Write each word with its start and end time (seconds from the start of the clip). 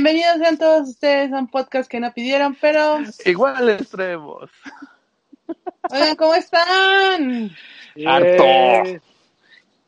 Bienvenidos 0.00 0.38
sean 0.38 0.58
todos 0.58 0.88
ustedes 0.90 1.32
a 1.32 1.40
un 1.40 1.48
podcast 1.48 1.90
que 1.90 1.98
no 1.98 2.14
pidieron, 2.14 2.56
pero... 2.60 3.00
Igual 3.24 3.68
extremos. 3.68 4.48
Oigan, 5.90 6.14
¿cómo 6.14 6.36
están? 6.36 7.50
Harto. 8.06 9.02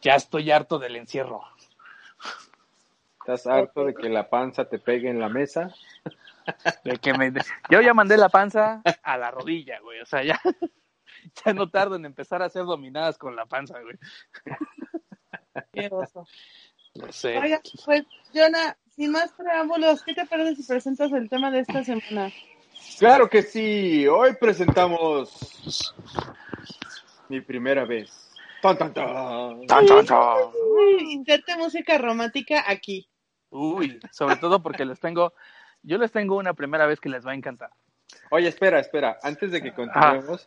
Ya 0.03 0.17
estoy 0.17 0.51
harto 0.51 0.81
del 0.81 0.97
encierro. 0.97 1.45
¿Estás 3.21 3.47
harto 3.47 3.85
de 3.85 3.95
que 3.95 4.09
la 4.09 4.29
panza 4.29 4.65
te 4.65 4.81
pegue 4.81 5.09
en 5.09 5.21
la 5.21 5.29
mesa? 5.29 5.73
De 6.83 6.97
que 6.97 7.15
me... 7.15 7.33
Yo 7.71 7.81
ya 7.81 7.95
mandé 7.95 8.17
la 8.17 8.31
panza 8.31 8.83
a 9.05 9.17
la 9.17 9.31
rodilla, 9.31 9.79
güey. 9.79 10.01
O 10.01 10.07
sea, 10.07 10.25
ya, 10.25 10.41
ya 11.45 11.53
no 11.53 11.71
tardo 11.71 11.95
en 11.95 12.05
empezar 12.05 12.43
a 12.43 12.47
hacer 12.47 12.65
dominadas 12.65 13.17
con 13.17 13.37
la 13.37 13.47
panza, 13.47 13.79
güey. 13.81 13.95
Qué 15.73 15.89
oso. 15.89 16.27
No 16.97 17.13
sé. 17.13 17.39
Oigan, 17.39 17.61
pues, 17.85 18.03
Jonah, 18.35 18.77
sin 19.01 19.13
más 19.13 19.33
preámbulos, 19.33 20.03
¿qué 20.03 20.13
te 20.13 20.27
parece 20.27 20.57
si 20.57 20.63
presentas 20.63 21.11
el 21.13 21.31
tema 21.31 21.51
de 21.51 21.61
esta 21.61 21.83
semana? 21.83 22.31
Claro 22.99 23.31
que 23.31 23.41
sí. 23.41 24.07
Hoy 24.07 24.35
presentamos 24.39 25.95
mi 27.31 27.41
primera 27.41 27.87
vez. 27.87 28.31
Tan, 28.61 28.77
tan, 28.77 28.93
tan. 28.93 29.67
Tan, 29.67 29.87
tan, 29.87 30.05
tan. 30.05 30.37
Uy, 30.77 31.15
Inserte 31.15 31.57
música 31.57 31.97
romántica 31.97 32.63
aquí. 32.67 33.09
Uy, 33.49 33.99
sobre 34.13 34.37
todo 34.37 34.63
porque 34.63 34.85
les 34.85 35.01
tengo, 35.01 35.33
yo 35.83 35.97
les 35.97 36.13
tengo 36.13 36.37
una 36.37 36.53
primera 36.53 36.85
vez 36.85 37.01
que 37.01 37.09
les 37.09 37.27
va 37.27 37.31
a 37.31 37.37
encantar. 37.37 37.71
Oye, 38.31 38.49
espera, 38.49 38.81
espera. 38.81 39.17
Antes 39.23 39.51
de 39.51 39.63
que 39.63 39.73
continuemos, 39.73 40.47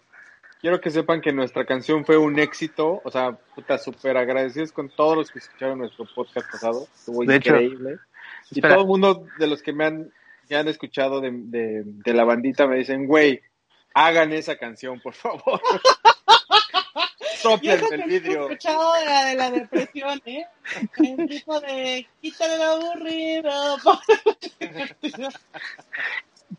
quiero 0.61 0.79
que 0.79 0.91
sepan 0.91 1.21
que 1.21 1.33
nuestra 1.33 1.65
canción 1.65 2.05
fue 2.05 2.17
un 2.17 2.37
éxito. 2.37 3.01
O 3.03 3.09
sea, 3.09 3.31
puta, 3.31 3.79
súper 3.79 4.15
agradecidos 4.15 4.71
con 4.71 4.89
todos 4.89 5.17
los 5.17 5.31
que 5.31 5.39
escucharon 5.39 5.79
nuestro 5.79 6.05
podcast 6.13 6.51
pasado. 6.51 6.87
Estuvo 6.93 7.25
De 7.25 7.37
hecho, 7.37 7.55
increíble. 7.55 7.97
Y 8.51 8.55
espera. 8.59 8.75
todo 8.75 8.83
el 8.83 8.87
mundo 8.87 9.25
de 9.39 9.47
los 9.47 9.61
que 9.61 9.73
me 9.73 9.85
han, 9.85 10.11
me 10.49 10.55
han 10.55 10.67
escuchado 10.67 11.21
de, 11.21 11.31
de, 11.31 11.81
de 11.85 12.13
la 12.13 12.23
bandita 12.23 12.67
me 12.67 12.77
dicen, 12.77 13.07
güey, 13.07 13.41
hagan 13.93 14.31
esa 14.33 14.57
canción, 14.57 14.99
por 15.01 15.13
favor. 15.13 15.61
Y 17.19 17.25
eso 17.35 17.49
Soplenme 17.49 17.87
que 17.89 17.95
el 17.95 17.99
no 17.99 18.05
he 18.05 18.07
vidrio. 18.09 18.41
escuchado 18.49 18.93
de 18.93 19.05
la, 19.05 19.25
de 19.25 19.35
la 19.35 19.51
depresión, 19.51 20.21
¿eh? 20.25 20.45
El 20.97 21.27
tipo 21.29 21.59
de 21.59 22.07
quítale 22.21 22.57
lo 22.57 22.63
aburrido. 22.63 23.77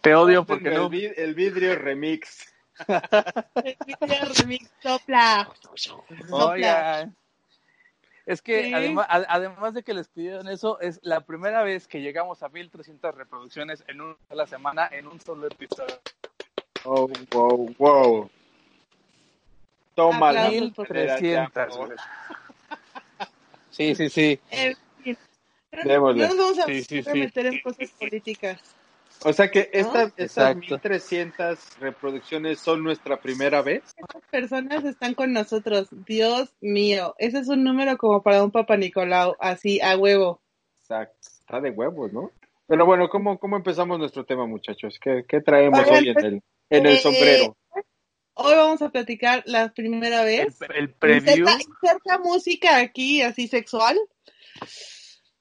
Te 0.03 0.15
odio 0.15 0.45
porque 0.45 0.75
Soplenme 0.75 0.77
no. 0.77 0.87
el, 0.87 0.91
vid- 0.91 1.15
el 1.17 1.35
vidrio 1.35 1.77
remix. 1.77 2.53
El 2.87 4.35
remix 4.37 4.71
sopla. 4.83 5.49
Sopla. 5.75 6.27
Oigan. 6.31 7.17
Es 8.27 8.41
que 8.41 8.65
Sí. 8.65 8.75
además, 8.75 9.07
a- 9.11 9.27
además 9.29 9.75
de 9.75 9.83
que 9.83 9.93
les 9.93 10.09
pidieron 10.09 10.49
eso, 10.49 10.81
es 10.81 10.99
la 11.03 11.21
primera 11.21 11.63
vez 11.63 11.87
que 11.87 12.01
llegamos 12.01 12.43
a 12.43 12.49
1300 12.49 13.15
reproducciones 13.15 13.85
en 13.87 14.01
una 14.01 14.17
sola 14.29 14.47
semana, 14.47 14.89
en 14.91 15.07
un 15.07 15.21
solo 15.21 15.47
episodio. 15.47 16.01
Oh, 16.85 17.09
wow, 17.33 17.75
wow. 17.79 18.31
Toma 19.95 20.33
la 20.33 20.47
Aplausos, 20.47 20.73
por 20.73 20.89
manera 20.91 21.15
de 21.17 21.21
1300. 21.23 21.75
amor. 21.75 21.87
güey. 21.87 21.99
Sí, 23.71 23.95
sí, 23.95 24.09
sí. 24.09 24.41
Démosle. 25.85 26.23
No 26.29 26.35
nos 26.35 26.39
vamos 26.39 26.59
a 26.61 26.63
Sí, 26.67 26.83
sí, 26.85 27.03
sí. 27.03 27.19
meter 27.19 27.47
en 27.47 27.61
cosas 27.61 27.91
políticas. 27.91 28.61
O 29.23 29.33
sea 29.33 29.51
que 29.51 29.71
esta- 29.73 30.05
estas 30.17 30.19
Exacto. 30.19 30.61
1300 30.61 31.79
reproducciones 31.81 32.59
son 32.59 32.83
nuestra 32.83 33.19
primera 33.21 33.63
vez. 33.63 33.83
Estas 33.97 34.23
personas 34.31 34.85
están 34.85 35.15
con 35.15 35.33
nosotros. 35.33 35.89
Dios 36.07 36.55
mío. 36.61 37.15
Ese 37.19 37.39
es 37.39 37.49
un 37.49 37.65
número 37.65 37.97
como 37.97 38.23
para 38.23 38.43
un 38.45 38.51
Papa 38.51 38.77
Nicolau, 38.77 39.37
así 39.41 39.81
a 39.81 39.97
huevo. 39.97 40.43
Exacto. 40.83 41.17
Está 41.41 41.61
de 41.61 41.71
huevos, 41.71 42.13
¿no? 42.13 42.31
Pero 42.67 42.87
bueno, 42.87 43.09
¿cómo, 43.09 43.39
cómo 43.39 43.57
empezamos 43.57 43.99
nuestro 43.99 44.25
tema, 44.25 44.47
muchachos? 44.47 44.99
¿Qué, 45.03 45.25
qué 45.29 45.41
traemos 45.41 45.81
Oigan, 45.81 45.95
hoy 45.99 46.09
en 46.09 46.15
pues, 46.15 46.25
el, 46.25 46.43
en 46.71 46.87
el 46.87 46.95
eh, 46.95 46.99
sombrero? 46.99 47.57
Hoy 48.37 48.55
vamos 48.57 48.83
a 48.83 48.89
platicar 48.91 49.43
la 49.47 49.73
primera 49.73 50.23
El, 50.29 50.47
vez. 50.47 50.59
el 50.75 50.91
preview. 50.91 51.47
Inserta, 51.47 51.59
inserta 51.63 52.19
música 52.19 52.77
aquí, 52.79 53.23
así 53.23 53.49
sexual. 53.49 53.97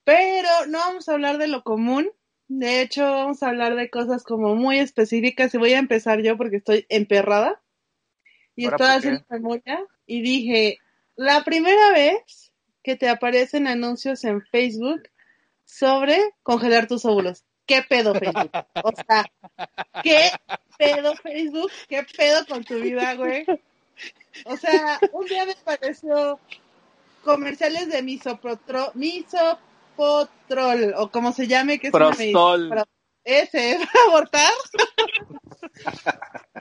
Pero 0.03 0.49
no 0.67 0.77
vamos 0.79 1.07
a 1.09 1.13
hablar 1.13 1.37
de 1.37 1.47
lo 1.47 1.63
común. 1.63 2.11
De 2.47 2.81
hecho, 2.81 3.03
vamos 3.03 3.41
a 3.41 3.49
hablar 3.49 3.75
de 3.75 3.89
cosas 3.89 4.23
como 4.23 4.55
muy 4.55 4.79
específicas. 4.79 5.53
Y 5.53 5.57
voy 5.57 5.73
a 5.73 5.79
empezar 5.79 6.21
yo 6.21 6.37
porque 6.37 6.57
estoy 6.57 6.85
emperrada. 6.89 7.61
Y 8.55 8.65
¿Ahora 8.65 8.77
qué? 8.77 8.83
haciendo 8.83 9.25
memoria. 9.29 9.85
Y 10.05 10.21
dije, 10.21 10.79
la 11.15 11.43
primera 11.43 11.91
vez 11.91 12.51
que 12.83 12.95
te 12.95 13.09
aparecen 13.09 13.67
anuncios 13.67 14.23
en 14.25 14.41
Facebook 14.41 15.03
sobre 15.65 16.19
congelar 16.43 16.87
tus 16.87 17.05
óvulos. 17.05 17.45
¿Qué 17.65 17.81
pedo 17.87 18.13
Facebook? 18.13 18.51
O 18.83 18.91
sea, 18.91 19.25
¿qué 20.03 20.29
pedo 20.77 21.15
Facebook? 21.15 21.71
¿Qué 21.87 22.05
pedo 22.17 22.45
con 22.45 22.63
tu 22.63 22.75
vida, 22.75 23.15
güey? 23.15 23.45
O 24.45 24.57
sea, 24.57 24.99
un 25.13 25.25
día 25.25 25.45
me 25.45 25.53
apareció 25.53 26.39
comerciales 27.23 27.89
de 27.89 28.03
misopotro, 28.03 28.91
misopotrol, 29.97 30.93
o 30.97 31.09
como 31.11 31.31
se 31.31 31.47
llame, 31.47 31.79
que 31.79 31.87
es 31.87 31.93
una 31.93 32.11
Prostol. 32.11 32.69
para- 32.69 32.87
ese, 33.25 33.77
abortar. 34.09 34.51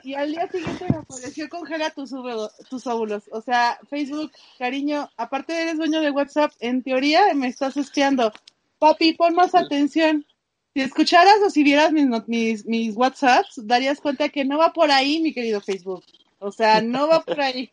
y 0.03 0.13
al 0.13 0.31
día 0.31 0.47
siguiente 0.49 0.85
me 0.89 0.97
apareció 0.97 1.49
congela 1.49 1.89
tus, 1.89 2.11
óvulos- 2.13 2.51
tus 2.69 2.87
óvulos. 2.87 3.23
O 3.31 3.41
sea, 3.41 3.77
Facebook, 3.89 4.31
cariño, 4.57 5.09
aparte 5.17 5.61
eres 5.61 5.77
dueño 5.77 5.99
de 6.01 6.11
WhatsApp, 6.11 6.53
en 6.59 6.81
teoría 6.83 7.33
me 7.33 7.47
estás 7.47 7.75
espiando. 7.77 8.31
Papi, 8.79 9.13
pon 9.13 9.35
más 9.35 9.53
atención. 9.55 10.25
Si 10.73 10.81
escucharas 10.81 11.35
o 11.45 11.49
si 11.49 11.63
vieras 11.63 11.91
mis, 11.91 12.07
mis, 12.27 12.65
mis 12.65 12.95
WhatsApps, 12.95 13.67
darías 13.67 13.99
cuenta 13.99 14.29
que 14.29 14.43
no 14.45 14.57
va 14.57 14.73
por 14.73 14.89
ahí, 14.89 15.21
mi 15.21 15.33
querido 15.33 15.61
Facebook. 15.61 16.03
O 16.39 16.51
sea, 16.51 16.81
no 16.81 17.07
va 17.07 17.21
por 17.23 17.39
ahí. 17.39 17.71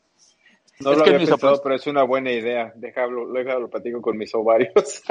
No 0.80 0.92
es 0.92 0.98
lo 0.98 1.04
que 1.04 1.10
había 1.14 1.26
pensado, 1.26 1.60
pero 1.62 1.74
es 1.74 1.86
una 1.86 2.02
buena 2.04 2.32
idea. 2.32 2.72
Déjalo, 2.74 3.30
déjalo, 3.32 3.60
lo 3.60 3.70
platico 3.70 4.00
con 4.00 4.16
mis 4.16 4.34
ovarios. 4.34 5.02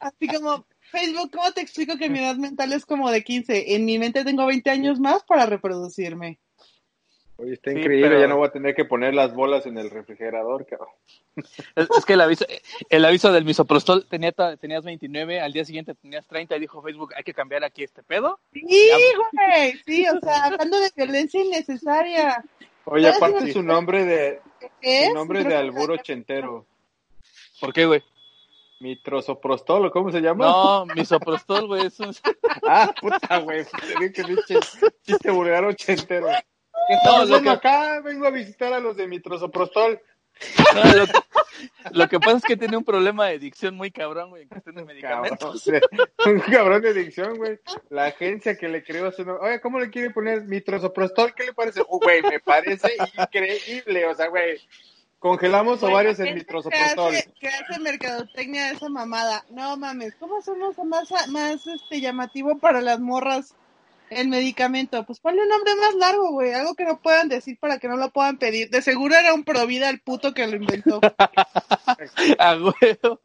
Así 0.00 0.28
como, 0.28 0.64
Facebook, 0.90 1.30
¿cómo 1.32 1.52
te 1.52 1.60
explico 1.60 1.96
que 1.96 2.08
mi 2.08 2.18
edad 2.18 2.36
mental 2.36 2.72
es 2.72 2.86
como 2.86 3.10
de 3.10 3.22
15? 3.24 3.74
En 3.74 3.84
mi 3.84 3.98
mente 3.98 4.24
tengo 4.24 4.46
20 4.46 4.70
años 4.70 5.00
más 5.00 5.24
para 5.24 5.46
reproducirme. 5.46 6.38
Oye, 7.40 7.52
está 7.52 7.70
Sí, 7.70 7.78
increíble, 7.78 8.08
pero- 8.08 8.20
ya 8.20 8.26
no 8.26 8.36
voy 8.38 8.48
a 8.48 8.52
tener 8.52 8.74
que 8.74 8.84
poner 8.84 9.14
las 9.14 9.32
bolas 9.32 9.64
en 9.66 9.78
el 9.78 9.90
refrigerador, 9.90 10.66
cabrón. 10.66 10.88
Es, 11.76 11.88
es 11.96 12.04
que 12.04 12.14
el 12.14 12.20
aviso, 12.20 12.44
el 12.90 13.04
aviso 13.04 13.30
del 13.32 13.44
misoprostol 13.44 14.06
tenía, 14.08 14.32
tenías 14.60 14.84
29, 14.84 15.40
al 15.40 15.52
día 15.52 15.64
siguiente 15.64 15.94
tenías 15.94 16.26
30 16.26 16.56
y 16.56 16.60
dijo 16.60 16.82
Facebook, 16.82 17.12
hay 17.16 17.22
que 17.22 17.34
cambiar 17.34 17.62
aquí 17.62 17.84
este 17.84 18.02
pedo. 18.02 18.40
Sí, 18.52 18.90
güey, 19.32 19.72
sí, 19.86 20.04
o 20.08 20.18
sea, 20.18 20.46
hablando 20.46 20.80
de 20.80 20.90
violencia 20.96 21.40
innecesaria. 21.44 22.44
Oye, 22.90 23.04
¿Sabes 23.12 23.16
aparte 23.22 23.52
su 23.52 23.62
nombre 23.62 24.04
de, 24.04 24.40
¿Qué 24.80 25.08
su 25.08 25.14
nombre 25.14 25.44
de 25.44 25.56
albur 25.56 25.90
ochentero. 25.92 26.66
¿Por 27.60 27.72
qué, 27.72 27.86
güey? 27.86 28.02
Mitrosoprostol, 28.80 29.86
¿o 29.86 29.90
cómo 29.90 30.10
se 30.12 30.20
llama? 30.20 30.46
No, 30.46 30.86
misoprostol, 30.94 31.66
güey, 31.66 31.86
es 31.86 31.98
un... 32.00 32.14
Ah, 32.66 32.94
puta, 33.00 33.38
güey. 33.38 33.64
Dije 33.98 34.12
que 34.12 34.24
pinche 34.24 34.60
chiste 35.02 35.30
vulgar 35.30 35.64
ochentero. 35.64 36.26
¿Qué 36.28 36.94
No, 36.94 36.98
estamos 36.98 37.28
lo 37.28 37.36
haciendo 37.36 37.60
que- 37.60 37.68
acá? 37.68 38.00
Vengo 38.00 38.26
a 38.26 38.30
visitar 38.30 38.72
a 38.72 38.78
los 38.80 38.96
de 38.96 39.06
Mitrosoprostol. 39.08 40.00
No, 40.74 40.84
lo, 40.94 41.06
que, 41.06 41.12
lo 41.92 42.08
que 42.08 42.20
pasa 42.20 42.36
es 42.38 42.44
que 42.44 42.56
tiene 42.56 42.76
un 42.76 42.84
problema 42.84 43.26
de 43.26 43.38
dicción 43.38 43.74
muy 43.74 43.90
cabrón, 43.90 44.30
güey, 44.30 44.42
en 44.42 44.48
cuestión 44.48 44.74
de 44.76 45.00
Cabrón. 45.00 45.22
medicamentos. 45.38 45.66
Un 46.26 46.40
cabrón 46.40 46.82
de 46.82 46.90
adicción, 46.90 47.36
güey. 47.36 47.58
La 47.90 48.06
agencia 48.06 48.56
que 48.56 48.68
le 48.68 48.82
creó 48.84 49.10
su 49.12 49.24
nombre. 49.24 49.48
Oye, 49.48 49.60
¿cómo 49.60 49.78
le 49.80 49.90
quiere 49.90 50.10
poner 50.10 50.42
Mitrosoprostol? 50.42 51.34
¿Qué 51.34 51.44
le 51.46 51.52
parece? 51.52 51.82
Uh, 51.88 51.98
güey, 52.00 52.22
me 52.22 52.40
parece 52.40 52.96
increíble. 53.16 54.06
O 54.06 54.14
sea, 54.14 54.28
güey. 54.28 54.60
Congelamos 55.18 55.80
Güey, 55.80 55.92
ovarios 55.92 56.20
en 56.20 56.26
que 56.26 56.34
Mitrosoprostol. 56.34 57.12
hace, 57.14 57.32
que 57.40 57.48
hace 57.48 57.80
mercadotecnia 57.80 58.66
de 58.66 58.74
esa 58.74 58.88
mamada. 58.88 59.44
No 59.50 59.76
mames, 59.76 60.14
¿cómo 60.14 60.38
hacemos 60.38 60.78
más, 60.84 61.08
más 61.28 61.66
este, 61.66 62.00
llamativo 62.00 62.56
para 62.58 62.80
las 62.80 63.00
morras 63.00 63.54
el 64.10 64.28
medicamento? 64.28 65.04
Pues 65.04 65.20
ponle 65.20 65.42
un 65.42 65.48
nombre 65.48 65.74
más 65.76 65.94
largo, 65.94 66.32
güey. 66.32 66.52
Algo 66.52 66.74
que 66.74 66.84
no 66.84 67.00
puedan 67.00 67.28
decir 67.28 67.58
para 67.58 67.78
que 67.78 67.88
no 67.88 67.96
lo 67.96 68.10
puedan 68.10 68.38
pedir. 68.38 68.70
De 68.70 68.82
seguro 68.82 69.14
era 69.14 69.34
un 69.34 69.44
provida 69.44 69.90
el 69.90 70.00
puto 70.00 70.34
que 70.34 70.46
lo 70.46 70.56
inventó. 70.56 71.00
A 72.38 72.56
huevo. 72.56 73.20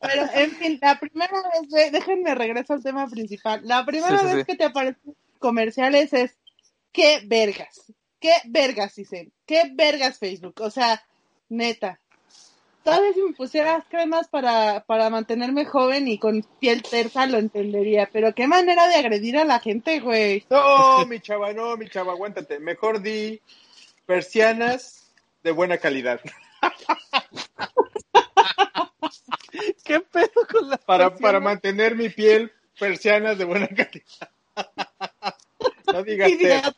Pero, 0.00 0.22
en 0.34 0.50
fin, 0.52 0.78
la 0.80 0.98
primera 0.98 1.32
vez, 1.32 1.68
güey, 1.68 1.90
déjenme 1.90 2.34
regreso 2.34 2.74
al 2.74 2.82
tema 2.82 3.08
principal. 3.08 3.60
La 3.64 3.84
primera 3.84 4.18
Sí, 4.18 4.26
sí, 4.28 4.34
vez 4.34 4.36
sí. 4.38 4.44
que 4.44 4.56
te 4.56 4.64
aparecen 4.64 5.16
comerciales 5.38 6.12
es, 6.12 6.36
¿qué 6.92 7.22
vergas? 7.26 7.92
¿Qué 8.20 8.32
vergas, 8.46 8.94
dicen? 8.94 9.32
¿Qué 9.46 9.70
vergas 9.74 10.18
Facebook? 10.18 10.54
O 10.60 10.70
sea, 10.70 11.02
neta. 11.48 12.00
Tal 12.84 13.00
vez 13.00 13.14
si 13.14 13.22
me 13.22 13.32
pusieras 13.32 13.82
cremas 13.88 14.28
para, 14.28 14.84
para 14.84 15.08
mantenerme 15.08 15.64
joven 15.64 16.06
y 16.06 16.18
con 16.18 16.42
piel 16.60 16.82
tersa 16.82 17.24
lo 17.26 17.38
entendería, 17.38 18.10
pero 18.12 18.34
qué 18.34 18.46
manera 18.46 18.86
de 18.88 18.96
agredir 18.96 19.38
a 19.38 19.46
la 19.46 19.58
gente, 19.58 20.00
güey. 20.00 20.44
No, 20.50 21.06
mi 21.06 21.18
chava, 21.20 21.54
no, 21.54 21.78
mi 21.78 21.88
chava, 21.88 22.12
aguántate. 22.12 22.60
Mejor 22.60 23.00
di 23.00 23.40
persianas 24.04 25.10
de 25.42 25.52
buena 25.52 25.78
calidad. 25.78 26.20
¿Qué 29.84 30.00
pedo 30.00 30.46
con 30.50 30.68
la 30.68 30.76
para, 30.76 31.08
persianas? 31.08 31.22
para 31.22 31.40
mantener 31.40 31.96
mi 31.96 32.10
piel 32.10 32.52
persianas 32.78 33.38
de 33.38 33.44
buena 33.44 33.68
calidad. 33.68 34.28
No 35.86 36.02
digas 36.02 36.28
eso, 36.28 36.74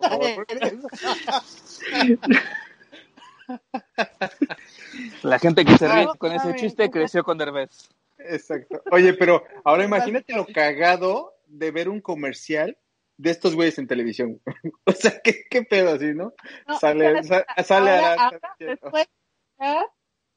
La 5.22 5.38
gente 5.38 5.64
que 5.64 5.76
se 5.78 5.88
ríe 5.88 6.06
con 6.18 6.32
ese 6.32 6.54
chiste 6.56 6.84
no. 6.86 6.90
creció 6.90 7.24
con 7.24 7.38
Derbez. 7.38 7.88
Exacto. 8.18 8.82
Oye, 8.90 9.14
pero 9.14 9.44
ahora 9.64 9.84
imagínate 9.84 10.34
lo 10.34 10.46
cagado 10.46 11.34
de 11.46 11.70
ver 11.70 11.88
un 11.88 12.00
comercial 12.00 12.76
de 13.18 13.30
estos 13.30 13.54
güeyes 13.54 13.78
en 13.78 13.86
televisión. 13.86 14.40
O 14.84 14.92
sea, 14.92 15.20
¿qué, 15.22 15.44
qué 15.50 15.62
pedo 15.62 15.92
así, 15.94 16.14
¿no? 16.14 16.32
No, 16.66 16.78
Sale- 16.78 17.22
sale 17.22 17.90
ahora- 17.90 18.14
ahora, 18.24 18.40
diciendo- 18.58 18.90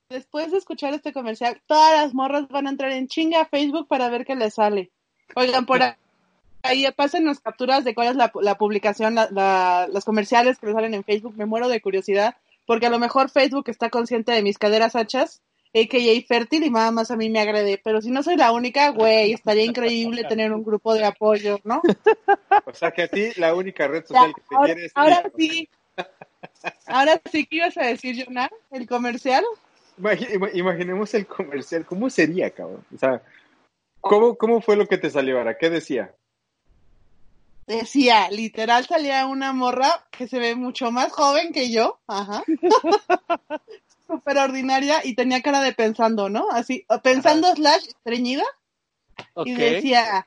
después, 0.10 0.52
de 0.52 0.58
escuchar 0.58 0.94
este 0.94 1.14
comercial, 1.14 1.62
todas 1.68 2.02
las 2.02 2.14
morras 2.14 2.48
van 2.50 2.68
a 2.68 2.72
entrar 2.72 2.92
en 2.92 3.08
chinga 3.08 3.42
a 3.42 3.46
Facebook 3.46 3.88
para 3.88 4.10
ver 4.10 4.26
qué 4.26 4.36
les 4.36 4.56
sale. 4.56 4.92
Oigan, 5.36 5.66
por 5.66 5.80
ahí, 6.64 6.86
pasen 6.96 7.26
las 7.26 7.40
capturas 7.40 7.84
de 7.84 7.94
cuál 7.94 8.08
es 8.10 8.16
la, 8.16 8.32
la 8.42 8.56
publicación, 8.58 9.14
la- 9.16 9.30
la- 9.32 9.88
los 9.92 10.04
comerciales 10.06 10.58
que 10.58 10.68
me 10.68 10.74
salen 10.74 10.94
en 10.96 11.04
Facebook. 11.04 11.36
Me 11.38 11.46
muero 11.46 11.70
de 11.70 11.80
curiosidad, 11.82 12.36
porque 12.70 12.86
a 12.86 12.92
lo 12.92 13.00
mejor 13.00 13.32
Facebook 13.32 13.68
está 13.68 13.90
consciente 13.90 14.32
de 14.32 14.44
mis 14.44 14.60
caderas 14.60 14.96
anchas, 14.96 15.42
a.k.a. 15.74 16.28
fértil, 16.28 16.64
y 16.64 16.70
nada 16.70 16.92
más 16.92 17.10
a 17.10 17.16
mí 17.16 17.28
me 17.32 17.40
agrede. 17.40 17.82
Pero 17.84 18.00
si 18.00 18.12
no 18.12 18.22
soy 18.22 18.36
la 18.36 18.52
única, 18.52 18.90
güey, 18.90 19.34
estaría 19.34 19.66
increíble 19.66 20.24
tener 20.30 20.54
un 20.54 20.64
grupo 20.64 20.94
de 20.94 21.04
apoyo, 21.04 21.58
¿no? 21.64 21.82
O 22.68 22.74
sea, 22.76 22.92
que 22.92 23.02
a 23.02 23.08
ti 23.08 23.32
la 23.38 23.56
única 23.56 23.88
red 23.88 24.04
Ya, 24.04 24.06
social 24.08 24.36
que 24.36 24.42
te 24.42 24.56
ahora, 24.56 24.74
quiere 24.74 24.86
es 24.86 24.92
ahora 24.94 25.24
sí. 25.36 25.68
Ahora 26.86 27.20
sí, 27.32 27.48
¿qué 27.48 27.56
ibas 27.56 27.76
a 27.80 27.88
decir, 27.88 28.24
Jonah? 28.24 28.52
¿El 28.70 28.88
comercial? 28.88 29.44
Imagi- 30.00 30.32
ima- 30.32 30.52
imaginemos 30.54 31.12
el 31.16 31.26
comercial. 31.26 31.88
¿Cómo 31.88 32.08
sería, 32.12 32.52
cabrón? 32.52 32.86
O 32.94 33.00
sea, 33.00 33.24
¿cómo, 34.00 34.36
cómo 34.36 34.62
fue 34.62 34.76
lo 34.76 34.86
que 34.86 35.00
te 35.00 35.10
salió 35.10 35.40
ahora? 35.40 35.58
¿Qué 35.58 35.72
decía? 35.72 36.14
Decía, 37.70 38.32
literal 38.32 38.88
salía 38.88 39.28
una 39.28 39.54
morra 39.54 40.04
que 40.10 40.28
se 40.28 40.40
ve 40.40 40.56
mucho 40.56 40.90
más 40.92 41.12
joven 41.12 41.54
que 41.54 41.70
yo, 41.70 42.00
ajá. 42.08 42.44
Súper 44.08 44.40
ordinaria 44.40 45.06
y 45.06 45.14
tenía 45.14 45.44
cara 45.44 45.62
de 45.62 45.72
pensando, 45.74 46.30
¿no? 46.30 46.50
Así, 46.50 46.84
pensando 47.04 47.48
slash 47.54 47.90
estreñida 47.90 48.44
y 49.46 49.54
decía, 49.54 50.26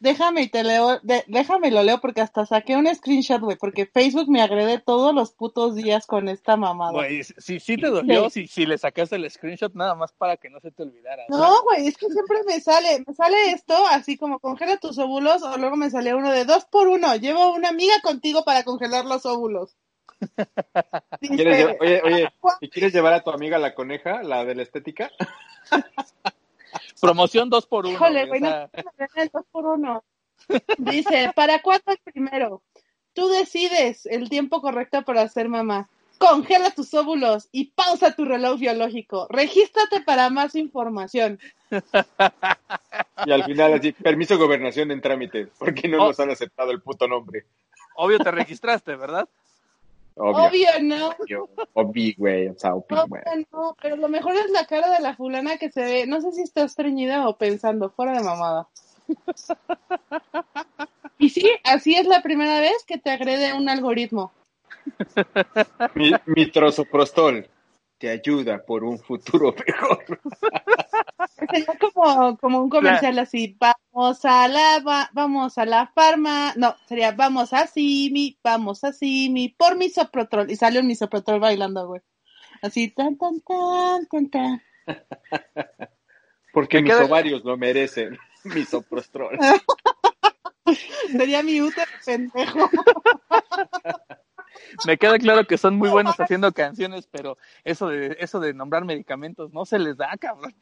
déjame 0.00 0.42
y 0.42 0.48
te 0.48 0.64
leo, 0.64 0.98
de- 1.02 1.24
déjame 1.28 1.70
lo 1.70 1.82
leo 1.82 2.00
porque 2.00 2.20
hasta 2.20 2.44
saqué 2.46 2.76
un 2.76 2.92
screenshot, 2.94 3.40
güey, 3.40 3.56
porque 3.56 3.86
Facebook 3.86 4.28
me 4.28 4.42
agrede 4.42 4.78
todos 4.78 5.14
los 5.14 5.32
putos 5.32 5.76
días 5.76 6.06
con 6.06 6.28
esta 6.28 6.56
mamada. 6.56 6.92
Güey, 6.92 7.22
si, 7.22 7.60
si 7.60 7.76
te 7.76 7.86
dolió, 7.88 8.28
si, 8.30 8.48
si 8.48 8.66
le 8.66 8.76
sacaste 8.78 9.16
el 9.16 9.30
screenshot 9.30 9.72
nada 9.74 9.94
más 9.94 10.12
para 10.12 10.36
que 10.36 10.50
no 10.50 10.58
se 10.60 10.70
te 10.72 10.82
olvidara. 10.82 11.24
No, 11.28 11.62
güey, 11.62 11.86
es 11.86 11.96
que 11.96 12.06
siempre 12.08 12.38
me 12.46 12.58
sale, 12.60 13.04
me 13.06 13.14
sale 13.14 13.52
esto 13.52 13.74
así 13.90 14.16
como 14.16 14.40
congela 14.40 14.76
tus 14.78 14.98
óvulos 14.98 15.42
o 15.42 15.56
luego 15.58 15.76
me 15.76 15.90
sale 15.90 16.14
uno 16.14 16.32
de 16.32 16.44
dos 16.44 16.64
por 16.64 16.88
uno. 16.88 17.14
Llevo 17.16 17.52
una 17.54 17.68
amiga 17.68 17.94
contigo 18.02 18.42
para 18.44 18.64
congelar 18.64 19.04
los 19.04 19.24
óvulos. 19.26 19.76
Dice, 21.20 21.34
¿Quieres 21.36 21.56
llevar- 21.58 21.76
oye, 21.80 22.02
oye, 22.04 22.28
"Juan, 22.40 22.56
¿y 22.60 22.68
quieres 22.68 22.92
llevar 22.92 23.12
a 23.14 23.22
tu 23.22 23.30
amiga 23.30 23.58
la 23.58 23.74
coneja, 23.74 24.22
la 24.22 24.44
de 24.44 24.54
la 24.54 24.62
estética? 24.62 25.10
Promoción 27.00 27.50
2 27.50 27.66
por 27.66 27.86
1 27.86 27.94
Híjole, 27.94 28.26
güey, 28.26 28.40
no 28.40 28.70
el 29.16 29.28
dos 29.32 29.44
por 29.50 29.66
uno. 29.66 30.04
Dice, 30.78 31.30
¿para 31.34 31.60
cuándo 31.62 31.84
el 31.92 31.98
primero? 31.98 32.62
Tú 33.12 33.28
decides 33.28 34.06
el 34.06 34.28
tiempo 34.28 34.60
correcto 34.60 35.02
para 35.02 35.28
ser 35.28 35.48
mamá. 35.48 35.88
Congela 36.18 36.70
tus 36.70 36.92
óvulos 36.94 37.48
y 37.50 37.72
pausa 37.72 38.14
tu 38.14 38.24
reloj 38.26 38.60
biológico. 38.60 39.26
Regístrate 39.30 40.02
para 40.02 40.28
más 40.30 40.54
información. 40.54 41.38
Y 43.26 43.32
al 43.32 43.44
final 43.44 43.74
así, 43.74 43.92
permiso 43.92 44.34
de 44.34 44.40
gobernación 44.44 44.90
en 44.90 45.02
trámite, 45.02 45.48
porque 45.58 45.88
no 45.88 45.98
Oh. 46.04 46.06
nos 46.08 46.20
han 46.20 46.30
aceptado 46.30 46.70
el 46.70 46.80
puto 46.80 47.06
nombre. 47.06 47.44
Obvio 47.96 48.18
te 48.18 48.30
registraste, 48.30 48.96
¿verdad? 48.96 49.28
Obvio. 50.16 50.44
Obvio, 50.44 50.68
no. 50.82 51.08
Obvio, 51.08 51.48
obvio, 51.74 52.14
güey. 52.16 52.48
O 52.48 52.58
sea, 52.58 52.74
obvio, 52.74 53.06
güey. 53.06 53.22
No. 53.52 53.76
Pero 53.80 53.96
lo 53.96 54.08
mejor 54.08 54.34
es 54.34 54.50
la 54.50 54.66
cara 54.66 54.90
de 54.90 55.00
la 55.00 55.16
fulana 55.16 55.56
que 55.56 55.70
se 55.70 55.82
ve. 55.82 56.06
No 56.06 56.20
sé 56.20 56.32
si 56.32 56.42
está 56.42 56.64
estreñida 56.64 57.28
o 57.28 57.36
pensando, 57.36 57.90
fuera 57.90 58.12
de 58.12 58.24
mamada. 58.24 58.68
Y 61.18 61.28
sí, 61.28 61.50
así 61.64 61.94
es 61.94 62.06
la 62.06 62.22
primera 62.22 62.60
vez 62.60 62.84
que 62.86 62.96
te 62.96 63.10
agrede 63.10 63.52
un 63.52 63.68
algoritmo. 63.68 64.32
Mi, 65.94 66.12
mi 66.26 66.50
trozoprostol 66.50 67.46
te 68.00 68.08
ayuda 68.08 68.64
por 68.64 68.82
un 68.82 68.98
futuro 68.98 69.54
mejor. 69.66 70.20
Sería 71.28 71.66
como, 71.78 72.36
como 72.38 72.62
un 72.62 72.70
comercial 72.70 73.18
así, 73.18 73.56
vamos 73.60 74.24
a 74.24 74.48
la, 74.48 74.80
va- 74.80 75.10
vamos 75.12 75.58
a 75.58 75.66
la 75.66 75.86
farma, 75.94 76.54
no, 76.56 76.74
sería 76.88 77.12
vamos 77.12 77.52
a 77.52 77.66
Simi, 77.66 78.38
vamos 78.42 78.84
a 78.84 78.92
Simi, 78.94 79.50
por 79.50 79.76
misoprotol, 79.76 80.50
y 80.50 80.56
sale 80.56 80.80
un 80.80 80.86
misoprotol 80.86 81.40
bailando, 81.40 81.86
güey. 81.88 82.00
Así, 82.62 82.88
tan, 82.88 83.18
tan, 83.18 83.40
tan, 83.42 84.06
tan, 84.06 84.30
tan. 84.30 84.62
Porque 86.54 86.78
Me 86.78 86.84
mis 86.84 86.92
queda- 86.94 87.04
ovarios 87.04 87.44
lo 87.44 87.56
merecen. 87.58 88.18
Misoprostol. 88.44 89.38
Sería 91.12 91.42
mi 91.42 91.60
útero 91.60 91.90
pendejo. 92.06 92.70
Me 94.86 94.96
queda 94.98 95.18
claro 95.18 95.46
que 95.46 95.58
son 95.58 95.76
muy 95.76 95.88
buenos 95.90 96.18
haciendo 96.18 96.52
canciones, 96.52 97.06
pero 97.10 97.36
eso 97.64 97.88
de 97.88 98.16
eso 98.20 98.40
de 98.40 98.54
nombrar 98.54 98.84
medicamentos 98.84 99.52
no 99.52 99.64
se 99.64 99.78
les 99.78 99.96
da, 99.96 100.16
cabrón. 100.18 100.54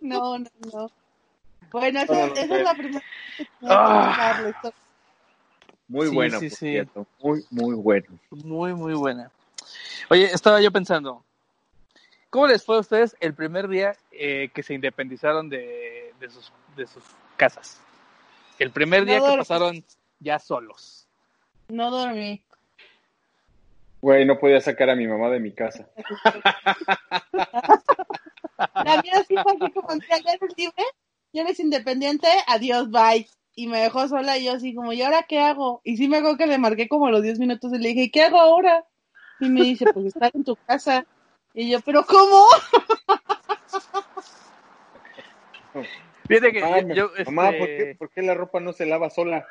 No, 0.00 0.38
no, 0.38 0.46
no. 0.72 0.90
Bueno, 1.70 2.00
esa, 2.00 2.26
es 2.26 2.48
la 2.48 2.74
primera 2.74 3.02
Ah. 3.62 4.52
Muy 5.88 6.08
Sí, 6.08 6.14
bueno, 6.14 6.38
sí, 6.40 6.48
por 6.48 6.58
sí. 6.58 6.66
cierto. 6.70 7.06
Muy, 7.20 7.44
muy 7.50 7.74
bueno. 7.74 8.06
Muy, 8.30 8.74
muy 8.74 8.94
buena. 8.94 9.30
Oye, 10.10 10.24
estaba 10.24 10.60
yo 10.60 10.70
pensando, 10.70 11.24
¿cómo 12.30 12.46
les 12.46 12.64
fue 12.64 12.76
a 12.76 12.80
ustedes 12.80 13.16
el 13.20 13.34
primer 13.34 13.68
día 13.68 13.96
eh, 14.10 14.50
que 14.54 14.62
se 14.62 14.74
independizaron 14.74 15.48
de, 15.48 16.12
de, 16.18 16.30
sus, 16.30 16.52
de 16.76 16.86
sus 16.86 17.02
casas? 17.36 17.80
El 18.58 18.70
primer 18.70 19.04
día 19.04 19.16
No 19.18 19.22
que 19.22 19.28
dormí. 19.28 19.38
pasaron 19.40 19.84
ya 20.20 20.38
solos. 20.38 21.06
No 21.68 21.90
dormí. 21.90 22.42
Güey, 24.02 24.26
no 24.26 24.38
podía 24.40 24.60
sacar 24.60 24.90
a 24.90 24.96
mi 24.96 25.06
mamá 25.06 25.30
de 25.30 25.38
mi 25.38 25.54
casa. 25.54 25.88
La 28.84 29.00
mía 29.00 29.22
sí 29.28 29.36
fue 29.40 29.52
así 29.52 29.70
como, 29.72 29.94
"Mira, 29.94 30.18
ya 30.18 30.32
eres 30.32 30.50
libre, 30.56 30.82
ya 31.32 31.42
eres 31.42 31.60
independiente, 31.60 32.26
adiós, 32.48 32.90
bye. 32.90 33.28
Y 33.54 33.68
me 33.68 33.80
dejó 33.80 34.08
sola 34.08 34.38
y 34.38 34.46
yo 34.46 34.54
así 34.54 34.74
como, 34.74 34.92
¿y 34.92 35.02
ahora 35.02 35.24
qué 35.28 35.38
hago? 35.38 35.82
Y 35.84 35.98
sí 35.98 36.08
me 36.08 36.16
acuerdo 36.16 36.36
que 36.36 36.46
le 36.46 36.58
marqué 36.58 36.88
como 36.88 37.06
a 37.06 37.12
los 37.12 37.22
10 37.22 37.38
minutos 37.38 37.72
y 37.72 37.78
le 37.78 37.90
dije, 37.90 38.10
¿qué 38.10 38.24
hago 38.24 38.40
ahora? 38.40 38.84
Y 39.38 39.50
me 39.50 39.60
dice, 39.60 39.86
pues 39.92 40.06
estar 40.06 40.32
en 40.34 40.42
tu 40.42 40.56
casa. 40.56 41.06
Y 41.54 41.70
yo, 41.70 41.80
¿pero 41.80 42.04
cómo? 42.04 42.44
Fíjate 46.26 46.52
que 46.52 46.60
yo, 46.94 47.10
mamá, 47.26 47.50
este, 47.50 47.58
¿por 47.58 47.68
qué, 47.68 47.94
por 47.98 48.10
qué 48.10 48.22
la 48.22 48.34
ropa 48.34 48.58
no 48.58 48.72
se 48.72 48.86
lava 48.86 49.10
sola? 49.10 49.46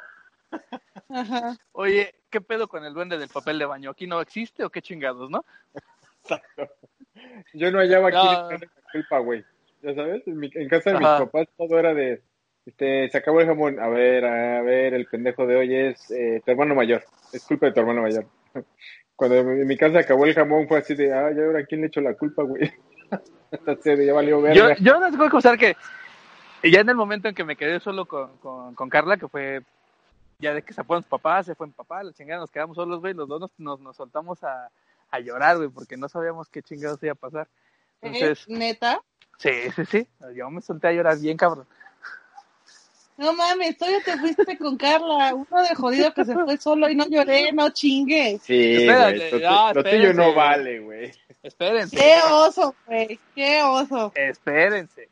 Ajá. 1.09 1.57
oye, 1.73 2.13
¿qué 2.29 2.39
pedo 2.41 2.67
con 2.67 2.85
el 2.85 2.93
duende 2.93 3.17
del 3.17 3.29
papel 3.29 3.59
de 3.59 3.65
baño? 3.65 3.89
¿Aquí 3.91 4.07
no 4.07 4.21
existe 4.21 4.63
o 4.63 4.69
qué 4.69 4.81
chingados, 4.81 5.29
no? 5.29 5.43
Yo 7.53 7.71
no 7.71 7.79
hallaba 7.79 8.09
aquí 8.09 8.17
No. 8.17 8.51
la 8.51 8.67
culpa, 8.91 9.19
güey. 9.19 9.43
Ya 9.81 9.93
sabes, 9.95 10.25
en, 10.27 10.37
mi- 10.37 10.51
en 10.53 10.69
casa 10.69 10.91
de 10.91 10.99
mis 10.99 11.07
papás 11.07 11.47
todo 11.57 11.79
era 11.79 11.93
de, 11.93 12.21
este, 12.65 13.09
se 13.09 13.17
acabó 13.17 13.41
el 13.41 13.47
jamón. 13.47 13.79
A 13.79 13.87
ver, 13.89 14.23
a 14.25 14.61
ver, 14.61 14.93
el 14.93 15.07
pendejo 15.07 15.45
de 15.47 15.55
hoy 15.55 15.75
es 15.75 16.09
eh, 16.11 16.41
tu 16.45 16.51
hermano 16.51 16.75
mayor. 16.75 17.03
Es 17.33 17.45
culpa 17.45 17.65
de 17.67 17.71
tu 17.73 17.79
hermano 17.81 18.03
mayor. 18.03 18.25
Cuando 19.15 19.37
en 19.37 19.67
mi 19.67 19.77
casa 19.77 19.99
acabó 19.99 20.25
el 20.25 20.33
jamón 20.33 20.67
fue 20.67 20.79
así 20.79 20.95
de, 20.95 21.13
ah, 21.13 21.31
ya 21.35 21.43
ahora 21.45 21.65
quién 21.65 21.81
le 21.81 21.87
echo 21.87 22.01
la 22.01 22.13
culpa, 22.15 22.43
güey. 22.43 22.71
Entonces, 23.51 24.05
ya 24.05 24.13
valió 24.13 24.37
Yo, 24.53 24.65
verga. 24.65 24.75
yo 24.79 24.99
no 24.99 25.09
tengo 25.11 25.25
que 25.25 25.29
confesar 25.29 25.57
que 25.57 25.75
ya 26.63 26.79
en 26.81 26.89
el 26.89 26.95
momento 26.95 27.27
en 27.27 27.35
que 27.35 27.43
me 27.43 27.55
quedé 27.57 27.79
solo 27.79 28.05
con, 28.05 28.37
con, 28.37 28.75
con 28.75 28.89
Carla, 28.89 29.17
que 29.17 29.27
fue 29.27 29.61
ya 30.41 30.53
de 30.53 30.63
que 30.63 30.73
se 30.73 30.83
fueron 30.83 31.03
sus 31.03 31.09
papás, 31.09 31.45
se 31.45 31.55
fue 31.55 31.67
mi 31.67 31.73
papá, 31.73 32.03
la 32.03 32.11
chingada, 32.13 32.41
nos 32.41 32.51
quedamos 32.51 32.75
solos, 32.75 32.99
güey, 32.99 33.13
los 33.13 33.27
dos 33.27 33.39
nos, 33.39 33.51
nos, 33.57 33.79
nos 33.79 33.95
soltamos 33.95 34.43
a, 34.43 34.69
a 35.11 35.19
llorar, 35.19 35.57
güey, 35.57 35.69
porque 35.69 35.97
no 35.97 36.09
sabíamos 36.09 36.49
qué 36.49 36.61
chingados 36.61 37.01
iba 37.03 37.13
a 37.13 37.15
pasar. 37.15 37.47
Entonces, 38.01 38.45
¿Eh? 38.47 38.57
¿Neta? 38.57 39.01
sí, 39.37 39.51
sí, 39.75 39.85
sí, 39.85 40.07
yo 40.35 40.49
me 40.49 40.61
solté 40.61 40.87
a 40.87 40.93
llorar 40.93 41.19
bien, 41.19 41.37
cabrón. 41.37 41.67
No 43.17 43.33
mames, 43.33 43.77
todavía 43.77 44.01
te 44.03 44.17
fuiste 44.17 44.57
con 44.57 44.77
Carla, 44.77 45.35
uno 45.35 45.61
de 45.61 45.75
jodido 45.75 46.11
que 46.11 46.25
se 46.25 46.33
fue 46.33 46.57
solo 46.57 46.89
y 46.89 46.95
no 46.95 47.07
lloré, 47.07 47.51
no 47.51 47.69
chingues. 47.69 48.41
Sí, 48.41 48.77
Espérate, 48.77 49.29
güey. 49.29 49.43
No, 49.43 49.73
lo 49.73 49.83
tuyo 49.83 50.13
no 50.13 50.33
vale, 50.33 50.79
güey. 50.79 51.11
Espérense. 51.43 51.95
Qué 51.95 52.15
oso, 52.31 52.73
güey, 52.87 53.19
qué 53.35 53.61
oso. 53.61 54.11
Espérense. 54.15 55.07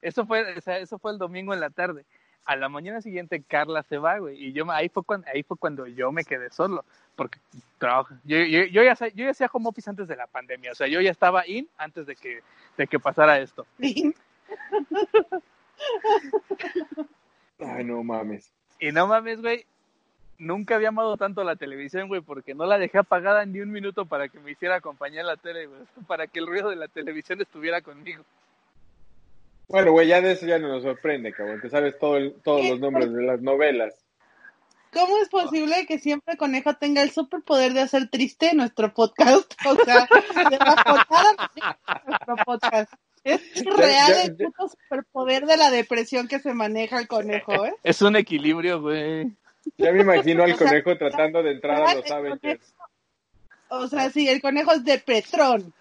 Eso 0.00 0.26
fue, 0.26 0.56
o 0.56 0.60
sea, 0.60 0.78
eso 0.78 0.98
fue 0.98 1.12
el 1.12 1.18
domingo 1.18 1.54
en 1.54 1.60
la 1.60 1.70
tarde. 1.70 2.04
A 2.44 2.56
la 2.56 2.68
mañana 2.68 3.00
siguiente 3.00 3.42
Carla 3.46 3.82
se 3.84 3.98
va, 3.98 4.18
güey, 4.18 4.36
y 4.46 4.52
yo 4.52 4.66
me- 4.66 4.72
ahí 4.74 4.88
fue 4.88 5.04
cuando 5.04 5.26
ahí 5.32 5.42
fue 5.42 5.56
cuando 5.56 5.86
yo 5.86 6.10
me 6.10 6.24
quedé 6.24 6.50
solo, 6.50 6.84
porque 7.14 7.38
trabajo. 7.78 8.14
Yo, 8.24 8.38
yo, 8.38 8.64
yo 8.64 8.82
ya 8.82 8.94
yo 8.94 9.24
ya 9.24 9.30
hacía 9.30 9.50
home 9.52 9.68
office 9.68 9.88
antes 9.88 10.08
de 10.08 10.16
la 10.16 10.26
pandemia, 10.26 10.72
o 10.72 10.74
sea, 10.74 10.88
yo 10.88 11.00
ya 11.00 11.10
estaba 11.12 11.46
in 11.46 11.68
antes 11.78 12.06
de 12.06 12.16
que 12.16 12.40
de 12.76 12.86
que 12.86 12.98
pasara 12.98 13.38
esto. 13.38 13.66
Ay, 17.58 17.84
no 17.84 18.02
mames. 18.02 18.50
Y 18.80 18.90
no 18.92 19.06
mames, 19.06 19.40
güey. 19.40 19.64
Nunca 20.38 20.74
había 20.74 20.88
amado 20.88 21.16
tanto 21.16 21.44
la 21.44 21.54
televisión, 21.54 22.08
güey, 22.08 22.20
porque 22.20 22.54
no 22.54 22.66
la 22.66 22.78
dejé 22.78 22.98
apagada 22.98 23.46
ni 23.46 23.60
un 23.60 23.70
minuto 23.70 24.06
para 24.06 24.28
que 24.28 24.40
me 24.40 24.50
hiciera 24.50 24.76
acompañar 24.76 25.24
la 25.24 25.36
tele, 25.36 25.66
güey. 25.66 25.80
Para 26.08 26.26
que 26.26 26.40
el 26.40 26.48
ruido 26.48 26.70
de 26.70 26.76
la 26.76 26.88
televisión 26.88 27.40
estuviera 27.40 27.80
conmigo. 27.80 28.24
Bueno, 29.72 29.92
güey, 29.92 30.06
ya 30.06 30.20
de 30.20 30.32
eso 30.32 30.46
ya 30.46 30.58
no 30.58 30.68
nos 30.68 30.82
sorprende, 30.82 31.32
cabrón. 31.32 31.60
Te 31.60 31.68
sabes 31.70 31.98
todo 31.98 32.16
el- 32.18 32.34
todos 32.44 32.64
los 32.68 32.78
nombres 32.78 33.12
de 33.12 33.22
las 33.22 33.40
novelas. 33.40 33.94
¿Cómo 34.92 35.16
es 35.22 35.30
posible 35.30 35.86
que 35.86 35.98
siempre 35.98 36.36
Conejo 36.36 36.74
tenga 36.74 37.02
el 37.02 37.10
superpoder 37.10 37.72
de 37.72 37.80
hacer 37.80 38.08
triste 38.10 38.54
nuestro 38.54 38.92
podcast? 38.92 39.50
O 39.66 39.74
sea, 39.84 40.06
de 40.50 40.58
la 40.58 40.74
portada 40.84 41.32
de 41.54 42.00
nuestro 42.06 42.36
podcast. 42.44 42.92
Es 43.24 43.40
real 43.64 44.12
el 44.24 44.36
puto 44.36 44.68
superpoder 44.68 45.46
de 45.46 45.56
la 45.56 45.70
depresión 45.70 46.28
que 46.28 46.40
se 46.40 46.52
maneja 46.52 46.98
el 46.98 47.06
conejo, 47.08 47.64
¿eh? 47.64 47.72
Es 47.84 48.02
un 48.02 48.16
equilibrio, 48.16 48.82
güey. 48.82 49.32
Ya 49.78 49.92
me 49.92 50.02
imagino 50.02 50.42
al 50.42 50.52
O 50.52 50.56
sea, 50.56 50.66
conejo 50.66 50.98
tratando 50.98 51.42
de 51.42 51.52
entrar 51.52 51.82
a 51.84 51.94
los 51.94 52.10
Avengers. 52.10 52.74
O 53.68 53.86
sea, 53.88 54.10
sí, 54.10 54.28
el 54.28 54.42
conejo 54.42 54.72
es 54.72 54.84
depretrón. 54.84 55.72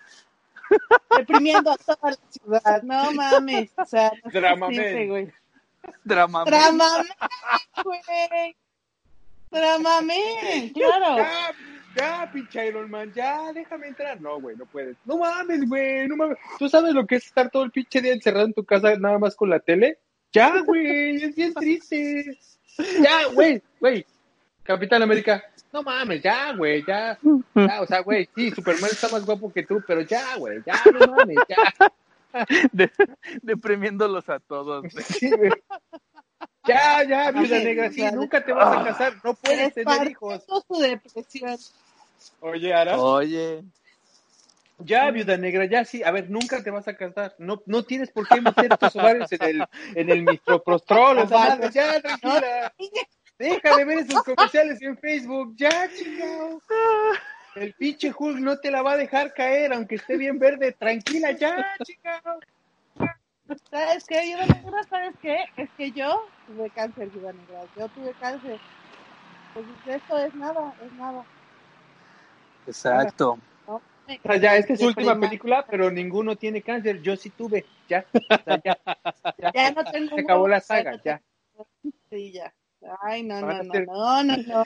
Deprimiendo 1.17 1.71
a 1.71 1.77
toda 1.77 2.11
la 2.11 2.17
ciudad. 2.29 2.83
No 2.83 3.11
mames. 3.11 3.71
O 3.77 3.85
sea, 3.85 4.11
no 4.23 4.59
posible, 4.59 5.07
güey. 5.07 5.33
Drama. 6.03 6.45
Dramamen, 6.45 7.07
güey. 7.83 8.55
Dramamen, 9.51 10.69
claro. 10.73 11.17
Ya, 11.17 11.51
ya, 11.95 12.31
pinche 12.31 12.67
Iron 12.67 12.89
Man, 12.89 13.11
ya, 13.13 13.51
déjame 13.51 13.87
entrar. 13.87 14.21
No, 14.21 14.39
güey, 14.39 14.55
no 14.55 14.65
puedes. 14.65 14.95
No 15.03 15.17
mames, 15.17 15.67
güey, 15.67 16.07
no 16.07 16.15
mames. 16.15 16.37
¿Tú 16.57 16.69
sabes 16.69 16.93
lo 16.93 17.05
que 17.05 17.15
es 17.15 17.25
estar 17.25 17.49
todo 17.49 17.63
el 17.63 17.71
pinche 17.71 18.01
día 18.01 18.13
encerrado 18.13 18.45
en 18.45 18.53
tu 18.53 18.63
casa 18.63 18.95
nada 18.95 19.19
más 19.19 19.35
con 19.35 19.49
la 19.49 19.59
tele? 19.59 19.99
Ya, 20.31 20.61
güey, 20.61 21.21
es 21.21 21.35
bien 21.35 21.53
triste. 21.53 22.37
Ya, 22.77 23.27
güey, 23.33 23.61
güey. 23.79 24.05
Capitán 24.63 25.01
América, 25.01 25.43
no 25.73 25.83
mames, 25.83 26.21
ya, 26.21 26.53
güey, 26.53 26.83
ya. 26.85 27.17
Ya, 27.55 27.81
o 27.81 27.85
sea, 27.85 27.99
güey, 28.01 28.29
sí, 28.35 28.51
Superman 28.51 28.89
está 28.91 29.09
más 29.09 29.25
guapo 29.25 29.51
que 29.51 29.63
tú, 29.63 29.81
pero 29.87 30.01
ya, 30.01 30.35
güey, 30.37 30.61
ya, 30.65 30.81
no 30.91 30.99
mames, 31.15 31.37
ya. 31.47 31.91
De- 32.71 32.91
deprimiéndolos 33.41 34.27
a 34.29 34.39
todos, 34.39 34.85
güey. 34.91 35.03
Sí, 35.05 35.29
güey. 35.31 35.51
Ya, 36.65 37.03
ya, 37.03 37.31
viuda 37.31 37.57
Ay, 37.57 37.63
negra, 37.65 37.87
o 37.87 37.91
sí, 37.91 38.01
sea, 38.01 38.11
nunca 38.11 38.43
te 38.43 38.53
vas 38.53 38.77
a 38.77 38.83
casar, 38.83 39.13
no 39.23 39.33
puedes 39.33 39.73
tener 39.73 40.07
hijos. 40.09 40.35
Esparciendo 40.35 40.65
su 40.67 40.81
depresión. 40.81 41.57
Oye, 42.41 42.73
Ara. 42.73 42.99
Oye. 42.99 43.63
Ya, 44.83 45.11
viuda 45.11 45.37
negra, 45.37 45.65
ya 45.65 45.85
sí. 45.85 46.03
A 46.03 46.11
ver, 46.11 46.29
nunca 46.29 46.63
te 46.63 46.71
vas 46.71 46.87
a 46.87 46.95
casar. 46.95 47.35
No, 47.37 47.61
no 47.65 47.83
tienes 47.83 48.09
por 48.11 48.27
qué 48.27 48.41
meter 48.41 48.77
tus 48.77 48.95
ovarios 48.95 49.31
en 49.31 49.43
el, 49.43 49.65
en 49.95 50.09
el 50.09 50.23
mitroprostrol. 50.23 51.19
esa 51.23 51.37
madre. 51.37 51.69
Ya, 51.71 52.01
tranquila. 52.01 52.73
Deja 53.41 53.75
de 53.75 53.85
ver 53.85 53.97
esos 53.99 54.23
comerciales 54.23 54.79
en 54.83 54.95
Facebook. 54.97 55.55
Ya, 55.57 55.89
chingado. 55.97 56.61
El 57.55 57.73
pinche 57.73 58.13
Hulk 58.15 58.37
no 58.37 58.59
te 58.59 58.69
la 58.69 58.83
va 58.83 58.91
a 58.91 58.97
dejar 58.97 59.33
caer, 59.33 59.73
aunque 59.73 59.95
esté 59.95 60.15
bien 60.15 60.37
verde. 60.37 60.73
Tranquila, 60.73 61.31
ya, 61.31 61.65
chingado. 61.83 62.39
¿Sabes 63.71 64.05
qué, 64.05 64.21
Viuda 64.21 64.45
Negra? 64.45 64.83
¿Sabes 64.83 65.15
qué? 65.23 65.37
Es 65.57 65.69
que 65.75 65.91
yo 65.91 66.27
tuve 66.45 66.69
cáncer, 66.69 67.09
Viuda 67.09 67.33
Negra. 67.33 67.63
Yo 67.75 67.87
tuve 67.89 68.13
cáncer. 68.19 68.59
Pues 69.55 69.65
esto 69.87 70.17
es 70.19 70.35
nada, 70.35 70.75
es 70.85 70.93
nada. 70.93 71.25
Exacto. 72.67 73.39
¿no? 73.67 73.75
O 73.75 73.81
sea, 74.23 74.37
ya, 74.37 74.55
esta 74.55 74.73
es 74.73 74.79
su 74.81 74.85
última 74.85 75.19
película, 75.19 75.65
pero 75.67 75.89
ninguno 75.89 76.35
tiene 76.35 76.61
cáncer. 76.61 77.01
Yo 77.01 77.17
sí 77.17 77.31
tuve. 77.31 77.65
Ya, 77.89 78.05
o 78.13 78.43
sea, 78.43 78.61
ya. 78.63 78.77
ya. 79.39 79.51
Ya 79.51 79.71
no 79.71 79.83
tengo 79.85 80.15
Se 80.15 80.21
acabó 80.21 80.47
la 80.47 80.59
saga, 80.59 80.91
no 80.91 81.01
ya. 81.03 81.21
Sí, 82.11 82.31
ya. 82.31 82.53
Ay, 83.01 83.23
no, 83.23 83.39
no, 83.41 83.63
no, 83.63 83.73
no, 83.85 84.23
no, 84.23 84.37
no. 84.37 84.63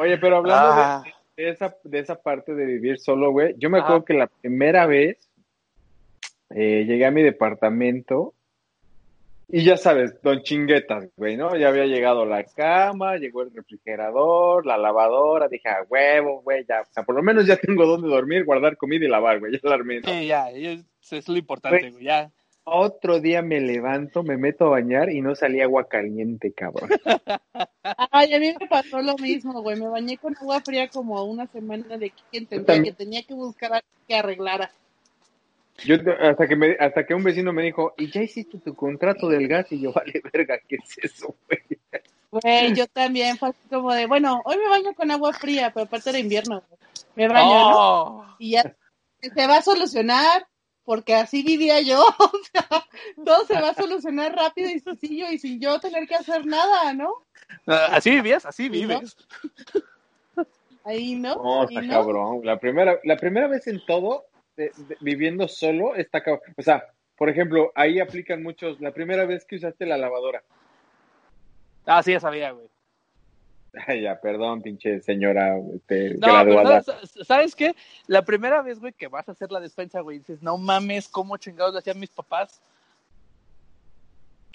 Oye, 0.00 0.18
pero 0.18 0.36
hablando 0.38 0.68
de- 0.76 0.82
Ah. 0.82 1.02
de 1.36 1.48
esa, 1.50 1.76
de 1.84 1.98
esa 1.98 2.14
parte 2.20 2.54
de 2.54 2.64
vivir 2.64 2.98
solo, 2.98 3.30
güey, 3.32 3.54
yo 3.58 3.70
me 3.70 3.78
acuerdo 3.78 4.04
que 4.04 4.14
la 4.14 4.26
primera 4.26 4.86
vez 4.86 5.28
eh, 6.54 6.84
llegué 6.86 7.06
a 7.06 7.10
mi 7.10 7.22
departamento 7.22 8.34
y 9.48 9.64
ya 9.64 9.76
sabes, 9.76 10.20
don 10.22 10.42
chinguetas, 10.42 11.08
güey, 11.16 11.36
¿no? 11.36 11.56
Ya 11.56 11.68
había 11.68 11.86
llegado 11.86 12.24
la 12.26 12.44
cama, 12.44 13.16
llegó 13.16 13.42
el 13.42 13.52
refrigerador, 13.54 14.64
la 14.66 14.76
lavadora, 14.78 15.48
dije, 15.48 15.68
a 15.68 15.82
huevo, 15.88 16.42
güey, 16.42 16.64
ya, 16.68 16.82
o 16.82 16.86
sea, 16.92 17.02
por 17.04 17.14
lo 17.14 17.22
menos 17.22 17.46
ya 17.46 17.56
tengo 17.56 17.86
donde 17.86 18.08
dormir, 18.08 18.44
guardar 18.44 18.76
comida 18.76 19.04
y 19.04 19.08
lavar, 19.08 19.40
güey, 19.40 19.52
ya 19.52 19.60
la 19.62 19.74
armé, 19.74 20.00
¿no? 20.00 20.08
Sí, 20.10 20.26
ya, 20.26 20.50
es, 20.50 20.84
es 21.10 21.28
lo 21.28 21.36
importante, 21.38 21.90
güey. 21.90 22.04
Ya. 22.04 22.30
Otro 22.64 23.18
día 23.20 23.42
me 23.42 23.60
levanto, 23.60 24.22
me 24.22 24.36
meto 24.36 24.66
a 24.66 24.70
bañar 24.70 25.10
y 25.10 25.20
no 25.20 25.34
salía 25.34 25.64
agua 25.64 25.88
caliente, 25.88 26.52
cabrón. 26.52 26.90
Ay, 28.12 28.34
a 28.34 28.38
mí 28.38 28.54
me 28.58 28.68
pasó 28.68 29.02
lo 29.02 29.16
mismo, 29.16 29.62
güey. 29.62 29.78
Me 29.78 29.88
bañé 29.88 30.16
con 30.16 30.36
agua 30.36 30.60
fría 30.60 30.88
como 30.88 31.24
una 31.24 31.46
semana 31.48 31.98
de 31.98 32.10
que 32.10 32.38
entendía 32.38 32.82
que 32.82 32.92
tenía 32.92 33.22
que 33.24 33.34
buscar 33.34 33.72
algo 33.72 33.86
que 34.06 34.14
arreglara. 34.14 34.70
Yo 35.84 35.96
hasta 36.20 36.46
que 36.46 36.54
me, 36.54 36.76
hasta 36.78 37.04
que 37.04 37.14
un 37.14 37.24
vecino 37.24 37.52
me 37.52 37.64
dijo, 37.64 37.94
¿y 37.96 38.10
ya 38.10 38.22
hiciste 38.22 38.58
tu 38.58 38.74
contrato 38.74 39.28
del 39.28 39.48
gas? 39.48 39.72
Y 39.72 39.80
yo, 39.80 39.92
vale, 39.92 40.22
verga, 40.32 40.58
¿qué 40.68 40.76
es 40.76 40.98
eso, 41.02 41.34
güey? 41.48 41.80
Güey, 42.30 42.74
yo 42.74 42.86
también 42.86 43.36
fue 43.36 43.50
así 43.50 43.68
como 43.68 43.92
de, 43.92 44.06
bueno, 44.06 44.40
hoy 44.44 44.56
me 44.56 44.68
baño 44.68 44.94
con 44.94 45.10
agua 45.10 45.32
fría, 45.32 45.72
pero 45.74 45.84
aparte 45.84 46.10
era 46.10 46.18
invierno. 46.18 46.62
güey. 46.68 46.80
Me 47.16 47.28
baño, 47.28 47.70
¿no? 47.70 48.02
Oh. 48.02 48.26
Y 48.38 48.52
ya 48.52 48.74
se 49.20 49.46
va 49.46 49.58
a 49.58 49.62
solucionar, 49.62 50.46
porque 50.84 51.14
así 51.14 51.42
vivía 51.42 51.80
yo. 51.80 52.04
O 52.18 52.30
sea, 52.52 52.84
todo 53.24 53.46
se 53.46 53.54
va 53.54 53.70
a 53.70 53.74
solucionar 53.74 54.34
rápido 54.34 54.68
y 54.70 54.78
sencillo 54.80 55.30
y 55.30 55.38
sin 55.38 55.60
yo 55.60 55.78
tener 55.80 56.06
que 56.06 56.14
hacer 56.14 56.44
nada, 56.46 56.92
¿no? 56.92 57.24
Ah, 57.66 57.88
Así 57.92 58.10
vivías, 58.10 58.44
así 58.46 58.68
vives. 58.68 59.16
Ahí, 60.84 61.14
¿no? 61.14 61.36
No, 61.36 61.62
¿Y 61.70 61.76
está 61.76 61.86
no? 61.86 61.92
cabrón. 61.92 62.40
La 62.44 62.58
primera, 62.58 62.98
la 63.04 63.16
primera 63.16 63.46
vez 63.46 63.66
en 63.68 63.84
todo, 63.86 64.24
de- 64.56 64.72
de- 64.76 64.96
viviendo 65.00 65.46
solo, 65.48 65.94
está 65.94 66.22
cabrón. 66.22 66.42
O 66.56 66.62
sea, 66.62 66.84
por 67.16 67.28
ejemplo, 67.28 67.70
ahí 67.76 68.00
aplican 68.00 68.42
muchos, 68.42 68.80
la 68.80 68.90
primera 68.92 69.24
vez 69.24 69.44
que 69.44 69.56
usaste 69.56 69.86
la 69.86 69.96
lavadora. 69.96 70.42
Ah, 71.86 72.02
sí, 72.02 72.12
ya 72.12 72.20
sabía, 72.20 72.50
güey. 72.50 72.66
Ay, 73.86 74.02
ya, 74.02 74.20
perdón, 74.20 74.62
pinche 74.62 75.00
señora 75.00 75.56
este, 75.74 76.14
No, 76.14 76.18
pero 76.20 76.32
graduada. 76.32 76.82
¿sabes, 76.82 77.12
¿sabes 77.26 77.54
qué? 77.54 77.74
La 78.06 78.22
primera 78.24 78.62
vez, 78.62 78.78
güey, 78.78 78.92
que 78.92 79.08
vas 79.08 79.28
a 79.28 79.32
hacer 79.32 79.50
la 79.50 79.60
despensa, 79.60 80.00
güey, 80.00 80.18
dices, 80.18 80.42
no 80.42 80.58
mames, 80.58 81.08
¿cómo 81.08 81.36
chingados 81.36 81.72
lo 81.72 81.78
hacían 81.78 81.98
mis 81.98 82.10
papás? 82.10 82.60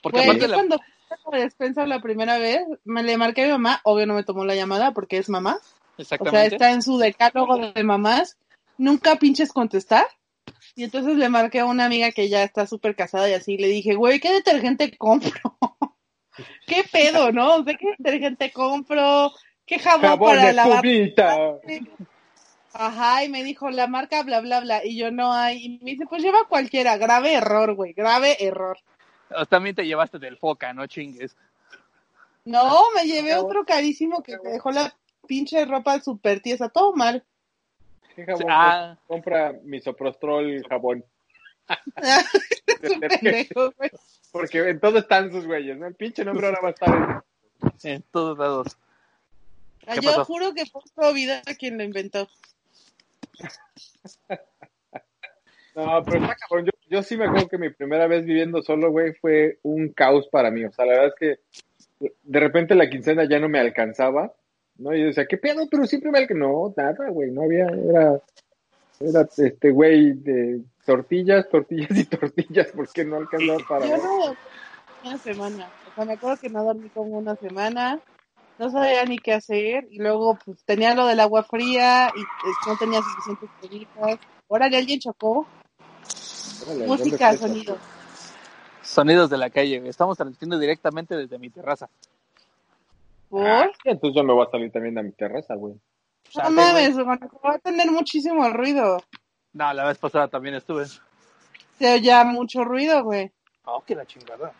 Porque 0.01 0.19
Güey, 0.19 0.29
aparte 0.29 0.41
yo 0.41 0.47
la... 0.49 0.55
cuando 0.55 0.77
fui 0.77 1.17
a 1.33 1.37
la 1.37 1.43
despensa 1.43 1.85
la 1.85 2.01
primera 2.01 2.37
vez, 2.37 2.61
me 2.85 3.03
le 3.03 3.17
marqué 3.17 3.43
a 3.43 3.45
mi 3.45 3.51
mamá, 3.51 3.81
obvio 3.83 4.05
no 4.05 4.13
me 4.13 4.23
tomó 4.23 4.45
la 4.45 4.55
llamada 4.55 4.91
porque 4.93 5.17
es 5.17 5.29
mamá. 5.29 5.57
O 5.97 6.03
sea, 6.03 6.17
Exactamente. 6.17 6.55
está 6.55 6.71
en 6.71 6.83
su 6.83 6.97
decálogo 6.97 7.57
de 7.57 7.83
mamás. 7.83 8.37
Nunca 8.77 9.15
pinches 9.15 9.51
contestar. 9.51 10.05
Y 10.75 10.83
entonces 10.83 11.17
le 11.17 11.27
marqué 11.29 11.59
a 11.59 11.65
una 11.65 11.85
amiga 11.85 12.11
que 12.11 12.29
ya 12.29 12.43
está 12.43 12.67
súper 12.67 12.95
casada 12.95 13.27
y 13.27 13.33
así 13.33 13.57
le 13.57 13.67
dije, 13.67 13.95
güey, 13.95 14.19
¿qué 14.19 14.31
detergente 14.31 14.95
compro? 14.95 15.31
¿Qué 16.67 16.83
pedo, 16.91 17.31
no? 17.31 17.55
O 17.57 17.63
sea, 17.63 17.75
¿qué 17.75 17.93
detergente 17.97 18.51
compro? 18.51 19.31
¿Qué 19.65 19.79
jabón, 19.79 20.01
Jabón 20.01 20.29
para 20.29 20.45
de 20.47 20.53
lavar? 20.53 20.83
Ajá, 22.73 23.23
y 23.23 23.29
me 23.29 23.43
dijo 23.43 23.69
la 23.69 23.87
marca 23.87 24.23
bla 24.23 24.39
bla 24.39 24.59
bla. 24.59 24.85
Y 24.85 24.97
yo 24.97 25.11
no 25.11 25.33
hay. 25.33 25.65
Y 25.65 25.69
me 25.83 25.91
dice, 25.91 26.05
pues 26.07 26.21
lleva 26.21 26.47
cualquiera. 26.47 26.97
Grave 26.97 27.33
error, 27.33 27.73
güey. 27.73 27.93
Grave 27.93 28.37
error. 28.39 28.77
O 29.35 29.45
También 29.45 29.75
te 29.75 29.85
llevaste 29.85 30.19
del 30.19 30.37
foca, 30.37 30.73
no 30.73 30.87
chingues. 30.87 31.35
No, 32.45 32.83
me 32.95 33.03
llevé 33.03 33.31
Jabón. 33.31 33.45
otro 33.47 33.65
carísimo 33.65 34.23
que 34.23 34.37
te 34.37 34.49
dejó 34.49 34.71
la 34.71 34.95
pinche 35.27 35.65
ropa 35.65 35.99
súper 35.99 36.39
tiesa. 36.39 36.69
Todo 36.69 36.93
mal. 36.93 37.23
¿Qué 38.15 38.25
jabón? 38.25 38.45
Ah, 38.49 38.97
Compra 39.07 39.53
misoprostrol 39.63 40.63
jabón. 40.69 41.03
Es 42.81 42.91
un 42.91 42.99
pendejo, 43.01 43.73
güey. 43.75 43.89
Porque 44.37 44.69
en 44.69 44.79
todo 44.79 44.99
están 44.99 45.31
sus 45.31 45.45
güeyes, 45.45 45.77
¿no? 45.77 45.87
El 45.87 45.95
pinche 45.95 46.23
nombre 46.23 46.47
ahora 46.47 46.59
va 46.61 46.69
a 46.69 46.71
estar 46.71 47.23
en... 47.83 47.91
en 47.91 48.03
todos 48.11 48.37
lados. 48.37 48.77
Ah, 49.85 49.95
¿Qué 49.95 50.01
Yo 50.01 50.11
pasó? 50.11 50.25
juro 50.25 50.53
que 50.53 50.65
fue 50.65 50.81
Provida 50.95 51.41
quien 51.57 51.77
lo 51.77 51.83
inventó. 51.83 52.27
No, 55.75 56.03
pero 56.03 56.21
está 56.21 56.35
cabrón. 56.35 56.65
Yo, 56.65 56.71
yo 56.89 57.03
sí 57.03 57.15
me 57.17 57.25
acuerdo 57.25 57.47
que 57.47 57.57
mi 57.57 57.69
primera 57.69 58.07
vez 58.07 58.25
viviendo 58.25 58.61
solo, 58.61 58.91
güey, 58.91 59.13
fue 59.13 59.59
un 59.63 59.89
caos 59.89 60.27
para 60.27 60.49
mí. 60.49 60.65
O 60.65 60.71
sea, 60.71 60.85
la 60.85 60.93
verdad 60.93 61.07
es 61.07 61.15
que 61.19 61.39
de 62.23 62.39
repente 62.39 62.75
la 62.75 62.89
quincena 62.89 63.27
ya 63.29 63.39
no 63.39 63.47
me 63.47 63.59
alcanzaba, 63.59 64.33
¿no? 64.77 64.95
Y 64.95 65.01
yo 65.01 65.05
decía, 65.07 65.27
¿qué 65.27 65.37
pedo? 65.37 65.67
Pero 65.69 65.85
siempre 65.85 66.11
me 66.11 66.19
alcanzaba. 66.19 66.49
No, 66.51 66.73
nada, 66.75 67.09
güey, 67.09 67.31
no 67.31 67.43
había, 67.43 67.67
era, 67.67 68.21
era 68.99 69.27
este 69.37 69.71
güey 69.71 70.13
de 70.13 70.61
tortillas, 70.87 71.49
tortillas 71.49 71.91
y 71.91 72.05
tortillas, 72.05 72.67
porque 72.73 73.03
no 73.03 73.17
alcanzaba 73.17 73.59
para 73.67 73.85
Yo 73.85 73.97
no 73.97 74.03
dormí 74.03 74.37
una 75.03 75.17
semana. 75.17 75.69
O 75.91 75.95
sea, 75.95 76.05
me 76.05 76.13
acuerdo 76.13 76.37
que 76.41 76.49
no 76.49 76.63
dormí 76.63 76.89
como 76.89 77.17
una 77.17 77.35
semana. 77.35 77.99
No 78.57 78.71
sabía 78.71 79.03
ni 79.03 79.17
qué 79.19 79.33
hacer. 79.33 79.87
Y 79.91 79.99
luego, 79.99 80.39
pues, 80.43 80.63
tenía 80.63 80.95
lo 80.95 81.05
del 81.05 81.19
agua 81.19 81.43
fría 81.43 82.11
y 82.15 82.21
eh, 82.21 82.53
no 82.65 82.77
tenía 82.77 83.01
suficientes 83.01 83.49
cobijas. 83.61 84.17
Órale, 84.47 84.77
alguien 84.77 84.99
chocó. 84.99 85.45
Órale, 86.65 86.85
¿dónde 86.85 86.87
Música, 86.87 87.15
está 87.15 87.31
eso? 87.31 87.47
sonido. 87.47 87.77
Sonidos 88.81 89.29
de 89.29 89.37
la 89.37 89.49
calle. 89.49 89.83
Estamos 89.87 90.15
transmitiendo 90.17 90.57
directamente 90.57 91.15
desde 91.15 91.37
mi 91.37 91.49
terraza. 91.49 91.89
¿Por? 93.29 93.45
Ah, 93.45 93.69
entonces 93.83 94.15
yo 94.15 94.23
me 94.23 94.33
voy 94.33 94.47
a 94.47 94.49
salir 94.49 94.71
también 94.71 94.97
a 94.97 95.03
mi 95.03 95.11
terraza, 95.11 95.53
güey. 95.55 95.73
O 95.73 96.31
sea, 96.31 96.45
No 96.45 96.51
mames, 96.51 96.97
va 96.97 97.53
a 97.53 97.59
tener 97.59 97.91
muchísimo 97.91 98.49
ruido. 98.49 98.97
No, 99.53 99.73
la 99.73 99.85
vez 99.87 99.97
pasada 99.97 100.27
también 100.27 100.55
estuve. 100.55 100.85
Se 101.77 101.93
oye 101.93 102.23
mucho 102.25 102.63
ruido, 102.63 103.03
güey. 103.03 103.31
Oh, 103.65 103.81
que 103.83 103.95
la 103.95 104.05
chingada. 104.05 104.51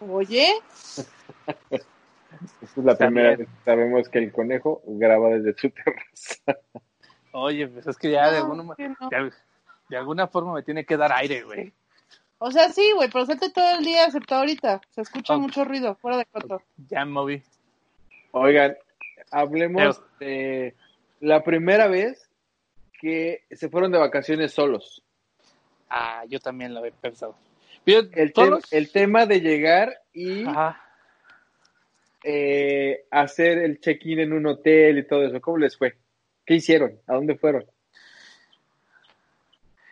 Oye, 0.00 0.48
Esta 1.70 2.80
es 2.80 2.84
la 2.84 2.96
primera 2.96 3.30
vez 3.36 3.38
que 3.38 3.46
sabemos 3.64 4.08
que 4.08 4.18
el 4.18 4.32
conejo 4.32 4.82
graba 4.86 5.28
desde 5.30 5.54
su 5.58 5.70
terraza. 5.70 6.58
Oye, 7.32 7.68
pues 7.68 7.86
es 7.86 7.96
que 7.96 8.10
ya 8.10 8.30
de, 8.30 8.40
No, 8.40 8.52
alguna, 8.52 8.74
que 8.74 8.88
no. 8.88 9.08
de, 9.08 9.32
de 9.88 9.96
alguna 9.96 10.26
forma 10.26 10.54
me 10.54 10.62
tiene 10.62 10.84
que 10.84 10.96
dar 10.96 11.12
aire, 11.12 11.42
güey. 11.42 11.72
o 12.38 12.50
sea, 12.50 12.68
sí, 12.70 12.90
güey, 12.94 13.08
pero 13.10 13.24
salte 13.26 13.50
todo 13.50 13.78
el 13.78 13.84
día, 13.84 14.04
excepto 14.06 14.34
ahorita. 14.34 14.80
Se 14.90 15.00
escucha 15.02 15.34
Ok. 15.36 15.40
mucho 15.42 15.64
ruido, 15.64 15.94
fuera 15.96 16.18
de 16.18 16.26
coto. 16.26 16.62
Ya 16.88 17.04
me 17.04 17.12
moví. 17.12 17.42
Oigan, 18.32 18.76
hablemos 19.30 20.02
de 20.18 20.74
la 21.20 21.42
primera 21.44 21.86
vez 21.86 22.28
que 23.00 23.44
se 23.50 23.68
fueron 23.68 23.92
de 23.92 23.98
vacaciones 23.98 24.52
solos. 24.52 25.02
Ah, 25.88 26.24
yo 26.28 26.40
también 26.40 26.74
lo 26.74 26.84
he 26.84 26.92
pensado. 26.92 27.36
Pero, 27.84 28.00
El, 28.12 28.32
te- 28.32 28.34
¿solos? 28.34 28.72
el 28.72 28.90
tema 28.90 29.26
de 29.26 29.40
llegar 29.40 30.00
y 30.12 30.44
eh, 32.22 33.06
hacer 33.10 33.58
el 33.58 33.80
check-in 33.80 34.20
en 34.20 34.32
un 34.32 34.46
hotel 34.46 34.98
y 34.98 35.06
todo 35.06 35.24
eso. 35.26 35.40
¿Cómo 35.40 35.58
les 35.58 35.76
fue? 35.76 35.96
¿Qué 36.46 36.54
hicieron? 36.54 36.98
¿A 37.06 37.14
dónde 37.14 37.36
fueron? 37.36 37.64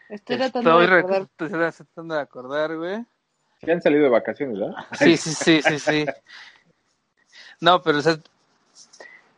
Estoy 0.09 0.37
tratando 0.37 0.71
Estoy 0.71 0.87
de 0.87 0.87
recordar. 0.97 1.23
rec- 1.23 1.29
estoy 1.31 1.49
tratando 1.49 2.15
de 2.15 2.21
acordar, 2.21 2.77
güey. 2.77 3.05
Sí 3.65 3.71
han 3.71 3.81
salido 3.81 4.05
de 4.05 4.11
vacaciones, 4.11 4.59
¿verdad? 4.59 4.75
Sí, 4.93 5.17
sí, 5.17 5.33
sí, 5.35 5.63
sí, 5.63 5.79
sí. 5.79 6.07
No, 7.61 7.81
pero 7.83 7.99
o 7.99 8.03
sea, 8.03 8.17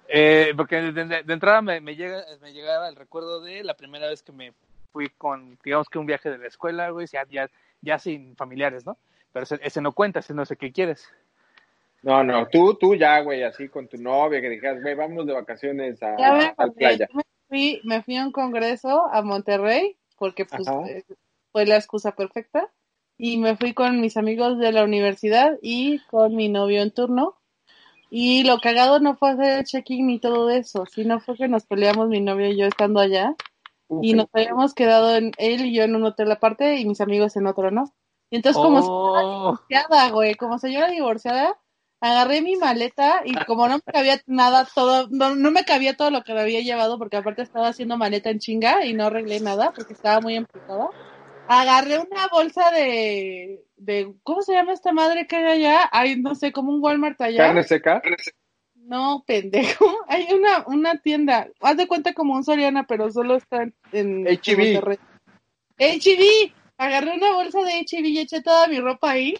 eh, 0.08 0.52
porque 0.56 0.76
de, 0.76 0.92
de- 1.04 1.22
de 1.22 1.32
entrada 1.32 1.62
me, 1.62 1.80
me 1.80 1.96
llega 1.96 2.22
me 2.40 2.52
llegaba 2.52 2.88
el 2.88 2.96
recuerdo 2.96 3.40
de 3.40 3.64
la 3.64 3.74
primera 3.74 4.08
vez 4.08 4.22
que 4.22 4.32
me 4.32 4.52
fui 4.92 5.08
con, 5.10 5.58
digamos 5.64 5.88
que 5.88 5.98
un 5.98 6.06
viaje 6.06 6.30
de 6.30 6.38
la 6.38 6.46
escuela, 6.46 6.90
güey, 6.90 7.06
ya, 7.06 7.26
ya, 7.30 7.50
ya 7.80 7.98
sin 7.98 8.36
familiares, 8.36 8.86
¿no? 8.86 8.96
Pero 9.32 9.44
ese, 9.44 9.58
ese 9.62 9.80
no 9.80 9.92
cuenta, 9.92 10.20
ese 10.20 10.34
no 10.34 10.44
sé 10.44 10.56
qué 10.56 10.70
quieres. 10.72 11.08
No, 12.02 12.22
no, 12.22 12.46
tú, 12.48 12.74
tú 12.74 12.94
ya, 12.94 13.20
güey, 13.20 13.42
así 13.42 13.68
con 13.68 13.88
tu 13.88 13.96
novia 13.96 14.40
que 14.40 14.50
dijeras, 14.50 14.82
güey, 14.82 14.94
vámonos 14.94 15.26
de 15.26 15.32
vacaciones 15.32 16.02
a, 16.02 16.16
Ya 16.18 16.32
me 16.32 16.44
a 16.56 16.66
la 16.66 16.72
playa. 16.72 17.08
me 17.12 17.22
fui, 17.48 17.80
me 17.84 18.02
fui 18.02 18.16
a 18.18 18.24
un 18.26 18.30
congreso 18.32 19.06
a 19.10 19.22
Monterrey, 19.22 19.96
porque 20.18 20.44
pues 20.44 20.68
eh, 20.86 21.02
fue 21.50 21.64
la 21.66 21.76
excusa 21.76 22.12
perfecta. 22.14 22.68
Y 23.16 23.38
me 23.38 23.56
fui 23.56 23.74
con 23.74 24.00
mis 24.00 24.16
amigos 24.16 24.58
de 24.58 24.72
la 24.72 24.84
universidad 24.84 25.56
y 25.62 26.00
con 26.10 26.34
mi 26.36 26.48
novio 26.48 26.82
en 26.82 26.90
turno. 26.90 27.36
Y 28.10 28.44
lo 28.44 28.60
cagado 28.60 29.00
no 29.00 29.16
fue 29.16 29.30
hacer 29.30 29.58
el 29.58 29.64
check-in 29.64 30.06
ni 30.06 30.18
todo 30.18 30.50
eso, 30.50 30.86
sino 30.86 31.20
fue 31.20 31.36
que 31.36 31.48
nos 31.48 31.66
peleamos 31.66 32.08
mi 32.08 32.20
novio 32.20 32.48
y 32.48 32.56
yo 32.58 32.66
estando 32.66 33.00
allá. 33.00 33.34
Y 34.02 34.14
nos 34.14 34.26
habíamos 34.32 34.74
quedado 34.74 35.14
en 35.16 35.32
él 35.38 35.66
y 35.66 35.74
yo 35.74 35.84
en 35.84 35.94
un 35.94 36.04
hotel 36.04 36.30
aparte 36.32 36.76
y 36.78 36.86
mis 36.86 37.00
amigos 37.00 37.36
en 37.36 37.46
otro, 37.46 37.70
¿no? 37.70 37.92
Y 38.30 38.36
entonces 38.36 38.60
como 38.60 38.80
Oh, 38.80 39.58
divorciada, 39.68 40.10
güey, 40.10 40.34
como 40.34 40.58
señora 40.58 40.88
divorciada, 40.88 41.58
agarré 42.00 42.42
mi 42.42 42.56
maleta 42.56 43.22
y 43.24 43.34
como 43.44 43.68
no 43.68 43.76
me 43.76 43.92
cabía 43.92 44.20
nada, 44.26 44.66
todo, 44.74 45.08
no, 45.10 45.34
no 45.34 45.50
me 45.50 45.64
cabía 45.64 45.96
todo 45.96 46.10
lo 46.10 46.22
que 46.24 46.34
me 46.34 46.40
había 46.40 46.60
llevado, 46.60 46.98
porque 46.98 47.16
aparte 47.16 47.42
estaba 47.42 47.68
haciendo 47.68 47.96
maleta 47.96 48.30
en 48.30 48.38
chinga 48.40 48.84
y 48.84 48.94
no 48.94 49.06
arreglé 49.06 49.40
nada 49.40 49.72
porque 49.74 49.92
estaba 49.94 50.20
muy 50.20 50.36
emputada. 50.36 50.92
Agarré 51.46 51.98
una 51.98 52.28
bolsa 52.28 52.70
de, 52.70 53.63
de, 53.76 54.14
¿cómo 54.22 54.42
se 54.42 54.52
llama 54.52 54.72
esta 54.72 54.92
madre 54.92 55.26
que 55.26 55.36
hay 55.36 55.44
allá? 55.44 55.88
Ay, 55.92 56.16
no 56.16 56.34
sé, 56.34 56.52
como 56.52 56.72
un 56.72 56.82
Walmart 56.82 57.20
allá. 57.20 57.46
¿Carne 57.46 57.62
seca? 57.64 58.02
No, 58.74 59.24
pendejo. 59.26 59.86
Hay 60.08 60.26
una, 60.32 60.64
una 60.66 60.98
tienda. 60.98 61.48
Haz 61.60 61.76
de 61.76 61.88
cuenta 61.88 62.12
como 62.12 62.34
un 62.34 62.44
Soriana, 62.44 62.86
pero 62.86 63.10
solo 63.10 63.36
está 63.36 63.66
en, 63.92 64.24
Monterrey. 64.24 64.98
H-E-B. 65.78 66.52
Agarré 66.76 67.16
una 67.16 67.32
bolsa 67.32 67.62
de 67.62 67.72
H-E-B 67.72 68.08
y 68.08 68.18
eché 68.18 68.42
toda 68.42 68.66
mi 68.66 68.80
ropa 68.80 69.12
ahí. 69.12 69.34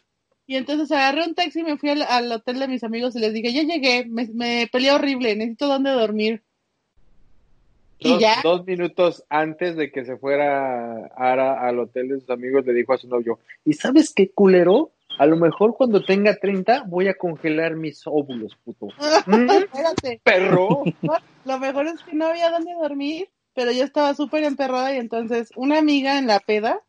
Y 0.46 0.56
entonces 0.56 0.90
agarré 0.92 1.26
un 1.26 1.34
taxi 1.34 1.60
y 1.60 1.64
me 1.64 1.78
fui 1.78 1.90
al, 1.90 2.02
al 2.02 2.30
hotel 2.30 2.58
de 2.58 2.68
mis 2.68 2.84
amigos 2.84 3.16
y 3.16 3.20
les 3.20 3.32
dije, 3.32 3.52
ya 3.52 3.62
llegué, 3.62 4.04
me, 4.06 4.28
me 4.32 4.68
peleé 4.70 4.92
horrible, 4.92 5.34
necesito 5.36 5.68
dónde 5.68 5.90
dormir. 5.90 6.42
Dos, 8.04 8.20
ya, 8.20 8.40
dos 8.42 8.66
minutos 8.66 9.24
antes 9.28 9.76
de 9.76 9.90
que 9.90 10.04
se 10.04 10.16
fuera 10.16 11.06
Ara 11.16 11.66
al 11.66 11.78
hotel 11.78 12.08
de 12.08 12.20
sus 12.20 12.30
amigos, 12.30 12.64
le 12.66 12.74
dijo 12.74 12.92
a 12.92 12.98
su 12.98 13.08
novio, 13.08 13.38
¿y 13.64 13.72
sabes 13.72 14.12
qué 14.14 14.30
culero? 14.30 14.90
A 15.18 15.26
lo 15.26 15.36
mejor 15.36 15.76
cuando 15.76 16.02
tenga 16.02 16.36
30 16.36 16.84
voy 16.86 17.08
a 17.08 17.14
congelar 17.14 17.76
mis 17.76 18.06
óvulos, 18.06 18.56
puto. 18.64 18.88
¿Mm? 19.26 19.50
espérate. 19.50 20.20
Perro. 20.22 20.82
Lo 21.44 21.58
mejor 21.58 21.86
es 21.86 22.02
que 22.02 22.14
no 22.14 22.26
había 22.26 22.50
dónde 22.50 22.72
dormir, 22.74 23.28
pero 23.54 23.72
yo 23.72 23.84
estaba 23.84 24.14
súper 24.14 24.44
emperrada 24.44 24.94
y 24.94 24.98
entonces 24.98 25.50
una 25.56 25.78
amiga 25.78 26.18
en 26.18 26.26
la 26.26 26.40
peda 26.40 26.80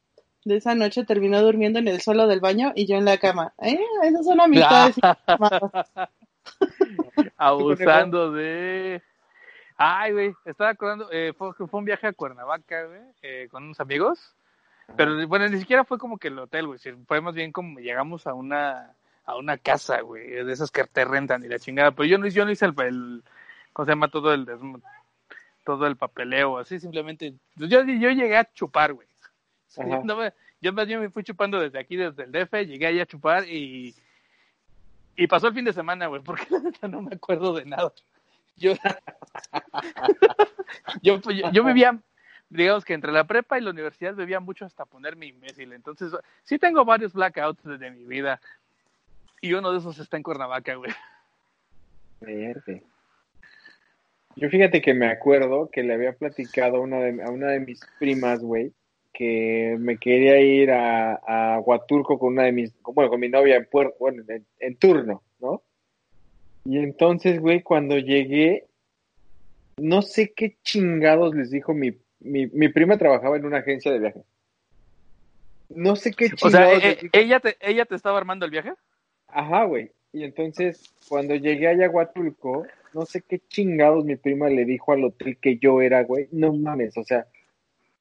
de 0.44 0.58
esa 0.58 0.76
noche 0.76 1.06
terminó 1.06 1.42
durmiendo 1.42 1.80
en 1.80 1.88
el 1.88 2.02
suelo 2.02 2.28
del 2.28 2.40
baño 2.40 2.72
y 2.76 2.88
yo 2.88 2.98
en 2.98 3.06
la 3.06 3.18
cama. 3.18 3.54
¿Eh? 3.62 3.80
Esas 4.04 4.26
son 4.26 4.42
amistades. 4.42 4.96
abusando 7.38 8.32
de... 8.32 9.02
Ay, 9.78 10.14
güey, 10.14 10.34
estaba 10.46 10.70
acordando, 10.70 11.10
eh, 11.12 11.34
fue, 11.38 11.54
fue 11.54 11.68
un 11.80 11.86
viaje 11.86 12.08
a 12.08 12.14
Cuernavaca, 12.14 12.86
güey, 12.86 13.02
eh, 13.22 13.48
con 13.52 13.64
unos 13.64 13.80
amigos. 13.80 14.36
Pero 14.96 15.28
bueno, 15.28 15.48
ni 15.50 15.60
siquiera 15.60 15.84
fue 15.84 15.98
como 15.98 16.18
que 16.18 16.28
el 16.28 16.38
hotel, 16.40 16.68
güey. 16.68 16.80
Fue 17.08 17.20
más 17.20 17.34
bien 17.34 17.52
como 17.52 17.80
llegamos 17.80 18.28
a 18.28 18.34
una 18.34 18.94
a 19.26 19.36
una 19.38 19.58
casa, 19.58 20.02
güey, 20.02 20.30
de 20.30 20.54
esas 20.54 20.70
que 20.70 20.84
te 20.84 21.04
rentan 21.04 21.44
y 21.44 21.48
la 21.48 21.58
chingada. 21.58 21.92
Pero 21.92 22.06
yo 22.08 22.18
no, 22.20 22.28
yo 22.28 22.46
no 22.46 22.52
hice 22.52 22.66
el, 22.66 22.76
el 22.82 23.24
¿cómo 23.74 23.86
se 23.88 23.92
llama? 23.92 24.08
Todo 24.10 24.34
el 24.34 24.46
todo 25.64 25.88
el 25.88 25.98
papeleo, 25.98 26.60
así 26.60 26.80
simplemente. 26.80 27.34
Yo, 27.56 27.84
yo 27.84 28.10
llegué 28.12 28.38
a 28.38 28.54
chupar, 28.54 28.94
güey. 28.94 29.08
Sí, 29.68 29.82
Ajá. 29.82 30.02
no 30.04 30.16
me- 30.16 30.34
yo 30.62 30.72
más 30.72 30.86
bien 30.88 31.02
me 31.02 31.10
fui 31.10 31.24
chupando 31.24 31.60
desde 31.60 31.80
aquí, 31.80 31.96
desde 31.96 32.24
el 32.24 32.32
DF, 32.32 32.66
llegué 32.66 32.86
ahí 32.88 33.00
a 33.00 33.06
chupar 33.06 33.50
y 33.50 33.96
y 35.18 35.28
pasó 35.28 35.48
el 35.48 35.54
fin 35.54 35.66
de 35.66 35.74
semana, 35.74 36.08
güey, 36.08 36.22
porque 36.24 36.46
la 36.52 36.60
neta 36.60 36.88
no 36.88 37.02
me 37.02 37.16
acuerdo 37.16 37.54
de 37.54 37.66
nada. 37.66 37.92
Yo, 41.02 41.02
yo, 41.02 41.20
yo, 41.52 41.64
vivía, 41.64 41.98
digamos 42.50 42.86
que 42.86 42.94
entre 42.94 43.12
la 43.12 43.26
prepa 43.26 43.58
y 43.58 43.62
la 43.62 43.72
universidad 43.72 44.16
bebía 44.16 44.40
mucho 44.40 44.66
hasta 44.66 44.86
ponerme 44.86 45.28
imbécil. 45.28 45.74
Entonces, 45.74 46.12
sí 46.44 46.58
tengo 46.58 46.86
varios 46.86 47.14
blackouts 47.14 47.64
desde 47.64 47.92
mi 47.92 48.06
vida. 48.06 48.40
Y 49.42 49.54
uno 49.54 49.72
de 49.72 49.80
esos 49.80 50.00
está 50.00 50.18
en 50.18 50.24
Cuernavaca, 50.24 50.76
güey. 50.76 50.92
Verde. 52.22 52.84
Yo 54.38 54.50
fíjate 54.50 54.82
que 54.82 54.94
me 54.94 55.08
acuerdo 55.08 55.70
que 55.72 55.84
le 55.84 55.94
había 55.94 56.14
platicado 56.14 56.78
a 56.78 56.82
una 56.82 57.00
de, 57.00 57.12
una 57.12 57.48
de 57.52 57.60
mis 57.60 57.80
primas, 58.00 58.40
güey, 58.40 58.74
que 59.14 59.76
me 59.80 59.98
quería 59.98 60.40
ir 60.42 60.72
a, 60.72 61.16
a 61.16 61.60
Huatulco 61.60 62.20
con 62.20 62.34
una 62.34 62.44
de 62.44 62.52
mis, 62.52 62.74
bueno, 62.84 63.10
con 63.10 63.20
mi 63.20 63.30
novia 63.30 63.56
en, 63.56 63.66
puer- 63.70 63.94
bueno, 64.00 64.24
en, 64.28 64.46
en 64.60 64.76
turno, 64.78 65.24
¿no? 65.40 65.62
Y 66.66 66.80
entonces, 66.80 67.40
güey, 67.40 67.62
cuando 67.62 67.98
llegué, 67.98 68.66
no 69.78 70.02
sé 70.02 70.34
qué 70.36 70.58
chingados 70.64 71.36
les 71.36 71.52
dijo 71.52 71.74
mi, 71.74 71.98
mi, 72.20 72.48
mi 72.48 72.70
prima 72.70 72.98
trabajaba 72.98 73.38
en 73.38 73.46
una 73.46 73.60
agencia 73.60 73.92
de 73.92 74.00
viajes. 74.00 74.24
No 75.70 75.96
sé 75.96 76.12
qué 76.12 76.30
O 76.42 76.50
sea, 76.50 76.68
chingados 76.68 76.84
eh, 76.84 76.98
dijo. 77.02 77.14
ella, 77.14 77.40
te, 77.40 77.58
ella 77.62 77.86
te 77.86 77.96
estaba 77.96 78.18
armando 78.18 78.46
el 78.46 78.52
viaje. 78.52 78.74
Ajá, 79.28 79.66
güey. 79.66 79.92
Y 80.12 80.24
entonces, 80.24 80.94
cuando 81.08 81.36
llegué 81.36 81.68
a 81.68 81.78
Yaguatulco, 81.78 82.66
no 82.94 83.06
sé 83.06 83.22
qué 83.22 83.40
chingados 83.40 84.06
mi 84.06 84.16
prima 84.16 84.50
le 84.50 84.66
dijo 84.66 84.94
al 84.94 85.04
hotel 85.04 85.38
que 85.38 85.58
yo 85.58 85.82
era, 85.82 86.04
güey. 86.04 86.28
No 86.32 86.54
mames, 86.54 86.98
o 86.98 87.04
sea, 87.04 87.28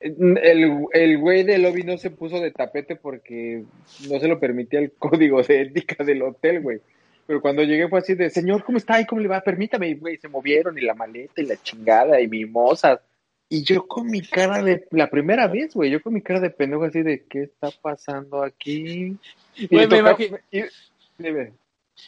el, 0.00 0.86
el 0.92 1.18
güey 1.18 1.44
del 1.44 1.62
lobby 1.62 1.82
no 1.82 1.96
se 1.98 2.10
puso 2.10 2.40
de 2.40 2.50
tapete 2.50 2.94
porque 2.96 3.64
no 4.08 4.20
se 4.20 4.28
lo 4.28 4.38
permitía 4.38 4.80
el 4.80 4.92
código 4.98 5.42
de 5.42 5.62
ética 5.62 6.04
del 6.04 6.22
hotel, 6.22 6.60
güey. 6.60 6.80
Pero 7.26 7.40
cuando 7.40 7.62
llegué 7.62 7.88
fue 7.88 8.00
así 8.00 8.14
de, 8.14 8.28
señor, 8.30 8.64
¿cómo 8.64 8.78
está? 8.78 9.00
¿Y 9.00 9.06
cómo 9.06 9.20
le 9.20 9.28
va? 9.28 9.40
Permítame, 9.40 9.88
y, 9.88 10.16
se 10.18 10.28
movieron 10.28 10.76
y 10.78 10.82
la 10.82 10.94
maleta 10.94 11.40
y 11.40 11.46
la 11.46 11.56
chingada 11.56 12.20
y 12.20 12.28
mimosas. 12.28 13.00
Y 13.48 13.62
yo 13.62 13.86
con 13.86 14.08
mi 14.08 14.20
cara 14.22 14.62
de, 14.62 14.86
la 14.90 15.08
primera 15.08 15.46
vez, 15.46 15.74
güey, 15.74 15.90
yo 15.90 16.02
con 16.02 16.12
mi 16.14 16.22
cara 16.22 16.40
de 16.40 16.50
pendejo 16.50 16.84
así 16.84 17.02
de, 17.02 17.24
¿qué 17.24 17.42
está 17.44 17.70
pasando 17.82 18.42
aquí? 18.42 19.16
Y 19.56 19.68
me 19.76 19.86
tocaba- 19.86 20.16
imagi- 20.18 20.40
y-. 20.50 21.22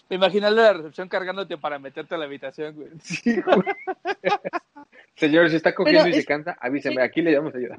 Me 0.09 0.17
imaginé 0.17 0.51
la 0.51 0.73
recepción 0.73 1.09
cargándote 1.09 1.57
para 1.57 1.79
meterte 1.79 2.15
a 2.15 2.19
la 2.19 2.25
habitación, 2.25 2.75
güey. 2.75 2.89
Sí, 3.03 3.41
güey. 3.41 3.59
Señor, 5.17 5.49
si 5.49 5.57
está 5.57 5.75
cogiendo 5.75 6.03
Pero 6.05 6.15
y 6.15 6.19
es- 6.19 6.25
se 6.25 6.27
cansa, 6.27 6.57
avíseme, 6.61 7.03
aquí 7.03 7.23
le 7.23 7.33
damos 7.33 7.55
ayuda. 7.55 7.79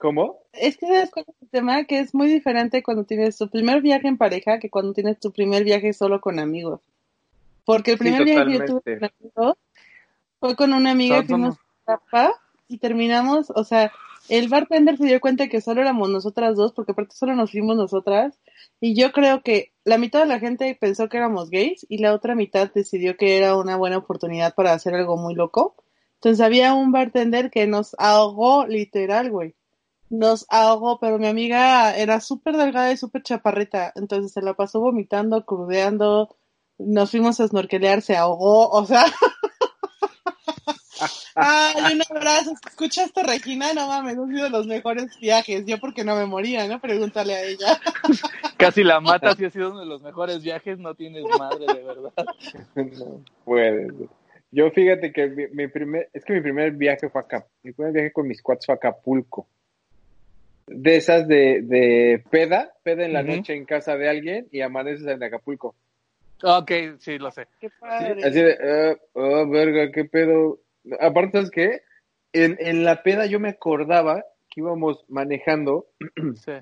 ¿Cómo? 0.00 0.38
Es 0.54 0.78
que 0.78 0.86
sabes 0.86 1.10
cuál 1.10 1.26
es 1.28 1.34
el 1.42 1.48
tema, 1.50 1.84
que 1.84 1.98
es 2.00 2.14
muy 2.14 2.26
diferente 2.26 2.82
cuando 2.82 3.04
tienes 3.04 3.36
tu 3.36 3.50
primer 3.50 3.82
viaje 3.82 4.08
en 4.08 4.16
pareja 4.16 4.58
que 4.58 4.70
cuando 4.70 4.94
tienes 4.94 5.20
tu 5.20 5.30
primer 5.30 5.62
viaje 5.62 5.92
solo 5.92 6.22
con 6.22 6.38
amigos. 6.38 6.80
Porque 7.66 7.92
el 7.92 7.98
Sí, 7.98 8.04
primer 8.04 8.24
viaje 8.24 8.46
que 8.46 8.52
yo 8.58 8.64
tuve 8.64 8.80
con 8.82 9.04
amigos 9.04 9.56
fue 10.40 10.56
con 10.56 10.72
una 10.72 10.92
amiga 10.92 11.22
que 11.22 11.36
Tapa 11.84 12.32
y 12.66 12.78
terminamos, 12.78 13.50
o 13.54 13.62
sea, 13.62 13.92
el 14.30 14.48
bartender 14.48 14.96
se 14.96 15.04
dio 15.04 15.20
cuenta 15.20 15.48
que 15.48 15.60
solo 15.60 15.82
éramos 15.82 16.08
nosotras 16.08 16.56
dos, 16.56 16.72
porque 16.72 16.92
aparte 16.92 17.14
solo 17.14 17.34
nos 17.34 17.50
fuimos 17.50 17.76
nosotras, 17.76 18.40
y 18.80 18.94
yo 18.94 19.12
creo 19.12 19.42
que 19.42 19.72
la 19.84 19.98
mitad 19.98 20.20
de 20.20 20.26
la 20.26 20.38
gente 20.38 20.74
pensó 20.80 21.10
que 21.10 21.18
éramos 21.18 21.50
gays 21.50 21.84
y 21.90 21.98
la 21.98 22.14
otra 22.14 22.34
mitad 22.34 22.70
decidió 22.72 23.18
que 23.18 23.36
era 23.36 23.54
una 23.54 23.76
buena 23.76 23.98
oportunidad 23.98 24.54
para 24.54 24.72
hacer 24.72 24.94
algo 24.94 25.18
muy 25.18 25.34
loco. 25.34 25.74
Entonces 26.14 26.40
había 26.40 26.72
un 26.72 26.90
bartender 26.90 27.50
que 27.50 27.66
nos 27.66 27.94
ahogó 27.98 28.66
literal, 28.66 29.30
güey. 29.30 29.54
Nos 30.10 30.44
ahogó, 30.48 30.98
pero 30.98 31.18
mi 31.18 31.28
amiga 31.28 31.96
era 31.96 32.20
súper 32.20 32.56
delgada 32.56 32.92
y 32.92 32.96
súper 32.96 33.22
chaparrita, 33.22 33.92
entonces 33.94 34.32
se 34.32 34.42
la 34.42 34.54
pasó 34.54 34.80
vomitando, 34.80 35.46
crudeando, 35.46 36.36
nos 36.78 37.10
fuimos 37.10 37.40
a 37.40 37.48
snorkelear, 37.48 38.02
se 38.02 38.16
ahogó, 38.16 38.68
o 38.68 38.84
sea... 38.84 39.04
Ay, 41.34 41.94
un 41.94 42.02
abrazo. 42.16 42.52
¿Escuchaste, 42.68 43.22
Regina? 43.22 43.72
No 43.72 43.86
mames, 43.88 44.18
han 44.18 44.28
sido 44.28 44.48
los 44.50 44.66
mejores 44.66 45.18
viajes. 45.20 45.64
Yo 45.64 45.78
porque 45.78 46.04
no 46.04 46.16
me 46.16 46.26
moría, 46.26 46.66
¿no? 46.68 46.80
Pregúntale 46.80 47.34
a 47.34 47.42
ella. 47.44 47.80
Casi 48.58 48.82
la 48.84 49.00
mata 49.00 49.34
si 49.34 49.44
ha 49.46 49.50
sido 49.50 49.70
uno 49.70 49.80
de 49.80 49.86
los 49.86 50.02
mejores 50.02 50.42
viajes, 50.42 50.78
no 50.78 50.94
tienes 50.94 51.24
madre, 51.38 51.66
de 51.66 51.82
verdad. 51.82 52.12
No 52.74 53.24
puedes. 53.44 53.92
Yo 54.50 54.70
fíjate 54.70 55.12
que 55.12 55.28
mi, 55.28 55.46
mi 55.48 55.68
primer, 55.68 56.10
es 56.12 56.24
que 56.24 56.34
mi 56.34 56.40
primer 56.40 56.72
viaje 56.72 57.08
fue 57.08 57.20
acá. 57.20 57.46
Mi 57.62 57.72
primer 57.72 57.92
viaje 57.92 58.12
con 58.12 58.26
mis 58.26 58.42
cuates 58.42 58.66
fue 58.66 58.74
a 58.74 58.76
Acapulco. 58.76 59.46
De 60.72 60.96
esas 60.96 61.26
de, 61.26 61.62
de 61.62 62.22
peda, 62.30 62.72
peda 62.84 63.04
en 63.04 63.12
la 63.12 63.24
noche 63.24 63.54
en 63.54 63.64
casa 63.64 63.96
de 63.96 64.08
alguien 64.08 64.46
y 64.52 64.60
amaneces 64.60 65.04
en 65.06 65.20
Acapulco. 65.22 65.74
Ok, 66.42 66.70
sí, 66.98 67.18
lo 67.18 67.30
sé. 67.32 67.48
Qué 67.60 67.70
padre. 67.80 68.22
así 68.24 68.40
de, 68.40 68.96
oh, 69.14 69.48
verga, 69.48 69.90
qué 69.92 70.04
pedo. 70.04 70.60
Aparte, 71.00 71.32
¿sabes 71.32 71.50
qué? 71.50 71.82
En, 72.32 72.56
en 72.60 72.84
la 72.84 73.02
peda 73.02 73.26
yo 73.26 73.40
me 73.40 73.48
acordaba 73.48 74.24
que 74.48 74.60
íbamos 74.60 75.04
manejando 75.08 75.86
Sí. 76.36 76.52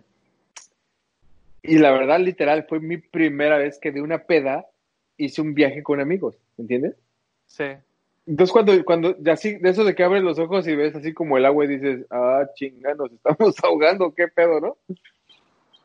y 1.63 1.79
la 1.79 1.93
verdad, 1.93 2.19
literal, 2.19 2.65
fue 2.67 2.81
mi 2.81 2.97
primera 2.97 3.59
vez 3.59 3.79
que 3.79 3.93
de 3.93 4.01
una 4.01 4.25
peda 4.25 4.67
hice 5.19 5.43
un 5.43 5.53
viaje 5.53 5.83
con 5.83 6.01
amigos, 6.01 6.37
¿entiendes? 6.57 6.97
Sí. 7.47 7.65
Entonces 8.29 8.53
cuando, 8.53 8.85
cuando, 8.85 9.15
de 9.15 9.31
así, 9.31 9.55
de 9.57 9.71
eso 9.71 9.85
de 9.85 9.95
que 9.95 10.03
abres 10.05 10.23
los 10.23 10.39
ojos 10.39 10.69
y 10.69 10.77
ves 10.77 10.95
así 10.95 11.15
como 11.15 11.39
el 11.39 11.47
agua 11.47 11.65
y 11.65 11.69
dices, 11.69 12.05
ah, 12.11 12.45
chinga, 12.55 12.95
nos 12.95 13.11
estamos 13.11 13.57
ahogando, 13.65 14.15
qué 14.15 14.29
pedo, 14.29 14.61
¿no? 14.61 14.77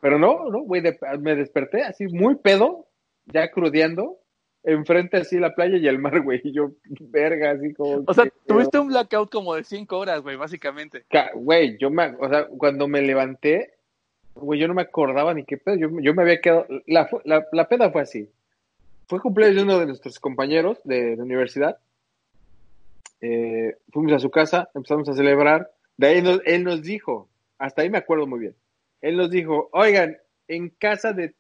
Pero 0.02 0.20
no, 0.20 0.50
no, 0.50 0.62
güey, 0.64 0.82
de- 0.82 0.98
me 1.20 1.36
desperté 1.36 1.84
así 1.84 2.08
muy 2.08 2.36
pedo, 2.36 2.88
ya 3.26 3.50
crudeando, 3.50 4.18
enfrente 4.64 5.18
así 5.18 5.40
la 5.40 5.56
playa 5.56 5.78
y 5.78 5.88
el 5.88 6.00
mar, 6.00 6.20
güey, 6.24 6.42
y 6.44 6.52
yo, 6.52 6.72
verga, 7.00 7.52
así 7.52 7.74
como... 7.74 8.04
O 8.06 8.14
sea, 8.14 8.26
pedo. 8.26 8.34
tuviste 8.46 8.78
un 8.80 8.90
blackout 8.90 9.32
como 9.32 9.56
de 9.56 9.64
cinco 9.64 9.98
horas, 10.00 10.22
güey, 10.22 10.36
básicamente. 10.36 11.06
Ca- 11.10 11.32
Güey, 11.34 11.78
yo 11.78 11.90
me, 11.90 12.08
o 12.20 12.28
sea, 12.28 12.48
cuando 12.48 12.90
me 12.90 13.02
levanté, 13.02 13.76
güey, 14.36 14.60
yo 14.60 14.68
no 14.68 14.74
me 14.74 14.82
acordaba 14.82 15.34
ni 15.34 15.46
qué 15.46 15.58
pedo, 15.58 15.78
yo, 15.78 15.90
yo 16.02 16.14
me 16.14 16.24
había 16.24 16.42
quedado, 16.42 16.68
la, 16.88 17.10
la, 17.24 17.46
la 17.54 17.68
peda 17.70 17.90
fue 17.90 18.02
así. 18.02 18.30
Fue 19.08 19.22
cumpleaños 19.22 19.56
de 19.58 19.64
uno 19.64 19.80
de 19.80 19.86
nuestros 19.86 20.20
compañeros 20.20 20.80
de 20.84 21.16
la 21.16 21.24
universidad. 21.24 21.78
Eh, 23.26 23.78
fuimos 23.94 24.12
a 24.12 24.20
su 24.20 24.30
casa, 24.30 24.70
empezamos 24.76 25.08
a 25.08 25.14
celebrar. 25.14 25.72
De 25.96 26.08
ahí 26.08 26.22
nos- 26.22 26.42
él 26.46 26.66
nos 26.66 26.82
dijo, 26.82 27.30
hasta 27.58 27.82
ahí 27.82 27.90
me 27.90 28.00
acuerdo 28.00 28.28
muy 28.28 28.40
bien. 28.42 28.56
Él 29.00 29.16
nos 29.16 29.32
dijo, 29.32 29.70
oigan, 29.72 30.18
en 30.50 30.68
casa 30.70 31.14
de 31.14 31.34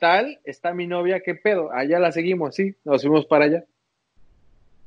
tal 0.00 0.40
está 0.42 0.74
mi 0.74 0.88
novia, 0.88 1.20
¿qué 1.20 1.36
pedo? 1.36 1.70
Allá 1.72 2.00
la 2.00 2.10
seguimos, 2.10 2.56
sí, 2.56 2.74
nos 2.84 3.02
fuimos 3.02 3.24
para 3.26 3.44
allá. 3.44 3.64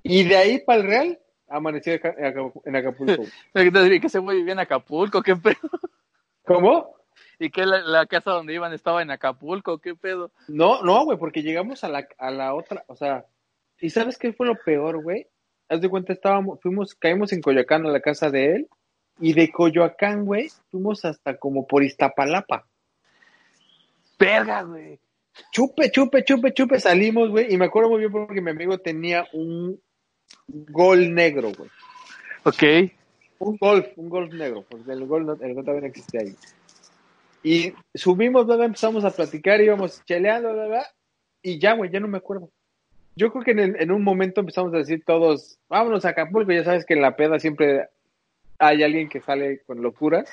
Y 0.03 0.23
de 0.27 0.35
ahí 0.35 0.59
para 0.59 0.81
el 0.81 0.87
Real, 0.87 1.19
amanecí 1.47 1.91
acá- 1.91 2.15
en 2.17 2.25
Acapu- 2.25 2.61
en 2.65 2.75
Acapulco. 2.75 3.23
Que 4.01 4.09
se 4.09 4.19
güey 4.19 4.37
vivía 4.39 4.53
en 4.53 4.59
Acapulco, 4.59 5.21
qué 5.21 5.35
pedo. 5.37 5.69
¿Cómo? 6.45 6.95
Y 7.39 7.49
que 7.49 7.65
la, 7.65 7.79
la 7.81 8.05
casa 8.07 8.31
donde 8.31 8.53
iban 8.53 8.73
estaba 8.73 9.01
en 9.01 9.11
Acapulco, 9.11 9.77
qué 9.79 9.95
pedo. 9.95 10.31
No, 10.49 10.81
no, 10.83 11.05
güey, 11.05 11.17
porque 11.17 11.43
llegamos 11.43 11.83
a 11.83 11.89
la, 11.89 12.07
a 12.17 12.29
la 12.31 12.53
otra, 12.55 12.83
o 12.87 12.95
sea, 12.95 13.25
¿y 13.79 13.89
sabes 13.89 14.17
qué 14.17 14.33
fue 14.33 14.47
lo 14.47 14.55
peor, 14.55 15.01
güey? 15.01 15.27
Haz 15.71 15.79
de 15.79 15.87
cuenta, 15.87 16.11
estábamos, 16.11 16.59
fuimos, 16.61 16.95
caímos 16.95 17.31
en 17.31 17.41
Coyoacán 17.41 17.85
a 17.85 17.89
la 17.89 18.01
casa 18.01 18.29
de 18.29 18.55
él, 18.55 18.67
y 19.21 19.31
de 19.31 19.49
Coyoacán, 19.49 20.25
güey, 20.25 20.49
fuimos 20.69 21.05
hasta 21.05 21.37
como 21.37 21.65
por 21.65 21.81
Iztapalapa. 21.81 22.67
Verga, 24.19 24.63
güey. 24.63 24.99
Chupe, 25.53 25.89
chupe, 25.89 26.25
chupe, 26.25 26.53
chupe, 26.53 26.77
salimos, 26.77 27.29
güey, 27.29 27.53
y 27.53 27.57
me 27.57 27.65
acuerdo 27.65 27.89
muy 27.89 27.99
bien 27.99 28.11
porque 28.11 28.41
mi 28.41 28.51
amigo 28.51 28.79
tenía 28.79 29.25
un 29.31 29.79
gol 30.47 31.13
negro, 31.13 31.53
güey. 31.57 31.69
Ok. 32.43 32.91
Un 33.39 33.55
golf, 33.55 33.87
un 33.95 34.09
golf 34.09 34.33
negro, 34.33 34.65
porque 34.69 34.91
el 34.91 35.05
golf, 35.05 35.25
no, 35.25 35.33
el 35.33 35.53
golf 35.53 35.65
todavía 35.65 35.81
no 35.81 35.87
existía 35.87 36.19
ahí. 36.19 36.35
Y 37.43 37.73
subimos, 37.93 38.45
bla, 38.45 38.65
empezamos 38.65 39.05
a 39.05 39.11
platicar, 39.11 39.61
íbamos 39.61 40.03
cheleando, 40.03 40.51
bla, 40.51 40.65
bla, 40.65 40.85
y 41.41 41.59
ya, 41.59 41.75
güey, 41.75 41.89
ya 41.89 42.01
no 42.01 42.09
me 42.09 42.17
acuerdo. 42.17 42.49
Yo 43.15 43.31
creo 43.31 43.43
que 43.43 43.51
en, 43.51 43.75
en 43.79 43.91
un 43.91 44.03
momento 44.03 44.39
empezamos 44.41 44.73
a 44.73 44.77
decir 44.77 45.03
todos, 45.05 45.59
vámonos 45.69 46.05
a 46.05 46.09
Acapulco, 46.09 46.51
ya 46.51 46.63
sabes 46.63 46.85
que 46.85 46.93
en 46.93 47.01
la 47.01 47.15
peda 47.15 47.39
siempre 47.39 47.89
hay 48.57 48.83
alguien 48.83 49.09
que 49.09 49.21
sale 49.21 49.61
con 49.63 49.81
locuras. 49.81 50.29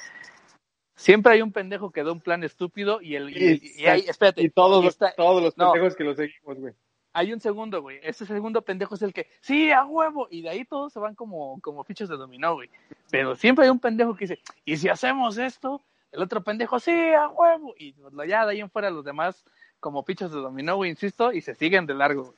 Siempre 0.96 1.32
hay 1.32 1.42
un 1.42 1.52
pendejo 1.52 1.90
que 1.90 2.02
da 2.02 2.10
un 2.12 2.20
plan 2.20 2.42
estúpido 2.42 3.00
y 3.00 3.14
el 3.14 3.30
y, 3.30 3.52
y- 3.62 3.82
y 3.82 3.86
hay, 3.86 4.00
espérate, 4.00 4.42
Y 4.42 4.50
todos, 4.50 4.84
los- 4.84 4.94
está- 4.94 5.14
todos 5.16 5.42
los 5.42 5.56
no. 5.56 5.72
pendejos 5.72 5.96
que 5.96 6.04
lo 6.04 6.14
seguimos, 6.14 6.58
güey. 6.58 6.74
hay 7.12 7.32
un 7.32 7.40
segundo, 7.40 7.82
güey. 7.82 7.98
Ese 8.02 8.26
segundo 8.26 8.62
pendejo 8.62 8.94
es 8.94 9.02
el 9.02 9.12
que, 9.12 9.28
sí, 9.40 9.70
a 9.72 9.84
huevo. 9.84 10.28
Y 10.30 10.42
de 10.42 10.50
ahí 10.50 10.64
todos 10.64 10.92
se 10.92 10.98
van 11.00 11.14
como, 11.16 11.60
como 11.60 11.82
fichas 11.84 12.08
de 12.08 12.16
dominó, 12.16 12.54
güey. 12.54 12.68
Pero 13.10 13.34
siempre 13.34 13.64
hay 13.64 13.70
un 13.70 13.80
pendejo 13.80 14.14
que 14.14 14.24
dice, 14.26 14.38
¿y 14.64 14.76
si 14.76 14.88
hacemos 14.88 15.36
esto? 15.38 15.82
El 16.12 16.22
otro 16.22 16.42
pendejo, 16.44 16.78
sí, 16.80 16.92
a 16.92 17.28
huevo. 17.28 17.74
Y 17.78 17.94
ya 18.28 18.44
de 18.46 18.52
ahí 18.52 18.60
en 18.60 18.70
fuera 18.70 18.90
los 18.90 19.04
demás 19.04 19.44
como 19.80 20.02
fichas 20.04 20.30
de 20.32 20.38
dominó, 20.40 20.76
güey, 20.76 20.90
insisto, 20.90 21.32
y 21.32 21.40
se 21.40 21.54
siguen 21.54 21.86
de 21.86 21.94
largo, 21.94 22.24
güey. 22.24 22.36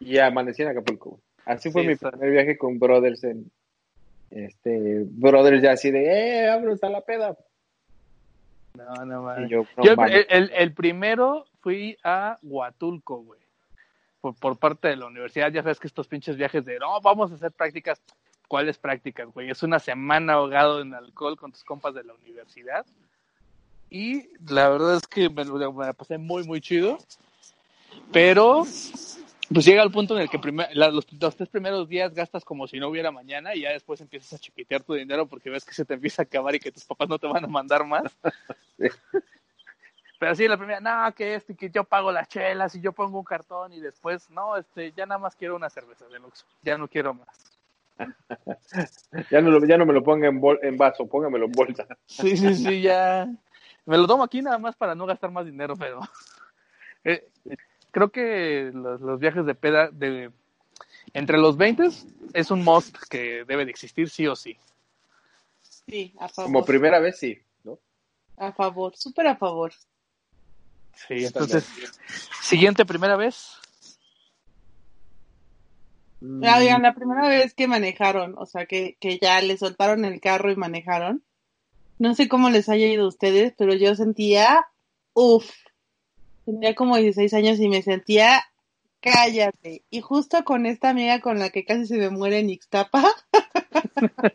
Y 0.00 0.18
amanecí 0.18 0.62
en 0.62 0.68
Acapulco. 0.68 1.20
Así 1.44 1.70
fue 1.70 1.82
Sí, 1.82 1.86
mi 1.88 1.92
está. 1.94 2.10
primer 2.10 2.30
viaje 2.30 2.58
con 2.58 2.78
brothers 2.78 3.24
en, 3.24 3.50
este, 4.30 5.04
brothers 5.06 5.62
ya 5.62 5.72
así 5.72 5.90
de, 5.90 6.44
eh, 6.44 6.48
vámonos 6.48 6.82
a 6.82 6.88
la 6.90 7.00
peda. 7.00 7.36
No, 8.74 9.04
no, 9.06 9.22
mames. 9.22 9.48
yo, 9.48 9.64
no 9.76 9.84
Yo 9.84 9.92
el, 10.04 10.26
el- 10.28 10.50
el 10.54 10.72
primero 10.74 11.46
fui 11.60 11.96
a 12.04 12.38
Huatulco, 12.42 13.22
güey. 13.22 13.40
Por, 14.20 14.34
por 14.34 14.58
parte 14.58 14.88
de 14.88 14.96
la 14.96 15.06
universidad, 15.06 15.50
ya 15.52 15.62
sabes 15.62 15.78
que 15.78 15.86
estos 15.86 16.08
pinches 16.08 16.36
viajes 16.36 16.64
de, 16.64 16.78
no, 16.78 17.00
vamos 17.00 17.30
a 17.32 17.36
hacer 17.36 17.52
prácticas. 17.52 18.00
¿Cuáles 18.48 18.78
prácticas, 18.78 19.28
güey? 19.32 19.50
Es 19.50 19.62
una 19.64 19.78
semana 19.80 20.34
ahogado 20.34 20.80
en 20.80 20.94
alcohol 20.94 21.36
con 21.36 21.50
tus 21.52 21.64
compas 21.64 21.94
de 21.94 22.04
la 22.04 22.14
universidad. 22.14 22.84
Y 23.90 24.28
la 24.48 24.68
verdad 24.68 24.96
es 24.96 25.06
que 25.06 25.28
me 25.30 25.44
la 25.44 25.92
pasé 25.94 26.18
muy, 26.18 26.44
muy 26.44 26.60
chido. 26.60 26.98
Pero, 28.12 28.64
pues 29.52 29.64
llega 29.64 29.82
el 29.82 29.90
punto 29.92 30.16
en 30.16 30.22
el 30.22 30.30
que 30.30 30.38
primer- 30.38 30.68
la- 30.74 30.90
los, 30.90 31.06
los 31.12 31.36
tres 31.36 31.48
primeros 31.48 31.88
días 31.88 32.12
gastas 32.14 32.44
como 32.44 32.66
si 32.66 32.78
no 32.78 32.88
hubiera 32.88 33.10
mañana 33.10 33.54
y 33.54 33.60
ya 33.62 33.70
después 33.70 34.00
empiezas 34.00 34.32
a 34.34 34.38
chiquitear 34.38 34.82
tu 34.82 34.94
dinero 34.94 35.26
porque 35.26 35.50
ves 35.50 35.64
que 35.64 35.74
se 35.74 35.84
te 35.84 35.94
empieza 35.94 36.22
a 36.22 36.24
acabar 36.24 36.54
y 36.54 36.60
que 36.60 36.72
tus 36.72 36.84
papás 36.84 37.08
no 37.08 37.18
te 37.18 37.26
van 37.26 37.44
a 37.44 37.48
mandar 37.48 37.84
más. 37.86 38.04
Pero 40.18 40.34
sí, 40.34 40.48
la 40.48 40.56
primera, 40.56 40.80
no, 40.80 41.14
que 41.14 41.34
esto 41.34 41.52
y 41.52 41.56
que 41.56 41.68
yo 41.68 41.84
pago 41.84 42.10
las 42.10 42.26
chelas 42.28 42.74
y 42.74 42.80
yo 42.80 42.92
pongo 42.92 43.18
un 43.18 43.24
cartón 43.24 43.72
y 43.74 43.80
después, 43.80 44.30
no, 44.30 44.56
este, 44.56 44.92
ya 44.92 45.04
nada 45.04 45.18
más 45.18 45.36
quiero 45.36 45.56
una 45.56 45.68
cerveza 45.68 46.06
de 46.08 46.16
Oxxo, 46.18 46.46
ya 46.62 46.78
no 46.78 46.88
quiero 46.88 47.12
más. 47.14 47.28
Ya 49.30 49.40
no, 49.40 49.50
lo- 49.50 49.66
ya 49.66 49.76
no 49.78 49.86
me 49.86 49.92
lo 49.94 50.02
ponga 50.02 50.26
en, 50.28 50.40
bol- 50.40 50.58
en 50.62 50.76
vaso, 50.76 51.06
póngamelo 51.06 51.46
en 51.46 51.52
bolsa. 51.52 51.86
Sí, 52.06 52.36
sí, 52.36 52.54
sí, 52.54 52.80
ya. 52.82 53.26
Me 53.86 53.96
lo 53.96 54.06
tomo 54.06 54.22
aquí 54.24 54.42
nada 54.42 54.58
más 54.58 54.74
para 54.76 54.94
no 54.94 55.06
gastar 55.06 55.30
más 55.30 55.46
dinero, 55.46 55.74
pero 55.76 56.00
eh, 57.04 57.26
creo 57.96 58.10
que 58.12 58.72
los, 58.74 59.00
los 59.00 59.18
viajes 59.18 59.46
de 59.46 59.54
peda 59.54 59.88
de 59.90 60.30
entre 61.14 61.38
los 61.38 61.56
20 61.56 61.88
es 62.34 62.50
un 62.50 62.62
must 62.62 62.94
que 63.08 63.46
debe 63.46 63.64
de 63.64 63.70
existir 63.70 64.10
sí 64.10 64.26
o 64.26 64.36
sí. 64.36 64.58
Sí, 65.62 66.12
a 66.18 66.28
favor. 66.28 66.52
Como 66.52 66.64
primera 66.66 66.98
vez, 67.00 67.18
sí, 67.18 67.38
¿no? 67.64 67.78
A 68.36 68.52
favor, 68.52 68.94
súper 68.94 69.28
a 69.28 69.36
favor. 69.36 69.72
Sí, 70.92 71.24
entonces, 71.24 71.66
siguiente 72.42 72.84
primera 72.84 73.16
vez. 73.16 73.52
Mm, 76.20 76.44
Ah, 76.44 76.58
Oigan, 76.58 76.82
la 76.82 76.94
primera 76.94 77.26
vez 77.30 77.54
que 77.54 77.66
manejaron, 77.66 78.34
o 78.36 78.44
sea, 78.44 78.66
que, 78.66 78.98
que 79.00 79.18
ya 79.18 79.40
le 79.40 79.56
soltaron 79.56 80.04
el 80.04 80.20
carro 80.20 80.52
y 80.52 80.56
manejaron, 80.56 81.24
no 81.98 82.14
sé 82.14 82.28
cómo 82.28 82.50
les 82.50 82.68
haya 82.68 82.88
ido 82.88 83.06
a 83.06 83.08
ustedes, 83.08 83.54
pero 83.56 83.72
yo 83.72 83.94
sentía, 83.94 84.66
uff, 85.14 85.50
tenía 86.46 86.74
como 86.74 86.96
16 86.96 87.34
años 87.34 87.60
y 87.60 87.68
me 87.68 87.82
sentía, 87.82 88.42
cállate. 89.00 89.84
Y 89.90 90.00
justo 90.00 90.42
con 90.44 90.64
esta 90.64 90.88
amiga 90.88 91.20
con 91.20 91.38
la 91.38 91.50
que 91.50 91.64
casi 91.64 91.86
se 91.86 91.98
me 91.98 92.08
muere 92.08 92.38
en 92.38 92.48
Ixtapa, 92.48 93.04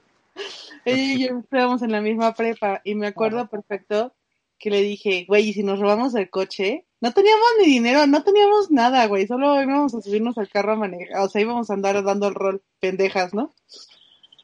ella 0.85 1.13
y 1.13 1.27
yo 1.27 1.39
estábamos 1.39 1.81
en 1.81 1.91
la 1.91 2.01
misma 2.01 2.33
prepa 2.33 2.81
y 2.83 2.93
me 2.93 3.07
acuerdo 3.07 3.47
perfecto 3.49 4.13
que 4.59 4.69
le 4.69 4.81
dije, 4.81 5.25
güey, 5.27 5.49
¿y 5.49 5.53
si 5.53 5.63
nos 5.63 5.79
robamos 5.79 6.13
el 6.13 6.29
coche? 6.29 6.85
No 6.99 7.13
teníamos 7.13 7.47
ni 7.59 7.65
dinero, 7.65 8.05
no 8.05 8.23
teníamos 8.23 8.69
nada, 8.69 9.07
güey, 9.07 9.25
solo 9.25 9.59
íbamos 9.59 9.95
a 9.95 10.01
subirnos 10.01 10.37
al 10.37 10.49
carro 10.49 10.73
a 10.73 10.75
manejar, 10.75 11.21
o 11.21 11.29
sea, 11.29 11.41
íbamos 11.41 11.71
a 11.71 11.73
andar 11.73 12.03
dando 12.03 12.27
el 12.27 12.35
rol, 12.35 12.61
pendejas, 12.79 13.33
¿no? 13.33 13.55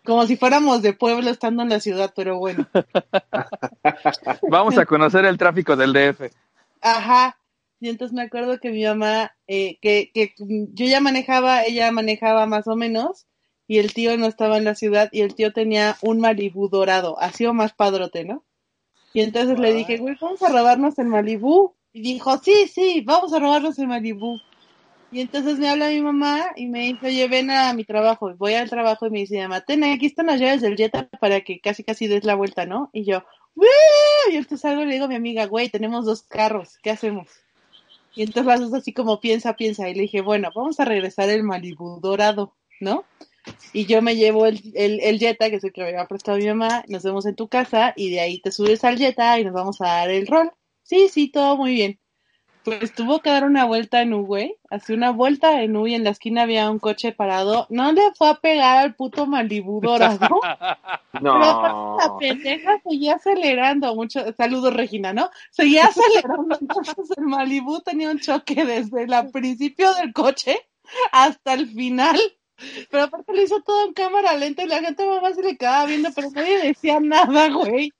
como 0.07 0.25
si 0.25 0.37
fuéramos 0.37 0.81
de 0.81 0.93
pueblo 0.93 1.29
estando 1.29 1.63
en 1.63 1.69
la 1.69 1.81
ciudad, 1.81 2.13
pero 2.15 2.37
bueno. 2.37 2.65
Vamos 4.49 4.77
a 4.77 4.85
conocer 4.85 5.25
el 5.25 5.37
tráfico 5.37 5.75
del 5.75 5.91
DF. 5.91 6.31
Ajá. 6.81 7.37
Y 7.79 7.89
entonces 7.89 8.15
me 8.15 8.23
acuerdo 8.23 8.59
que 8.59 8.71
mi 8.71 8.83
mamá, 8.83 9.35
eh, 9.47 9.77
que, 9.81 10.11
que 10.13 10.33
yo 10.37 10.85
ya 10.85 10.99
manejaba, 10.99 11.63
ella 11.63 11.91
manejaba 11.91 12.45
más 12.45 12.67
o 12.67 12.75
menos, 12.75 13.27
y 13.67 13.79
el 13.79 13.93
tío 13.93 14.17
no 14.17 14.25
estaba 14.27 14.57
en 14.57 14.63
la 14.63 14.75
ciudad, 14.75 15.09
y 15.11 15.21
el 15.21 15.35
tío 15.35 15.53
tenía 15.53 15.97
un 16.01 16.19
Malibú 16.19 16.69
dorado, 16.69 17.19
así 17.19 17.45
o 17.45 17.53
más 17.53 17.73
padrote, 17.73 18.25
¿no? 18.25 18.43
Y 19.13 19.21
entonces 19.21 19.57
le 19.59 19.73
dije, 19.73 19.97
güey, 19.97 20.15
vamos 20.21 20.41
a 20.43 20.49
robarnos 20.49 20.99
el 20.99 21.07
Malibú. 21.07 21.75
Y 21.91 22.01
dijo, 22.01 22.37
sí, 22.37 22.67
sí, 22.67 23.01
vamos 23.01 23.33
a 23.33 23.39
robarnos 23.39 23.79
el 23.79 23.87
Malibú. 23.87 24.39
Y 25.11 25.21
entonces 25.21 25.57
me 25.57 25.69
habla 25.69 25.89
mi 25.89 26.01
mamá 26.01 26.47
y 26.55 26.67
me 26.67 26.81
dice, 26.81 27.07
oye, 27.07 27.27
ven 27.27 27.49
a 27.49 27.73
mi 27.73 27.85
trabajo. 27.85 28.35
Voy 28.35 28.53
al 28.53 28.69
trabajo 28.69 29.07
y 29.07 29.09
me 29.09 29.19
dice, 29.19 29.41
mamá, 29.41 29.61
ten, 29.61 29.83
aquí 29.85 30.05
están 30.05 30.27
las 30.27 30.39
llaves 30.39 30.61
del 30.61 30.75
Jetta 30.75 31.07
para 31.19 31.41
que 31.41 31.59
casi 31.61 31.83
casi 31.83 32.07
des 32.07 32.25
la 32.25 32.35
vuelta, 32.35 32.65
¿no? 32.65 32.89
Y 32.93 33.05
yo. 33.05 33.23
Y 34.29 34.35
entonces 34.35 34.65
algo 34.65 34.83
le 34.83 34.93
digo 34.93 35.05
a 35.05 35.07
mi 35.07 35.15
amiga, 35.15 35.45
güey, 35.45 35.69
tenemos 35.69 36.05
dos 36.05 36.23
carros, 36.23 36.77
¿qué 36.83 36.91
hacemos? 36.91 37.29
Y 38.17 38.23
entonces 38.23 38.59
las 38.59 38.73
así 38.73 38.93
como 38.93 39.19
piensa, 39.19 39.55
piensa. 39.55 39.87
Y 39.87 39.93
le 39.93 40.01
dije, 40.01 40.21
bueno, 40.21 40.49
vamos 40.55 40.79
a 40.79 40.85
regresar 40.85 41.29
el 41.29 41.43
Malibu 41.43 41.99
dorado, 42.01 42.57
¿no? 42.81 43.05
Y 43.73 43.85
yo 43.85 44.01
me 44.01 44.15
llevo 44.15 44.47
el, 44.47 44.59
el, 44.73 44.99
el 45.01 45.19
Jetta, 45.19 45.51
que 45.51 45.57
es 45.57 45.63
el 45.63 45.71
que 45.71 45.81
me 45.81 45.89
había 45.89 46.07
prestado 46.07 46.39
mi 46.39 46.47
mamá, 46.47 46.83
nos 46.87 47.03
vemos 47.03 47.27
en 47.27 47.35
tu 47.35 47.47
casa 47.47 47.93
y 47.95 48.09
de 48.09 48.19
ahí 48.19 48.41
te 48.41 48.51
subes 48.51 48.83
al 48.83 48.97
Jetta 48.97 49.39
y 49.39 49.45
nos 49.45 49.53
vamos 49.53 49.81
a 49.81 49.85
dar 49.85 50.09
el 50.09 50.25
rol. 50.25 50.51
Sí, 50.81 51.09
sí, 51.09 51.29
todo 51.31 51.57
muy 51.57 51.73
bien. 51.73 51.99
Pues 52.67 52.93
tuvo 52.93 53.21
que 53.21 53.29
dar 53.29 53.45
una 53.45 53.63
vuelta 53.63 54.01
en 54.01 54.13
U, 54.13 54.25
güey. 54.25 54.57
Así 54.69 54.91
una 54.91 55.11
vuelta 55.11 55.61
en 55.61 55.77
U 55.77 55.87
y 55.87 55.95
en 55.95 56.03
la 56.03 56.09
esquina 56.09 56.41
había 56.41 56.69
un 56.69 56.79
coche 56.79 57.13
parado. 57.13 57.65
No 57.69 57.93
le 57.93 58.01
fue 58.13 58.27
a 58.27 58.33
pegar 58.33 58.79
al 58.79 58.93
puto 58.93 59.25
Malibu 59.25 59.79
dorado. 59.79 60.41
No. 61.19 61.33
Pero 61.39 61.97
la 61.97 62.17
pendeja 62.19 62.79
seguía 62.83 63.15
acelerando 63.15 63.95
mucho. 63.95 64.19
Saludos, 64.33 64.71
Regina, 64.75 65.13
¿no? 65.13 65.31
Seguía 65.49 65.85
acelerando. 65.85 66.57
Entonces 66.61 67.17
el 67.17 67.23
Malibu 67.23 67.79
tenía 67.79 68.11
un 68.11 68.19
choque 68.19 68.65
desde 68.65 69.03
el 69.03 69.31
principio 69.31 69.93
del 69.95 70.13
coche 70.13 70.59
hasta 71.11 71.53
el 71.53 71.69
final. 71.69 72.19
Pero 72.91 73.03
aparte 73.03 73.33
lo 73.33 73.41
hizo 73.41 73.61
todo 73.61 73.85
en 73.85 73.93
cámara 73.93 74.35
lenta 74.35 74.63
y 74.63 74.67
la 74.67 74.79
gente 74.79 75.07
mamá 75.07 75.33
se 75.33 75.41
le 75.41 75.57
quedaba 75.57 75.85
viendo, 75.85 76.09
pero 76.13 76.29
nadie 76.29 76.61
decía 76.61 76.99
nada, 76.99 77.49
güey. 77.49 77.91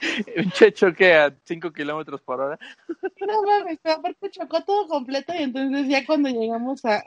Un 0.36 0.50
checho 0.50 0.92
que 0.94 1.14
a 1.14 1.34
5 1.44 1.72
kilómetros 1.72 2.20
por 2.22 2.40
hora. 2.40 2.58
No 3.26 3.42
mames, 3.42 3.78
aparte 3.84 4.30
chocó 4.30 4.62
todo 4.64 4.88
completo 4.88 5.34
y 5.34 5.42
entonces 5.42 5.88
ya 5.88 6.04
cuando 6.06 6.28
llegamos 6.28 6.84
a... 6.84 7.04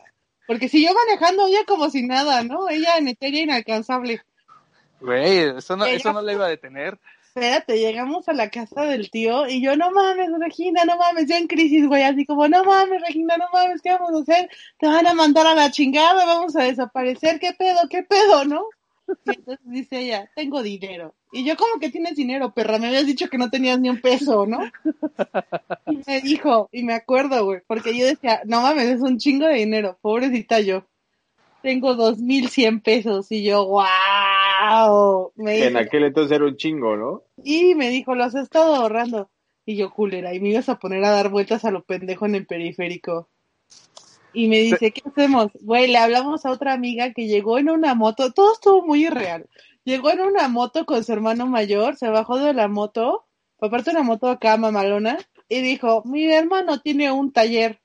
Porque 0.47 0.69
siguió 0.69 0.91
manejando 0.93 1.47
ella 1.47 1.63
como 1.65 1.89
si 1.89 2.05
nada, 2.05 2.43
¿no? 2.43 2.67
Ella 2.69 2.97
en 2.97 3.07
eteria 3.07 3.43
inalcanzable. 3.43 4.21
Güey, 4.99 5.57
eso 5.57 5.75
no, 5.75 5.85
eso 5.85 6.13
no 6.13 6.21
le 6.21 6.33
iba 6.33 6.45
a 6.45 6.49
detener. 6.49 6.99
Espérate, 7.33 7.79
llegamos 7.79 8.27
a 8.27 8.33
la 8.33 8.49
casa 8.49 8.81
del 8.81 9.09
tío 9.09 9.47
y 9.47 9.61
yo, 9.61 9.77
no 9.77 9.89
mames, 9.91 10.29
Regina, 10.37 10.83
no 10.83 10.97
mames, 10.97 11.29
yo 11.29 11.37
en 11.37 11.47
crisis, 11.47 11.87
güey, 11.87 12.03
así 12.03 12.25
como, 12.25 12.49
no 12.49 12.65
mames, 12.65 13.01
Regina, 13.01 13.37
no 13.37 13.45
mames, 13.53 13.81
¿qué 13.81 13.91
vamos 13.91 14.11
a 14.13 14.21
hacer? 14.21 14.49
Te 14.77 14.87
van 14.87 15.07
a 15.07 15.13
mandar 15.13 15.47
a 15.47 15.55
la 15.55 15.71
chingada, 15.71 16.25
vamos 16.25 16.57
a 16.57 16.63
desaparecer, 16.63 17.39
¿qué 17.39 17.53
pedo, 17.53 17.79
qué 17.89 18.03
pedo, 18.03 18.43
no? 18.43 18.65
Y 19.25 19.31
entonces 19.31 19.59
dice 19.65 19.99
ella, 19.99 20.29
tengo 20.35 20.61
dinero. 20.63 21.13
Y 21.31 21.45
yo, 21.45 21.55
como 21.55 21.79
que 21.79 21.89
tienes 21.89 22.15
dinero, 22.15 22.53
perra? 22.53 22.77
Me 22.77 22.87
habías 22.87 23.05
dicho 23.05 23.29
que 23.29 23.37
no 23.37 23.49
tenías 23.49 23.79
ni 23.79 23.89
un 23.89 24.01
peso, 24.01 24.45
¿no? 24.45 24.59
Y 25.87 26.01
me 26.07 26.21
dijo, 26.21 26.69
y 26.71 26.83
me 26.83 26.93
acuerdo, 26.93 27.45
güey, 27.45 27.61
porque 27.67 27.97
yo 27.97 28.05
decía, 28.05 28.41
no 28.45 28.61
mames, 28.61 28.89
es 28.89 29.01
un 29.01 29.17
chingo 29.17 29.45
de 29.45 29.55
dinero, 29.55 29.97
pobrecita 30.01 30.59
yo. 30.59 30.85
Tengo 31.61 31.95
dos 31.95 32.17
mil 32.17 32.49
cien 32.49 32.81
pesos 32.81 33.31
y 33.31 33.43
yo, 33.43 33.65
wow. 33.67 35.31
Me 35.35 35.57
Que 35.57 35.67
en 35.67 35.73
dijo, 35.73 35.85
aquel 35.85 36.03
entonces 36.05 36.35
era 36.35 36.45
un 36.45 36.57
chingo, 36.57 36.97
¿no? 36.97 37.23
y 37.43 37.75
me 37.75 37.89
dijo, 37.89 38.15
lo 38.15 38.23
has 38.23 38.35
estado 38.35 38.75
ahorrando. 38.75 39.29
Y 39.65 39.75
yo, 39.75 39.91
culera, 39.91 40.33
y 40.33 40.39
me 40.39 40.49
ibas 40.49 40.69
a 40.69 40.79
poner 40.79 41.03
a 41.03 41.11
dar 41.11 41.29
vueltas 41.29 41.65
a 41.65 41.71
lo 41.71 41.83
pendejo 41.83 42.25
en 42.25 42.35
el 42.35 42.47
periférico. 42.47 43.29
Y 44.33 44.47
me 44.47 44.59
dice, 44.59 44.91
¿qué 44.91 45.01
hacemos? 45.05 45.51
Güey, 45.61 45.87
le 45.87 45.97
hablamos 45.97 46.45
a 46.45 46.51
otra 46.51 46.73
amiga 46.73 47.11
que 47.13 47.27
llegó 47.27 47.57
en 47.57 47.69
una 47.69 47.95
moto, 47.95 48.31
todo 48.31 48.53
estuvo 48.53 48.85
muy 48.85 49.05
irreal. 49.05 49.47
Llegó 49.83 50.11
en 50.11 50.21
una 50.21 50.47
moto 50.47 50.85
con 50.85 51.03
su 51.03 51.11
hermano 51.11 51.47
mayor, 51.47 51.97
se 51.97 52.07
bajó 52.09 52.37
de 52.37 52.53
la 52.53 52.67
moto, 52.67 53.25
aparte 53.59 53.91
una 53.91 54.03
moto 54.03 54.29
acá 54.29 54.55
mamalona, 54.57 55.17
y 55.49 55.61
dijo, 55.61 56.03
mi 56.05 56.31
hermano 56.31 56.79
tiene 56.79 57.11
un 57.11 57.31
taller. 57.31 57.81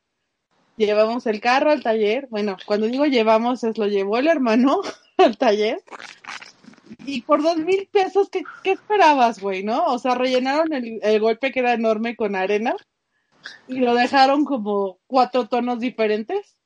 Llevamos 0.76 1.26
el 1.26 1.40
carro 1.40 1.70
al 1.70 1.82
taller, 1.82 2.28
bueno, 2.30 2.56
cuando 2.66 2.86
digo 2.86 3.06
llevamos 3.06 3.64
es 3.64 3.78
lo 3.78 3.86
llevó 3.86 4.18
el 4.18 4.28
hermano 4.28 4.82
al 5.16 5.36
taller. 5.38 5.82
Y 7.04 7.22
por 7.22 7.42
dos 7.42 7.56
mil 7.56 7.88
pesos, 7.90 8.28
¿qué, 8.30 8.44
qué 8.62 8.72
esperabas, 8.72 9.40
güey, 9.40 9.64
no? 9.64 9.84
O 9.86 9.98
sea, 9.98 10.14
rellenaron 10.14 10.72
el, 10.72 11.00
el 11.02 11.20
golpe 11.20 11.50
que 11.50 11.60
era 11.60 11.72
enorme 11.72 12.14
con 12.14 12.36
arena 12.36 12.76
y 13.68 13.78
lo 13.80 13.94
dejaron 13.94 14.44
como 14.44 14.98
cuatro 15.06 15.48
tonos 15.48 15.80
diferentes 15.80 16.56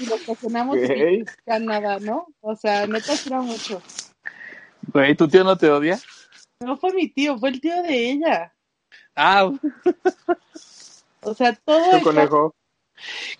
y 0.00 0.06
lo 0.06 0.16
estacionamos 0.16 0.76
Ok. 0.76 0.90
y 0.90 1.24
nada, 1.60 1.98
¿no? 2.00 2.26
O 2.40 2.56
sea, 2.56 2.86
neta 2.86 3.12
era 3.26 3.40
mucho. 3.40 3.82
Güey, 4.92 5.14
¿tu 5.14 5.28
tío 5.28 5.44
no 5.44 5.56
te 5.56 5.70
odia? 5.70 5.98
No 6.60 6.76
fue 6.76 6.92
mi 6.92 7.08
tío, 7.08 7.38
fue 7.38 7.50
el 7.50 7.60
tío 7.60 7.82
de 7.82 8.10
ella. 8.10 8.54
Ah, 9.14 9.50
O 11.22 11.34
sea, 11.34 11.54
todo 11.54 11.96
el 11.96 12.02
conejo. 12.02 12.54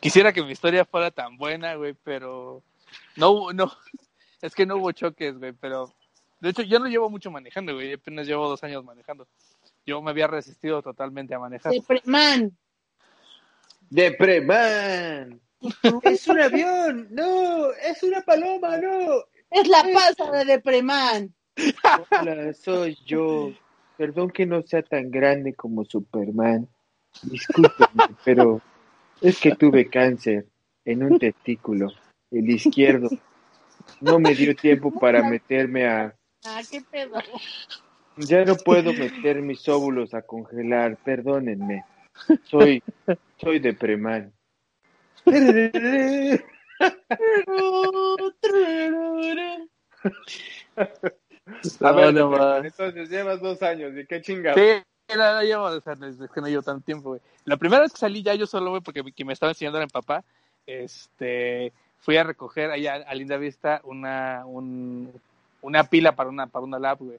quisiera 0.01 0.33
que 0.33 0.43
mi 0.43 0.53
historia 0.53 0.85
fuera 0.85 1.11
tan 1.11 1.37
buena, 1.39 1.75
güey, 1.77 1.95
pero 2.05 2.63
no 3.17 3.53
no, 3.53 3.73
es 4.43 4.55
que 4.55 4.67
no 4.67 4.77
hubo 4.77 4.93
choques, 4.93 5.39
güey, 5.39 5.53
pero 5.53 5.93
de 6.41 6.51
hecho 6.51 6.63
yo 6.63 6.79
no 6.79 6.87
llevo 6.87 7.09
mucho 7.09 7.31
manejando, 7.31 7.75
güey, 7.75 7.95
apenas 7.95 8.27
llevo 8.27 8.49
dos 8.49 8.63
años 8.65 8.85
manejando. 8.85 9.27
Yo 9.87 10.03
me 10.03 10.11
había 10.11 10.27
resistido 10.27 10.83
totalmente 10.83 11.35
a 11.35 11.39
manejar. 11.39 11.73
de 11.73 11.83
Preman. 11.83 12.57
¡Depreman! 13.91 15.41
¡Es 16.03 16.29
un 16.29 16.41
avión! 16.41 17.09
¡No! 17.11 17.73
¡Es 17.73 18.03
una 18.03 18.21
paloma! 18.23 18.77
¡No! 18.79 19.25
Es 19.51 19.67
la 19.67 19.83
panza 19.83 20.31
de 20.31 20.45
Depreman. 20.45 21.35
Hola, 22.11 22.55
soy 22.55 22.97
yo. 23.05 23.53
Perdón 23.97 24.31
que 24.31 24.47
no 24.47 24.63
sea 24.63 24.83
tan 24.83 25.11
grande 25.11 25.55
como 25.55 25.85
Superman. 25.85 26.69
Discúlpenme, 27.23 28.17
pero 28.25 28.63
es 29.21 29.39
que 29.41 29.55
tuve 29.57 29.91
cáncer 29.91 30.47
en 30.85 31.03
un 31.03 31.19
testículo, 31.19 31.93
el 32.31 32.49
izquierdo. 32.49 33.11
No 34.01 34.21
me 34.21 34.35
dio 34.35 34.55
tiempo 34.55 34.93
para 34.93 35.23
meterme 35.29 35.87
a... 35.87 36.15
Ah, 36.45 36.63
qué 36.71 36.81
pedo. 36.81 37.19
Ya 38.27 38.45
no 38.45 38.57
puedo 38.57 38.93
meter 38.93 39.43
mis 39.43 39.69
óvulos 39.69 40.15
a 40.15 40.23
congelar, 40.23 40.97
perdónenme. 40.97 41.85
Soy, 42.45 42.83
soy 43.39 43.59
depremán. 43.59 44.33
A 51.81 51.93
ver, 51.93 52.15
no 52.15 52.31
más. 52.31 52.65
entonces 52.65 53.11
llevas 53.11 53.41
dos 53.41 53.63
años, 53.63 53.93
¿y 53.97 54.07
qué 54.07 54.23
chingado? 54.23 54.57
Sí, 54.57 54.83
no, 55.17 55.35
no 55.35 55.43
llevo, 55.43 55.65
o 55.65 55.81
sea, 55.81 55.95
es 55.95 56.21
es 56.21 56.31
que 56.31 56.41
no 56.41 56.49
llevo 56.49 56.63
tanto 56.63 56.85
tiempo, 56.85 57.11
güey. 57.11 57.21
La 57.45 57.57
primera 57.57 57.83
vez 57.83 57.93
que 57.93 57.99
salí 57.99 58.23
ya 58.23 58.35
yo 58.35 58.47
solo, 58.47 58.71
güey, 58.71 58.83
porque 58.83 59.03
quien 59.13 59.27
me 59.27 59.33
estaba 59.33 59.51
enseñando 59.53 59.79
era 59.79 59.87
mi 59.87 59.91
papá, 59.91 60.25
este, 60.67 61.73
fui 61.99 62.17
a 62.17 62.25
recoger 62.25 62.71
allá 62.71 63.05
a 63.07 63.15
Linda 63.15 63.37
Vista 63.37 63.81
una, 63.85 64.45
un, 64.47 65.13
una 65.61 65.85
pila 65.85 66.13
para 66.13 66.31
una, 66.31 66.47
para 66.47 66.65
una 66.65 66.79
lab, 66.79 66.99
güey. 66.99 67.19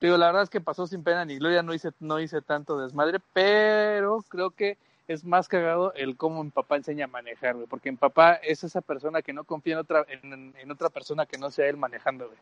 Digo, 0.00 0.16
la 0.16 0.26
verdad 0.26 0.42
es 0.42 0.50
que 0.50 0.60
pasó 0.60 0.86
sin 0.86 1.04
pena 1.04 1.24
ni 1.24 1.36
gloria, 1.36 1.62
no 1.62 1.74
hice, 1.74 1.90
no 2.00 2.18
hice 2.20 2.40
tanto 2.40 2.78
desmadre, 2.78 3.18
pero 3.32 4.24
creo 4.28 4.50
que 4.50 4.78
es 5.08 5.24
más 5.24 5.48
cagado 5.48 5.92
el 5.94 6.16
cómo 6.16 6.42
mi 6.42 6.50
papá 6.50 6.76
enseña 6.76 7.04
a 7.04 7.08
manejar, 7.08 7.54
güey, 7.56 7.66
porque 7.66 7.90
mi 7.90 7.98
papá 7.98 8.34
es 8.34 8.64
esa 8.64 8.80
persona 8.80 9.22
que 9.22 9.32
no 9.32 9.44
confía 9.44 9.74
en 9.74 9.80
otra, 9.80 10.06
en, 10.08 10.54
en 10.56 10.70
otra 10.70 10.88
persona 10.88 11.26
que 11.26 11.36
no 11.36 11.50
sea 11.50 11.68
él 11.68 11.76
manejando, 11.76 12.26
güey. 12.26 12.38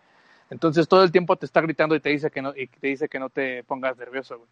Entonces 0.51 0.87
todo 0.87 1.03
el 1.03 1.11
tiempo 1.11 1.37
te 1.37 1.47
está 1.47 1.61
gritando 1.61 1.95
y 1.95 2.01
te 2.01 2.11
dice 2.11 2.31
que 2.31 2.43
no, 2.43 2.55
y 2.57 2.69
te 2.69 2.87
dice 2.87 3.09
que 3.09 3.19
no 3.19 3.29
te 3.29 3.65
pongas 3.65 3.97
nervioso, 3.97 4.39
güey. 4.39 4.49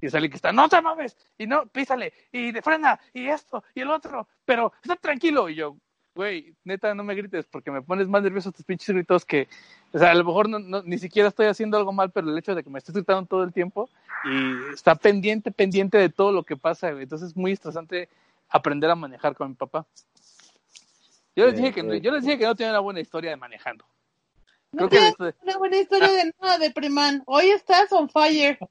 Y 0.00 0.10
sale 0.10 0.28
que 0.28 0.36
está, 0.36 0.52
no 0.52 0.68
te 0.68 0.80
mames, 0.80 1.16
y 1.38 1.46
no, 1.46 1.66
písale, 1.66 2.12
y 2.30 2.52
de 2.52 2.60
frena, 2.62 3.00
y 3.14 3.28
esto, 3.28 3.64
y 3.74 3.80
el 3.80 3.90
otro, 3.90 4.28
pero 4.44 4.72
está 4.82 4.96
tranquilo. 4.96 5.48
Y 5.48 5.54
yo, 5.54 5.76
güey, 6.16 6.54
neta, 6.64 6.94
no 6.94 7.04
me 7.04 7.14
grites, 7.14 7.44
porque 7.46 7.70
me 7.70 7.82
pones 7.82 8.08
más 8.08 8.22
nervioso 8.22 8.50
tus 8.50 8.64
pinches 8.64 8.88
gritos 8.94 9.24
que, 9.24 9.46
o 9.92 9.98
sea, 9.98 10.10
a 10.10 10.14
lo 10.14 10.24
mejor 10.24 10.48
no, 10.48 10.58
no- 10.58 10.82
ni 10.82 10.98
siquiera 10.98 11.28
estoy 11.28 11.46
haciendo 11.46 11.76
algo 11.76 11.92
mal, 11.92 12.10
pero 12.10 12.28
el 12.28 12.36
hecho 12.38 12.54
de 12.54 12.64
que 12.64 12.70
me 12.70 12.78
estés 12.78 12.94
gritando 12.94 13.26
todo 13.26 13.44
el 13.44 13.52
tiempo 13.52 13.88
y 14.24 14.72
está 14.74 14.94
pendiente, 14.94 15.50
pendiente 15.52 15.98
de 15.98 16.08
todo 16.08 16.32
lo 16.32 16.42
que 16.42 16.56
pasa, 16.56 16.90
güey. 16.90 17.02
Entonces 17.04 17.28
es 17.28 17.36
muy 17.36 17.52
estresante 17.52 18.08
aprender 18.48 18.90
a 18.90 18.94
manejar 18.96 19.36
con 19.36 19.50
mi 19.50 19.54
papá. 19.54 19.86
Yo 21.36 21.44
les 21.44 21.54
dije 21.56 21.72
que, 21.74 21.82
yo 22.00 22.10
les 22.10 22.24
dije 22.24 22.38
que 22.38 22.46
no 22.46 22.54
tenía 22.56 22.70
una 22.72 22.80
buena 22.80 23.00
historia 23.00 23.30
de 23.30 23.36
manejando. 23.36 23.84
No 24.76 24.88
Creo 24.90 25.14
que 25.16 25.34
una 25.42 25.56
buena 25.56 25.78
historia 25.78 26.08
de 26.12 26.32
nada 26.40 26.58
de 26.58 26.70
Preman. 26.70 27.22
Hoy 27.26 27.48
estás 27.50 27.90
on 27.92 28.08
fire. 28.10 28.58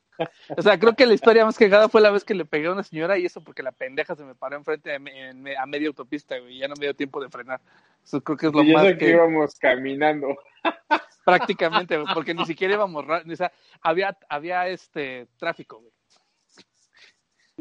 O 0.57 0.61
sea, 0.61 0.79
creo 0.79 0.95
que 0.95 1.05
la 1.05 1.13
historia 1.13 1.43
más 1.43 1.57
cagada 1.57 1.89
fue 1.89 1.99
la 1.99 2.09
vez 2.09 2.23
que 2.23 2.33
le 2.35 2.45
pegué 2.45 2.67
a 2.67 2.71
una 2.71 2.83
señora 2.83 3.17
y 3.17 3.25
eso 3.25 3.43
porque 3.43 3.61
la 3.61 3.73
pendeja 3.73 4.15
se 4.15 4.23
me 4.23 4.33
paró 4.33 4.55
enfrente 4.55 4.91
de 4.91 4.97
me- 4.99 5.29
en 5.29 5.41
me- 5.41 5.57
a 5.57 5.65
media 5.65 5.89
autopista, 5.89 6.39
güey, 6.39 6.55
y 6.55 6.59
ya 6.59 6.69
no 6.69 6.75
me 6.79 6.85
dio 6.85 6.95
tiempo 6.95 7.21
de 7.21 7.27
frenar. 7.29 7.59
Eso 8.01 8.23
creo 8.23 8.37
que 8.37 8.47
es 8.47 8.53
lo 8.53 8.63
Y 8.63 8.71
más 8.71 8.85
eso 8.85 8.97
que 8.97 9.09
íbamos 9.09 9.55
caminando. 9.59 10.27
Prácticamente, 11.25 11.97
güey, 11.97 12.13
porque 12.13 12.33
ni 12.33 12.45
siquiera 12.45 12.75
íbamos, 12.75 13.03
o 13.05 13.35
sea, 13.35 13.51
había, 13.81 14.17
había 14.29 14.69
este 14.69 15.27
tráfico, 15.37 15.81
güey. 15.81 15.91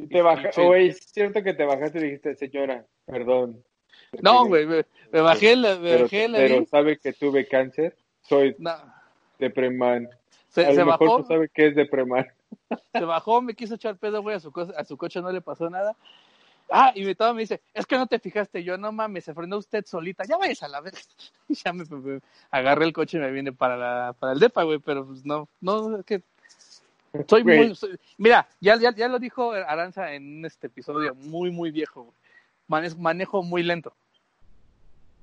Te 0.09 0.23
baja, 0.23 0.53
Sí. 0.53 0.63
güey, 0.63 0.89
es 0.91 0.99
cierto 1.13 1.43
que 1.43 1.55
te 1.55 1.65
bajaste 1.65 1.99
y 1.99 2.03
dijiste, 2.03 2.37
señora, 2.37 2.87
perdón. 3.05 3.65
No, 4.23 4.47
güey, 4.47 4.65
me, 4.65 4.85
me 5.13 5.21
bajé, 5.23 5.57
la- 5.57 5.75
me 5.77 5.91
Pero, 5.91 6.03
bajé, 6.05 6.29
la 6.29 6.39
pero 6.39 6.67
sabe 6.67 6.99
que 6.99 7.13
tuve 7.15 7.49
cáncer, 7.49 7.97
soy 8.25 8.55
No, 8.59 8.75
depreman. 9.39 10.09
se, 10.49 10.65
A 10.65 10.69
lo 10.71 10.75
se 10.75 10.85
mejor 10.85 11.01
bajó, 11.09 11.23
tú 11.23 11.29
sabes 11.29 11.51
qué 11.55 11.69
es 11.69 11.77
depreman. 11.77 12.27
se 12.93 13.05
bajó, 13.05 13.41
me 13.43 13.55
quiso 13.55 13.75
echar 13.77 13.97
pedo, 13.97 14.23
güey, 14.23 14.37
a 14.37 14.41
su, 14.41 14.51
co- 14.53 14.73
a 14.77 14.85
su 14.85 14.97
coche 14.97 15.21
no 15.21 15.31
le 15.33 15.41
pasó 15.41 15.69
nada. 15.71 15.95
Ah, 16.71 16.93
y 16.95 17.15
todo 17.15 17.35
me 17.35 17.43
dice, 17.43 17.61
es 17.75 17.85
que 17.87 17.97
no 17.99 18.07
te 18.07 18.19
fijaste, 18.19 18.65
yo 18.65 18.79
no 18.79 18.91
mames, 18.91 19.25
se 19.25 19.35
frenó 19.35 19.59
usted 19.59 19.85
solita, 19.85 20.25
ya 20.25 20.39
vayas 20.39 20.63
a 20.63 20.69
la 20.69 20.81
vez. 20.81 21.09
Ya 21.65 21.73
me, 21.75 21.85
me- 21.85 22.21
agarré 22.51 22.87
el 22.87 22.93
coche 22.95 23.19
y 23.19 23.21
me 23.21 23.31
vine 23.31 23.53
para, 23.53 23.77
la, 23.77 24.15
para 24.19 24.33
el 24.33 24.41
depa, 24.41 24.63
güey, 24.63 24.79
pero 24.79 25.07
pues 25.07 25.25
no, 25.27 25.47
no, 25.61 25.99
es 25.99 26.05
que 26.07 26.23
soy 27.29 27.43
Güey. 27.43 27.59
muy, 27.67 27.75
soy- 27.77 27.99
mira, 28.17 28.49
ya, 28.61 28.77
ya, 28.77 28.95
ya 28.95 29.09
lo 29.09 29.19
dijo 29.19 29.53
Aranza 29.53 30.15
en 30.15 30.45
este 30.45 30.69
episodio, 30.69 31.15
muy, 31.15 31.51
muy 31.51 31.71
viejo, 31.71 32.05
güey. 32.05 32.17
Mane- 32.67 32.95
manejo 32.99 33.43
muy 33.43 33.63
lento. 33.63 33.95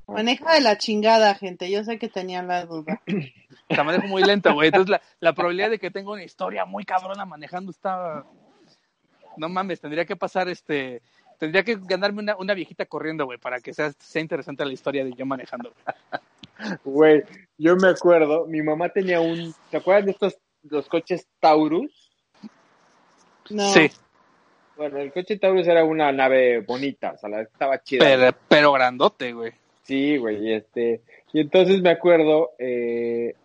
Maneja 0.08 0.54
de 0.54 0.62
la 0.62 0.78
chingada, 0.78 1.34
gente. 1.36 1.70
Yo 1.72 1.84
sé 1.84 1.98
que 1.98 2.10
tenían 2.10 2.48
la 2.48 2.66
duda. 2.66 3.02
Sea, 3.70 3.84
manejo 3.84 4.08
muy 4.08 4.24
lento, 4.24 4.54
güey. 4.54 4.68
Entonces 4.68 4.90
la, 4.90 5.02
la 5.20 5.34
probabilidad 5.34 5.70
de 5.70 5.80
que 5.80 5.92
tenga 5.92 6.12
una 6.12 6.24
historia 6.24 6.66
muy 6.66 6.84
cabrona 6.84 7.26
manejando 7.26 7.72
está... 7.72 8.26
No 9.38 9.48
mames, 9.48 9.80
tendría 9.80 10.06
que 10.06 10.16
pasar 10.18 10.50
este... 10.50 11.02
Tendría 11.38 11.64
que 11.64 11.78
ganarme 11.82 12.22
una, 12.22 12.36
una 12.38 12.54
viejita 12.54 12.86
corriendo, 12.86 13.26
güey, 13.26 13.40
para 13.40 13.60
que 13.62 13.74
sea, 13.74 13.92
sea 13.98 14.22
interesante 14.22 14.64
la 14.66 14.74
historia 14.74 15.04
de 15.06 15.14
yo 15.14 15.26
manejando. 15.26 15.74
Güey, 16.84 17.24
yo 17.58 17.76
me 17.78 17.88
acuerdo, 17.88 18.46
mi 18.46 18.62
mamá 18.62 18.90
tenía 18.90 19.20
un, 19.20 19.52
¿te 19.72 19.78
acuerdas 19.78 20.06
de 20.06 20.12
estos, 20.12 20.38
los 20.70 20.88
coches 20.88 21.28
Taurus? 21.40 22.12
No. 23.50 23.68
Sí, 23.74 23.90
Bueno, 24.78 25.00
el 25.00 25.12
coche 25.12 25.40
Taurus 25.40 25.66
era 25.66 25.84
una 25.84 26.12
nave 26.12 26.60
bonita, 26.62 27.14
o 27.14 27.18
sea, 27.18 27.30
la- 27.30 27.42
estaba 27.42 27.82
chida. 27.82 28.06
pero, 28.06 28.38
pero 28.48 28.72
grandote, 28.74 29.34
güey. 29.34 29.54
Sí, 29.84 30.18
güey, 30.18 30.54
este, 30.54 31.02
y 31.34 31.42
entonces 31.42 31.82
me 31.82 31.90
acuerdo 31.90 32.52
eh, 32.60 33.36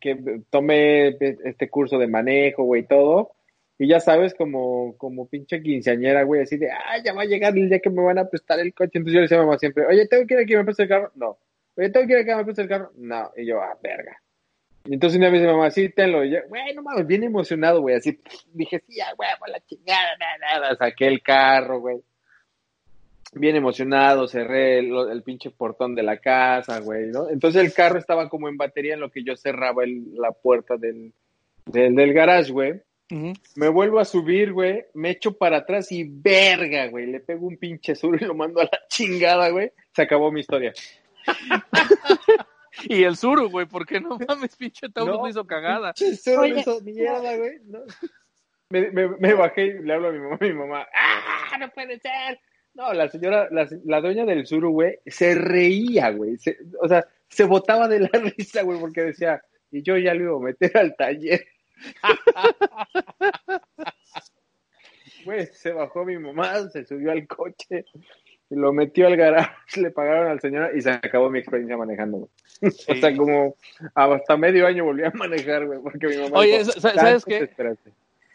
que 0.00 0.40
tomé 0.48 1.08
este 1.20 1.68
curso 1.68 1.98
de 1.98 2.06
manejo, 2.06 2.62
güey, 2.62 2.84
todo, 2.84 3.32
y 3.78 3.88
ya 3.88 4.00
sabes, 4.00 4.34
como, 4.34 4.96
como 4.96 5.28
pinche 5.28 5.60
quinceañera, 5.60 6.22
güey, 6.22 6.42
así 6.42 6.56
de, 6.56 6.70
ah, 6.70 6.98
ya 7.04 7.12
va 7.12 7.22
a 7.22 7.26
llegar 7.26 7.56
el 7.56 7.68
día 7.68 7.80
que 7.80 7.90
me 7.90 8.02
van 8.02 8.18
a 8.18 8.28
prestar 8.28 8.60
el 8.60 8.72
coche, 8.72 8.92
entonces 8.94 9.14
yo 9.14 9.18
le 9.18 9.22
decía 9.22 9.38
a 9.38 9.42
mamá 9.42 9.58
siempre, 9.58 9.86
oye, 9.86 10.06
¿tengo 10.06 10.26
que 10.26 10.34
ir 10.34 10.40
a 10.40 10.44
que 10.46 10.56
me 10.56 10.64
preste 10.64 10.84
el 10.84 10.88
carro? 10.88 11.10
No. 11.16 11.36
Oye, 11.76 11.90
¿tengo 11.90 12.06
que 12.06 12.12
ir 12.12 12.18
a 12.20 12.24
que 12.24 12.44
me 12.44 12.62
el 12.62 12.68
carro? 12.68 12.90
No. 12.96 13.32
Y 13.36 13.44
yo, 13.44 13.60
ah, 13.60 13.76
verga. 13.82 14.16
Y 14.86 14.94
entonces 14.94 15.18
una 15.18 15.30
vez 15.30 15.42
mi 15.42 15.48
mamá, 15.48 15.70
sí, 15.70 15.88
tenlo, 15.88 16.24
y 16.24 16.30
yo, 16.30 16.38
güey, 16.48 16.74
no 16.74 16.82
mames, 16.82 17.06
bien 17.08 17.24
emocionado, 17.24 17.80
güey, 17.80 17.96
así, 17.96 18.20
dije, 18.52 18.80
sí, 18.86 19.00
a 19.00 19.12
huevo, 19.18 19.46
la 19.48 19.60
chingada, 19.66 20.16
nada, 20.16 20.60
nada, 20.60 20.76
saqué 20.76 21.08
el 21.08 21.22
carro, 21.22 21.80
güey 21.80 22.00
bien 23.38 23.56
emocionado, 23.56 24.26
cerré 24.28 24.78
el, 24.78 24.92
el 25.10 25.22
pinche 25.22 25.50
portón 25.50 25.94
de 25.94 26.02
la 26.02 26.18
casa, 26.18 26.80
güey, 26.80 27.06
¿no? 27.08 27.28
Entonces 27.30 27.62
el 27.64 27.72
carro 27.72 27.98
estaba 27.98 28.28
como 28.28 28.48
en 28.48 28.56
batería 28.56 28.94
en 28.94 29.00
lo 29.00 29.10
que 29.10 29.22
yo 29.24 29.36
cerraba 29.36 29.84
el- 29.84 30.14
la 30.16 30.32
puerta 30.32 30.76
del, 30.76 31.12
del, 31.66 31.94
del 31.94 32.12
garage, 32.12 32.52
güey. 32.52 32.80
Me 33.54 33.68
vuelvo 33.68 34.00
a 34.00 34.04
subir, 34.04 34.52
güey, 34.52 34.84
me 34.94 35.10
echo 35.10 35.36
para 35.38 35.58
atrás 35.58 35.92
y 35.92 36.02
verga, 36.08 36.88
güey, 36.88 37.06
le 37.06 37.20
pego 37.20 37.46
un 37.46 37.56
pinche 37.56 37.94
sur 37.94 38.20
y 38.20 38.24
lo 38.24 38.34
mando 38.34 38.60
a 38.60 38.64
la 38.64 38.80
chingada, 38.88 39.48
güey. 39.50 39.70
Se 39.94 40.02
acabó 40.02 40.32
mi 40.32 40.40
historia. 40.40 40.72
Y 42.88 43.04
el 43.04 43.16
suru, 43.16 43.48
güey, 43.48 43.64
porque 43.66 44.00
no 44.00 44.18
mames, 44.28 44.54
pinche 44.54 44.88
Taurus 44.90 45.16
No, 45.16 45.22
no 45.22 45.28
hizo 45.28 45.46
cagada. 45.46 45.94
Pinche 45.94 46.16
sur 46.16 46.40
Oye. 46.40 46.60
hizo 46.60 46.80
mierda, 46.82 47.34
güey. 47.36 47.58
no. 47.64 47.78
Me, 48.68 48.90
me, 48.90 49.08
me 49.18 49.32
bajé 49.32 49.64
y 49.66 49.72
le 49.82 49.94
hablo 49.94 50.08
a 50.08 50.12
mi 50.12 50.18
mamá, 50.18 50.36
a 50.40 50.44
mi 50.44 50.52
mamá, 50.52 50.86
¡ah, 50.92 51.56
no 51.58 51.70
puede 51.70 51.98
ser! 52.00 52.38
No, 52.76 52.92
la 52.92 53.08
señora, 53.08 53.48
la, 53.50 53.66
la 53.86 54.00
dueña 54.02 54.26
del 54.26 54.46
suru, 54.46 54.70
güey, 54.70 54.98
se 55.06 55.34
reía, 55.34 56.10
güey. 56.10 56.36
se- 56.36 56.58
o 56.82 56.86
sea, 56.86 57.06
se 57.28 57.44
botaba 57.44 57.88
de 57.88 58.00
la 58.00 58.10
risa, 58.36 58.62
güey, 58.62 58.78
porque 58.78 59.02
decía, 59.02 59.42
y 59.70 59.82
yo 59.82 59.96
ya 59.96 60.12
lo 60.14 60.22
iba 60.24 60.36
a 60.36 60.40
meter 60.40 60.76
al 60.76 60.94
taller. 60.94 61.44
Güey, 65.24 65.46
se 65.46 65.72
bajó 65.72 66.04
mi 66.04 66.16
mamá, 66.18 66.68
se 66.70 66.84
subió 66.84 67.10
al 67.10 67.26
coche, 67.26 67.84
lo 68.50 68.72
metió 68.72 69.06
al 69.08 69.16
garage, 69.16 69.50
le 69.80 69.90
pagaron 69.90 70.28
al 70.28 70.40
señor 70.40 70.70
y 70.76 70.82
se 70.82 70.90
acabó 70.90 71.30
mi 71.30 71.40
experiencia 71.40 71.76
manejando, 71.76 72.18
güey. 72.18 72.30
O 72.88 72.94
sea, 72.94 73.16
como 73.16 73.56
hasta 73.94 74.36
medio 74.36 74.66
año 74.66 74.84
volví 74.84 75.02
a 75.04 75.10
manejar, 75.10 75.66
güey, 75.66 75.80
porque 75.80 76.06
mi 76.06 76.16
mamá. 76.18 76.38
Oye, 76.38 76.60
dijo, 76.60 76.70
sa- 76.72 76.80
¿sabes 76.80 77.24
"Tanto 77.24 77.26
qué? 77.26 77.38
te 77.38 77.44
esperaste". 77.44 77.90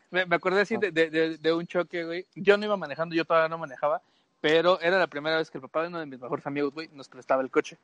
Me, 0.10 0.26
me 0.26 0.36
acordé 0.36 0.62
así 0.62 0.76
de, 0.76 0.92
de, 0.92 1.10
de- 1.10 1.38
de 1.38 1.54
un 1.54 1.66
choque, 1.66 2.04
güey. 2.04 2.26
Yo 2.36 2.58
no 2.58 2.66
iba 2.66 2.76
manejando, 2.76 3.16
yo 3.16 3.24
todavía 3.24 3.48
no 3.48 3.58
manejaba, 3.58 4.02
pero 4.42 4.82
era 4.82 4.98
la 5.00 5.08
primera 5.08 5.38
vez 5.38 5.50
que 5.50 5.60
el 5.60 5.62
papá 5.62 5.84
de 5.84 5.88
uno 5.90 6.00
de 6.00 6.08
mis 6.08 6.20
mejores 6.20 6.46
amigos, 6.46 6.74
güey, 6.74 6.90
nos 6.94 7.08
prestaba 7.08 7.44
el 7.44 7.52
coche. 7.52 7.78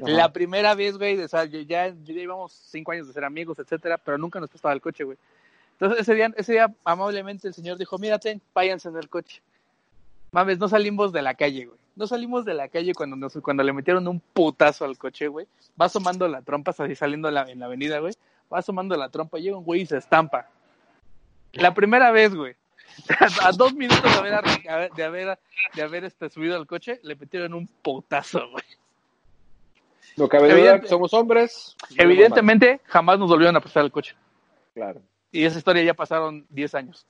Ajá. 0.00 0.10
La 0.10 0.32
primera 0.32 0.74
vez, 0.74 0.96
güey, 0.96 1.20
o 1.20 1.28
sea, 1.28 1.44
yo 1.44 1.60
ya, 1.60 1.88
yo 1.88 2.14
ya 2.14 2.22
íbamos 2.22 2.52
cinco 2.52 2.92
años 2.92 3.08
de 3.08 3.12
ser 3.12 3.24
amigos, 3.24 3.58
etcétera, 3.58 3.98
pero 3.98 4.16
nunca 4.16 4.40
nos 4.40 4.48
prestaba 4.48 4.72
el 4.72 4.80
coche, 4.80 5.04
güey. 5.04 5.18
Entonces 5.72 6.00
ese 6.00 6.14
día, 6.14 6.30
ese 6.36 6.52
día 6.52 6.74
amablemente 6.84 7.48
el 7.48 7.54
señor 7.54 7.76
dijo, 7.76 7.98
mira, 7.98 8.18
ten, 8.18 8.40
váyanse 8.54 8.88
en 8.88 8.96
el 8.96 9.08
coche. 9.08 9.42
Mames, 10.30 10.58
no 10.58 10.68
salimos 10.68 11.12
de 11.12 11.22
la 11.22 11.34
calle, 11.34 11.66
güey. 11.66 11.78
No 11.96 12.06
salimos 12.06 12.44
de 12.44 12.54
la 12.54 12.68
calle 12.68 12.94
cuando 12.94 13.16
nos, 13.16 13.32
cuando 13.42 13.62
le 13.62 13.72
metieron 13.72 14.06
un 14.06 14.20
putazo 14.20 14.84
al 14.84 14.96
coche, 14.96 15.28
güey. 15.28 15.46
Va 15.80 15.86
asomando 15.86 16.28
la 16.28 16.40
trompa, 16.42 16.70
así 16.70 16.94
saliendo 16.94 17.28
en 17.28 17.34
la, 17.34 17.50
en 17.50 17.58
la 17.58 17.66
avenida, 17.66 17.98
güey. 17.98 18.14
Va 18.52 18.58
asomando 18.58 18.96
la 18.96 19.08
trompa, 19.08 19.38
llega 19.38 19.56
un 19.56 19.64
güey 19.64 19.82
y 19.82 19.86
se 19.86 19.96
estampa. 19.96 20.48
La 21.52 21.74
primera 21.74 22.10
vez, 22.10 22.34
güey. 22.34 22.54
A, 23.42 23.52
dos 23.52 23.74
minutos 23.74 24.02
de 24.02 24.18
haber, 24.18 24.92
de 24.92 25.04
haber, 25.04 25.38
de 25.74 25.82
haber 25.82 26.04
este, 26.04 26.28
subido 26.30 26.56
al 26.56 26.66
coche, 26.66 27.00
le 27.02 27.16
metieron 27.16 27.54
un 27.54 27.66
putazo, 27.66 28.48
güey. 28.50 28.64
Cabe 30.28 30.48
duda 30.48 30.58
Evidente- 30.58 30.82
que 30.82 30.88
somos 30.88 31.14
hombres. 31.14 31.76
no 31.96 32.04
Evidentemente, 32.04 32.80
jamás 32.84 33.18
nos 33.18 33.28
volvieron 33.28 33.56
a 33.56 33.60
prestar 33.60 33.84
el 33.84 33.92
coche. 33.92 34.14
Claro. 34.74 35.00
Y 35.32 35.44
esa 35.44 35.58
historia 35.58 35.82
ya 35.82 35.94
pasaron 35.94 36.44
10 36.50 36.74
años. 36.74 37.06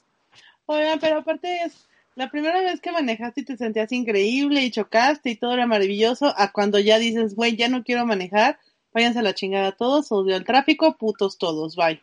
Oigan, 0.67 1.01
pero 1.01 1.19
aparte 1.19 1.63
es 1.65 1.89
la 2.15 2.31
primera 2.31 2.61
vez 2.61 2.81
que 2.81 2.93
manejaste 2.93 3.41
y 3.41 3.45
te 3.45 3.57
sentías 3.57 3.91
increíble 3.93 4.63
y 4.63 4.71
chocaste 4.71 5.31
y 5.31 5.37
todo 5.37 5.55
era 5.55 5.67
maravilloso, 5.67 6.33
a 6.37 6.53
cuando 6.53 6.79
ya 6.79 6.99
dices, 6.99 7.35
güey, 7.35 7.57
ya 7.57 7.69
no 7.69 7.83
quiero 7.83 8.05
manejar, 8.07 8.59
váyanse 8.93 9.21
a 9.21 9.23
la 9.23 9.35
chingada 9.35 9.73
todos, 9.73 10.13
odio 10.13 10.37
el 10.37 10.45
tráfico, 10.45 10.97
putos 10.97 11.39
todos, 11.39 11.77
bye. 11.77 12.01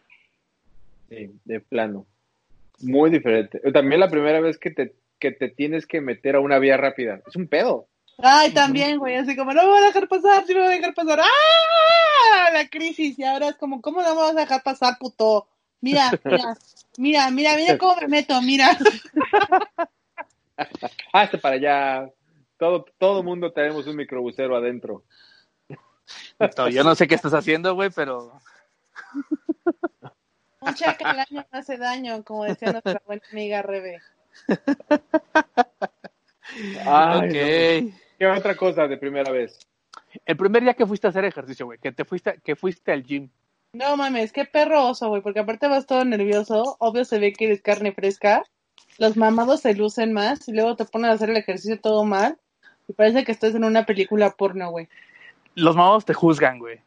Sí, 1.10 1.32
de 1.46 1.60
plano. 1.60 2.06
Muy 2.82 3.10
diferente. 3.10 3.60
También 3.72 4.00
la 4.00 4.10
primera 4.10 4.40
vez 4.40 4.58
que 4.58 4.72
te, 4.72 4.96
que 5.20 5.32
te 5.32 5.50
tienes 5.50 5.86
que 5.86 6.02
meter 6.02 6.36
a 6.36 6.40
una 6.40 6.60
vía 6.60 6.78
rápida. 6.78 7.22
Es 7.28 7.36
un 7.36 7.48
pedo. 7.48 7.88
Ay, 8.20 8.52
también, 8.52 8.98
güey, 8.98 9.16
así 9.16 9.36
como, 9.36 9.54
no 9.54 9.62
me 9.62 9.70
voy 9.70 9.84
a 9.84 9.88
dejar 9.88 10.08
pasar, 10.08 10.44
sí 10.46 10.54
me 10.54 10.62
voy 10.62 10.70
a 10.70 10.76
dejar 10.78 10.94
pasar. 10.96 11.20
¡Ah! 11.22 12.50
La 12.52 12.68
crisis, 12.68 13.18
y 13.20 13.24
ahora 13.24 13.50
es 13.50 13.58
como, 13.58 13.80
¿cómo 13.82 14.02
no 14.02 14.16
me 14.16 14.22
vas 14.22 14.32
a 14.32 14.40
dejar 14.40 14.64
pasar, 14.64 14.98
puto? 15.00 15.48
Mira, 15.82 16.12
mira, 16.24 16.58
mira, 16.98 17.32
mira, 17.32 17.56
mira 17.56 17.78
cómo 17.78 17.96
me 18.02 18.08
meto, 18.08 18.42
mira. 18.42 18.76
Hasta 21.14 21.38
para 21.42 21.56
allá. 21.56 22.12
Todo, 22.58 22.86
todo 22.98 23.22
mundo 23.22 23.52
tenemos 23.52 23.86
un 23.86 23.96
microbusero 23.96 24.56
adentro. 24.56 25.04
Yo 26.72 26.84
no 26.84 26.96
sé 26.96 27.08
qué 27.08 27.14
estás 27.14 27.34
haciendo, 27.34 27.76
güey, 27.76 27.92
pero 27.92 28.32
Cheque 30.78 31.04
al 31.04 31.20
año 31.20 31.46
no 31.52 31.60
hace 31.60 31.78
daño, 31.78 32.24
como 32.24 32.46
decía 32.46 32.72
nuestra 32.72 33.02
buena 33.06 33.24
amiga 33.32 33.62
Rebe. 33.62 34.00
Ay, 36.86 37.18
ok. 37.18 37.92
no. 37.92 37.98
¿Qué 38.18 38.28
otra 38.28 38.56
cosa 38.56 38.88
de 38.88 38.98
primera 38.98 39.32
vez? 39.32 39.60
El 40.26 40.38
primer 40.38 40.64
día 40.64 40.74
que 40.74 40.86
fuiste 40.86 41.08
a 41.08 41.10
hacer 41.12 41.26
ejercicio, 41.26 41.66
güey, 41.66 41.78
que 41.80 41.92
te 41.92 42.06
fuiste, 42.06 42.40
que 42.44 42.56
fuiste 42.56 42.92
al 42.92 43.04
gym. 43.04 43.30
No 43.74 43.98
mames, 43.98 44.32
qué 44.32 44.46
perro 44.46 44.88
oso, 44.88 45.10
güey, 45.10 45.22
porque 45.22 45.40
aparte 45.40 45.68
vas 45.68 45.86
todo 45.86 46.04
nervioso, 46.06 46.78
obvio 46.80 47.06
se 47.06 47.20
ve 47.20 47.34
que 47.34 47.46
eres 47.46 47.62
carne 47.62 47.92
fresca, 47.92 48.44
los 48.98 49.18
mamados 49.18 49.62
se 49.62 49.76
lucen 49.76 50.14
más 50.14 50.48
y 50.48 50.54
luego 50.54 50.76
te 50.76 50.86
ponen 50.86 51.12
a 51.12 51.14
hacer 51.14 51.30
el 51.30 51.38
ejercicio 51.38 51.80
todo 51.80 52.04
mal 52.06 52.38
y 52.88 52.94
parece 52.94 53.24
que 53.24 53.32
estás 53.32 53.54
en 53.54 53.64
una 53.64 53.86
película 53.86 54.32
porno, 54.32 54.72
güey. 54.72 54.88
Los 55.54 55.76
mamados 55.76 56.06
te 56.06 56.14
juzgan, 56.14 56.60
güey. 56.60 56.80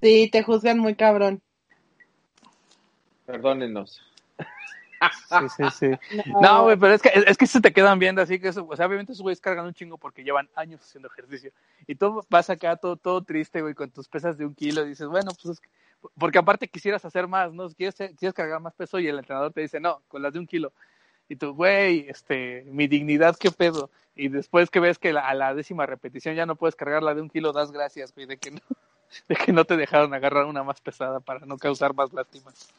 Sí, 0.00 0.28
te 0.30 0.42
juzgan 0.42 0.78
muy 0.78 0.94
cabrón. 0.94 1.42
Perdónenos. 3.26 4.02
Sí, 5.28 5.48
sí, 5.56 5.64
sí. 5.78 6.22
No, 6.40 6.64
güey, 6.64 6.76
pero 6.76 6.94
es 6.94 7.02
que, 7.02 7.10
es 7.26 7.36
que 7.36 7.46
se 7.46 7.60
te 7.60 7.72
quedan 7.72 7.98
viendo 7.98 8.22
así 8.22 8.38
que 8.38 8.48
eso, 8.48 8.66
o 8.68 8.76
sea, 8.76 8.86
obviamente 8.86 9.12
esos 9.12 9.22
güeyes 9.22 9.40
cargan 9.40 9.66
un 9.66 9.74
chingo 9.74 9.98
porque 9.98 10.24
llevan 10.24 10.48
años 10.54 10.80
haciendo 10.80 11.08
ejercicio. 11.08 11.52
Y 11.86 11.94
tú 11.94 12.24
vas 12.30 12.48
acá 12.50 12.76
todo, 12.76 12.96
todo 12.96 13.22
triste, 13.22 13.60
güey, 13.60 13.74
con 13.74 13.90
tus 13.90 14.08
pesas 14.08 14.38
de 14.38 14.46
un 14.46 14.54
kilo 14.54 14.84
y 14.84 14.88
dices, 14.90 15.06
bueno, 15.08 15.32
pues 15.42 15.54
es 15.56 15.60
que, 15.60 15.68
porque 16.18 16.38
aparte 16.38 16.68
quisieras 16.68 17.04
hacer 17.04 17.26
más, 17.26 17.52
¿no? 17.52 17.68
Quieres, 17.70 17.94
quieres 17.94 18.34
cargar 18.34 18.60
más 18.60 18.74
peso 18.74 18.98
y 18.98 19.06
el 19.08 19.18
entrenador 19.18 19.52
te 19.52 19.60
dice, 19.62 19.80
no, 19.80 20.00
con 20.08 20.22
las 20.22 20.32
de 20.32 20.38
un 20.38 20.46
kilo. 20.46 20.72
Y 21.28 21.36
tú, 21.36 21.54
güey, 21.54 22.06
este, 22.08 22.64
mi 22.68 22.86
dignidad, 22.86 23.36
qué 23.36 23.50
pedo. 23.50 23.90
Y 24.14 24.28
después 24.28 24.70
que 24.70 24.80
ves 24.80 24.98
que 24.98 25.12
la- 25.12 25.26
a 25.26 25.34
la 25.34 25.54
décima 25.54 25.86
repetición 25.86 26.34
ya 26.34 26.46
no 26.46 26.56
puedes 26.56 26.76
cargar 26.76 27.02
la 27.02 27.14
de 27.14 27.22
un 27.22 27.28
kilo, 27.30 27.52
das 27.52 27.72
gracias, 27.72 28.14
güey, 28.14 28.26
de 28.26 28.36
que 28.38 28.52
no. 28.52 28.60
de 29.28 29.36
que 29.36 29.52
no 29.52 29.64
te 29.64 29.76
dejaron 29.76 30.12
agarrar 30.14 30.44
una 30.46 30.62
más 30.62 30.80
pesada 30.80 31.20
para 31.20 31.44
no 31.46 31.56
causar 31.58 31.94
más 31.94 32.12
lástimas. 32.12 32.72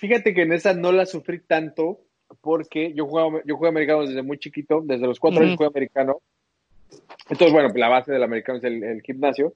Fíjate 0.00 0.32
que 0.34 0.42
en 0.42 0.52
esa 0.52 0.72
no 0.72 0.92
la 0.92 1.04
sufrí 1.04 1.40
tanto 1.40 2.00
porque 2.40 2.94
yo 2.94 3.06
jugaba, 3.06 3.40
yo 3.44 3.56
jugué 3.56 3.68
americano 3.68 4.06
desde 4.06 4.22
muy 4.22 4.38
chiquito, 4.38 4.80
desde 4.82 5.06
los 5.06 5.20
cuatro 5.20 5.40
años 5.40 5.50
Ujú. 5.54 5.58
jugué 5.64 5.68
americano. 5.68 6.20
Entonces, 7.28 7.52
bueno, 7.52 7.68
la 7.74 7.88
base 7.88 8.10
del 8.12 8.22
americano 8.22 8.58
es 8.58 8.64
el, 8.64 8.82
el 8.82 9.02
gimnasio. 9.02 9.52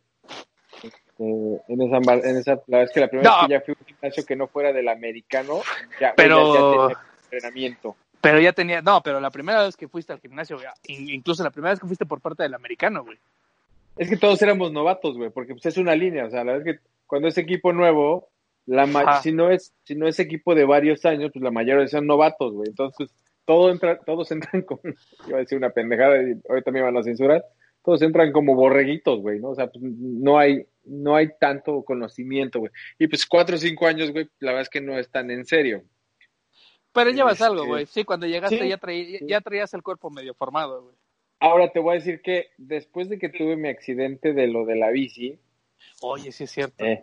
Eh, 1.18 1.60
en 1.68 1.80
esa, 1.82 1.96
en 2.28 2.36
esa, 2.36 2.60
la 2.66 2.82
es 2.82 2.90
que 2.92 3.00
la 3.00 3.08
primera 3.08 3.30
No. 3.30 3.36
vez 3.36 3.46
que 3.46 3.52
ya 3.52 3.60
fui 3.62 3.72
a 3.74 3.76
un 3.80 3.86
gimnasio 3.86 4.26
que 4.26 4.36
no 4.36 4.46
fuera 4.48 4.72
del 4.72 4.88
americano, 4.88 5.62
ya, 6.00 6.12
Pero- 6.14 6.52
ya, 6.54 6.60
ya 6.60 6.70
tenía 6.88 7.06
entrenamiento. 7.24 7.96
Pero 8.20 8.40
ya 8.40 8.52
tenía, 8.52 8.82
no, 8.82 9.02
pero 9.02 9.20
la 9.20 9.30
primera 9.30 9.62
vez 9.64 9.76
que 9.76 9.86
fuiste 9.88 10.12
al 10.12 10.20
gimnasio, 10.20 10.56
güey, 10.56 10.68
incluso 11.14 11.42
la 11.44 11.50
primera 11.50 11.70
vez 11.72 11.80
que 11.80 11.86
fuiste 11.86 12.06
por 12.06 12.20
parte 12.20 12.42
del 12.42 12.54
americano, 12.54 13.04
güey. 13.04 13.18
Es 13.96 14.08
que 14.10 14.16
todos 14.16 14.40
éramos 14.42 14.72
novatos, 14.72 15.16
güey, 15.16 15.30
porque 15.30 15.52
pues 15.54 15.66
es 15.66 15.76
una 15.78 15.94
línea, 15.94 16.26
o 16.26 16.30
sea, 16.30 16.42
la 16.42 16.52
verdad 16.52 16.66
es 16.68 16.76
que 16.76 16.82
cuando 17.06 17.28
es 17.28 17.38
equipo 17.38 17.72
nuevo, 17.72 18.28
la 18.66 19.20
si 19.22 19.32
no 19.32 19.50
es 19.50 19.74
si 19.84 19.94
no 19.94 20.08
es 20.08 20.18
equipo 20.18 20.54
de 20.54 20.64
varios 20.64 21.04
años, 21.04 21.30
pues 21.32 21.42
la 21.42 21.50
mayoría 21.50 21.86
son 21.88 22.06
novatos, 22.06 22.52
güey. 22.54 22.68
Entonces, 22.68 23.10
todo 23.44 23.70
entra, 23.70 23.98
todos 24.00 24.30
entran 24.30 24.62
con, 24.66 24.78
iba 25.28 25.36
a 25.36 25.40
decir 25.40 25.58
una 25.58 25.70
pendejada 25.70 26.22
y 26.22 26.34
ahorita 26.48 26.70
me 26.70 26.80
van 26.82 26.96
a 26.96 27.02
censurar, 27.02 27.44
todos 27.84 28.00
entran 28.02 28.32
como 28.32 28.54
borreguitos, 28.54 29.20
güey, 29.20 29.38
¿no? 29.40 29.50
O 29.50 29.54
sea, 29.54 29.66
pues, 29.66 29.82
no 29.82 30.38
hay 30.38 30.66
no 30.86 31.16
hay 31.16 31.28
tanto 31.40 31.82
conocimiento, 31.82 32.58
güey. 32.58 32.70
Y 32.98 33.06
pues 33.08 33.24
cuatro 33.26 33.56
o 33.56 33.58
cinco 33.58 33.86
años, 33.86 34.12
güey, 34.12 34.28
la 34.40 34.50
verdad 34.52 34.62
es 34.62 34.68
que 34.68 34.80
no 34.82 34.98
es 34.98 35.10
tan 35.10 35.30
en 35.30 35.44
serio. 35.46 35.82
Pero 36.92 37.10
llevas 37.10 37.34
Este- 37.34 37.44
algo, 37.44 37.66
güey. 37.66 37.86
Sí, 37.86 38.04
cuando 38.04 38.26
llegaste 38.26 38.58
Sí. 38.60 38.68
ya, 38.68 38.78
traí- 38.78 39.18
ya 39.26 39.40
traías 39.40 39.72
el 39.74 39.82
cuerpo 39.82 40.10
medio 40.10 40.34
formado, 40.34 40.82
güey. 40.82 40.94
Ahora 41.40 41.70
te 41.72 41.80
voy 41.80 41.92
a 41.92 41.98
decir 41.98 42.20
que 42.22 42.48
después 42.56 43.08
de 43.08 43.18
que 43.18 43.28
tuve 43.28 43.56
mi 43.56 43.68
accidente 43.68 44.32
de 44.32 44.46
lo 44.46 44.64
de 44.64 44.76
la 44.76 44.90
bici, 44.90 45.38
Oye, 46.00 46.32
sí 46.32 46.44
es 46.44 46.50
cierto. 46.50 46.84
Eh, 46.84 47.02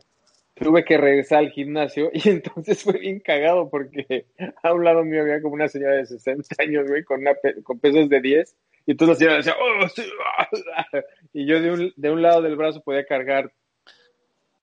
tuve 0.53 0.83
que 0.85 0.97
regresar 0.97 1.39
al 1.39 1.49
gimnasio 1.51 2.09
y 2.13 2.29
entonces 2.29 2.83
fue 2.83 2.99
bien 2.99 3.19
cagado 3.19 3.69
porque 3.69 4.25
a 4.63 4.73
un 4.73 4.83
lado 4.83 5.03
mío 5.03 5.21
había 5.21 5.41
como 5.41 5.55
una 5.55 5.67
señora 5.67 5.95
de 5.95 6.05
60 6.05 6.55
años, 6.59 6.87
güey, 6.87 7.03
con, 7.03 7.21
pe- 7.41 7.61
con 7.63 7.79
pesos 7.79 8.09
de 8.09 8.21
10 8.21 8.55
y 8.85 8.91
entonces 8.91 9.15
la 9.15 9.19
señora 9.19 9.37
decía, 9.37 9.55
"Oh, 9.59 9.87
sí, 9.89 10.03
ah", 10.37 10.47
y 11.33 11.45
yo 11.45 11.61
de 11.61 11.71
un, 11.71 11.93
de 11.95 12.09
un 12.11 12.21
lado 12.21 12.41
del 12.41 12.55
brazo 12.55 12.81
podía 12.81 13.05
cargar 13.05 13.51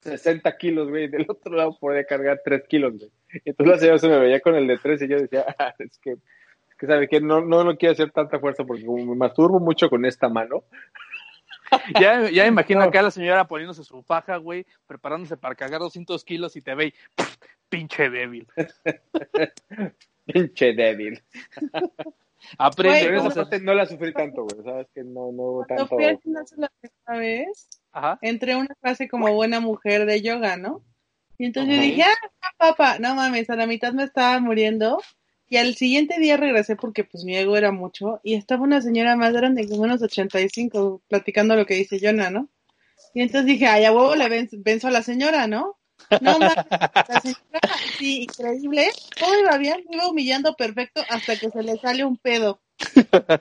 60 0.01 0.57
kilos, 0.57 0.89
güey, 0.89 1.05
y 1.05 1.09
del 1.09 1.27
otro 1.29 1.55
lado 1.55 1.77
podía 1.79 2.05
cargar 2.05 2.41
3 2.45 2.63
kilos, 2.69 2.97
güey. 2.99 3.11
Entonces 3.45 3.75
la 3.75 3.79
señora 3.79 3.99
se 3.99 4.09
me 4.09 4.19
veía 4.19 4.41
con 4.41 4.55
el 4.55 4.67
de 4.67 4.79
3 4.79 5.03
y 5.03 5.09
yo 5.09 5.19
decía, 5.19 5.45
"Ah, 5.59 5.75
es 5.79 5.99
que, 5.99 6.13
es 6.13 6.75
que 6.79 6.87
sabe 6.87 7.09
que 7.09 7.21
no, 7.21 7.41
no, 7.41 7.65
no 7.65 7.77
quiero 7.77 7.93
hacer 7.93 8.11
tanta 8.13 8.39
fuerza 8.39 8.65
porque 8.65 8.87
como 8.87 9.05
me 9.05 9.17
masturbo 9.17 9.59
mucho 9.61 9.91
con 9.91 10.05
esta 10.07 10.29
mano, 10.29 10.65
Ya, 12.01 12.31
ya 12.31 12.43
me 12.45 12.49
imagino 12.49 12.81
No. 12.81 12.87
acá 12.87 13.03
la 13.03 13.11
señora 13.11 13.47
poniéndose 13.47 13.85
su 13.85 14.03
faja, 14.03 14.37
güey, 14.37 14.67
preparándose 14.87 15.37
para 15.37 15.55
cargar 15.55 15.81
200 15.81 16.25
kilos 16.25 16.57
y 16.57 16.63
te 16.63 16.75
ve 16.75 16.87
y, 16.87 16.95
pinche 17.69 18.11
débil. 18.11 18.47
pinche 20.27 20.73
débil. 20.75 21.23
Aprende. 22.59 23.09
Güey, 23.09 23.27
esa 23.27 23.35
parte 23.35 23.61
no 23.61 23.75
la 23.75 23.87
sufrí 23.87 24.13
tanto, 24.13 24.45
güey. 24.45 24.63
Sabes 24.65 24.87
que 24.95 25.03
no, 25.03 25.33
no 25.33 25.43
hubo 25.43 25.67
tanto. 25.67 25.89
fui 25.89 26.05
al 26.05 26.19
gimnasio 26.21 26.57
la 26.59 26.71
primera 26.81 27.19
vez, 27.21 27.69
Ajá. 27.93 28.19
entré 28.23 28.53
a 28.53 28.59
una 28.59 28.75
clase 28.81 29.09
como 29.09 29.33
buena 29.35 29.61
mujer 29.61 30.07
de 30.07 30.23
yoga, 30.23 30.57
¿no? 30.57 30.83
Y 31.37 31.47
entonces 31.47 31.77
yo 31.77 31.83
dije, 31.83 32.03
ah, 32.03 32.51
papá, 32.57 32.99
no 32.99 33.15
mames, 33.15 33.49
a 33.51 33.57
la 33.57 33.67
mitad 33.67 33.93
me 33.93 34.05
estaba 34.05 34.41
muriendo. 34.41 34.99
Y 35.51 35.57
al 35.57 35.75
siguiente 35.77 36.19
día 36.19 36.37
regresé 36.37 36.77
porque 36.77 37.05
pues 37.05 37.25
mi 37.25 37.35
ego 37.37 37.57
era 37.57 37.73
mucho 37.73 38.21
y 38.23 38.35
estaba 38.35 38.63
una 38.65 38.83
señora 38.83 39.17
más 39.17 39.33
grande, 39.33 39.67
como 39.69 39.83
unos 39.83 40.03
85, 40.03 41.01
platicando 41.09 41.57
lo 41.57 41.65
que 41.65 41.75
dice 41.75 41.99
Jonah, 42.01 42.29
¿no? 42.31 42.49
Y 43.15 43.23
entonces 43.23 43.47
dije, 43.47 43.67
ay, 43.67 43.85
a 43.87 43.93
huevo 43.93 44.15
le 44.15 44.29
ven- 44.29 44.49
venzo 44.59 44.89
a 44.89 44.91
la 44.91 45.03
señora, 45.03 45.47
¿no? 45.47 45.79
No 46.21 46.39
mames, 46.39 46.57
la 47.09 47.21
señora, 47.21 47.61
sí, 47.99 48.23
increíble, 48.23 48.91
todo 49.19 49.39
iba 49.41 49.57
bien, 49.59 49.85
me 49.89 49.97
iba 49.97 50.09
humillando 50.09 50.55
perfecto 50.55 51.03
hasta 51.09 51.37
que 51.37 51.51
se 51.51 51.63
le 51.63 51.77
sale 51.79 52.05
un 52.05 52.17
pedo. 52.19 52.61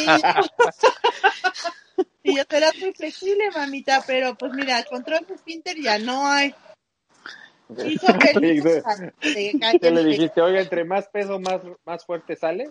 Y, 0.00 0.06
y 2.24 2.36
yo 2.36 2.42
serás 2.48 2.76
muy 2.78 2.92
flexible, 2.92 3.50
mamita, 3.54 4.02
pero 4.06 4.34
pues 4.36 4.52
mira, 4.52 4.82
control 4.84 5.26
de 5.28 5.34
esfínter 5.34 5.76
ya 5.80 5.98
no 5.98 6.26
hay. 6.28 6.54
Hizo 7.86 8.06
¿Qué 8.18 8.40
le 9.90 10.04
dijiste? 10.04 10.40
Oiga, 10.40 10.60
entre 10.60 10.84
más 10.84 11.08
peso, 11.08 11.38
más, 11.40 11.60
más 11.84 12.04
fuerte 12.04 12.36
sale. 12.36 12.70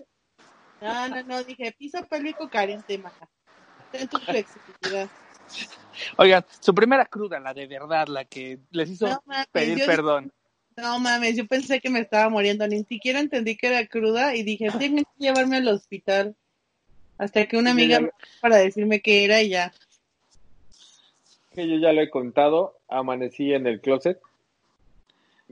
No, 0.80 1.08
no, 1.08 1.22
no, 1.22 1.44
dije, 1.44 1.72
piso 1.78 2.04
pélvico 2.08 2.48
carente, 2.48 2.98
maja. 2.98 3.28
Ten 3.92 4.08
tu 4.08 4.18
flexibilidad. 4.18 5.08
Oigan, 6.16 6.44
su 6.60 6.74
primera 6.74 7.04
cruda, 7.04 7.38
la 7.38 7.54
de 7.54 7.66
verdad, 7.66 8.08
la 8.08 8.24
que 8.24 8.58
les 8.70 8.90
hizo 8.90 9.06
No 9.06 9.22
mames, 9.26 9.46
pedir 9.52 9.78
yo- 9.78 9.86
perdón. 9.86 10.32
No 10.76 10.98
mames, 10.98 11.36
yo 11.36 11.46
pensé 11.46 11.80
que 11.80 11.90
me 11.90 12.00
estaba 12.00 12.30
muriendo, 12.30 12.66
ni 12.66 12.82
siquiera 12.84 13.20
entendí 13.20 13.56
que 13.58 13.66
era 13.66 13.86
cruda 13.86 14.34
y 14.34 14.42
dije, 14.42 14.70
tengo 14.78 15.02
que 15.02 15.04
llevarme 15.18 15.58
al 15.58 15.68
hospital. 15.68 16.34
Hasta 17.18 17.46
que 17.46 17.58
una 17.58 17.72
amiga 17.72 18.00
lo- 18.00 18.10
para 18.40 18.56
decirme 18.56 19.00
qué 19.00 19.24
era 19.24 19.42
y 19.42 19.50
ya. 19.50 19.72
Que 21.54 21.68
yo 21.68 21.76
ya 21.76 21.92
lo 21.92 22.00
he 22.00 22.08
contado. 22.08 22.78
Amanecí 22.88 23.52
en 23.52 23.66
el 23.66 23.82
closet. 23.82 24.18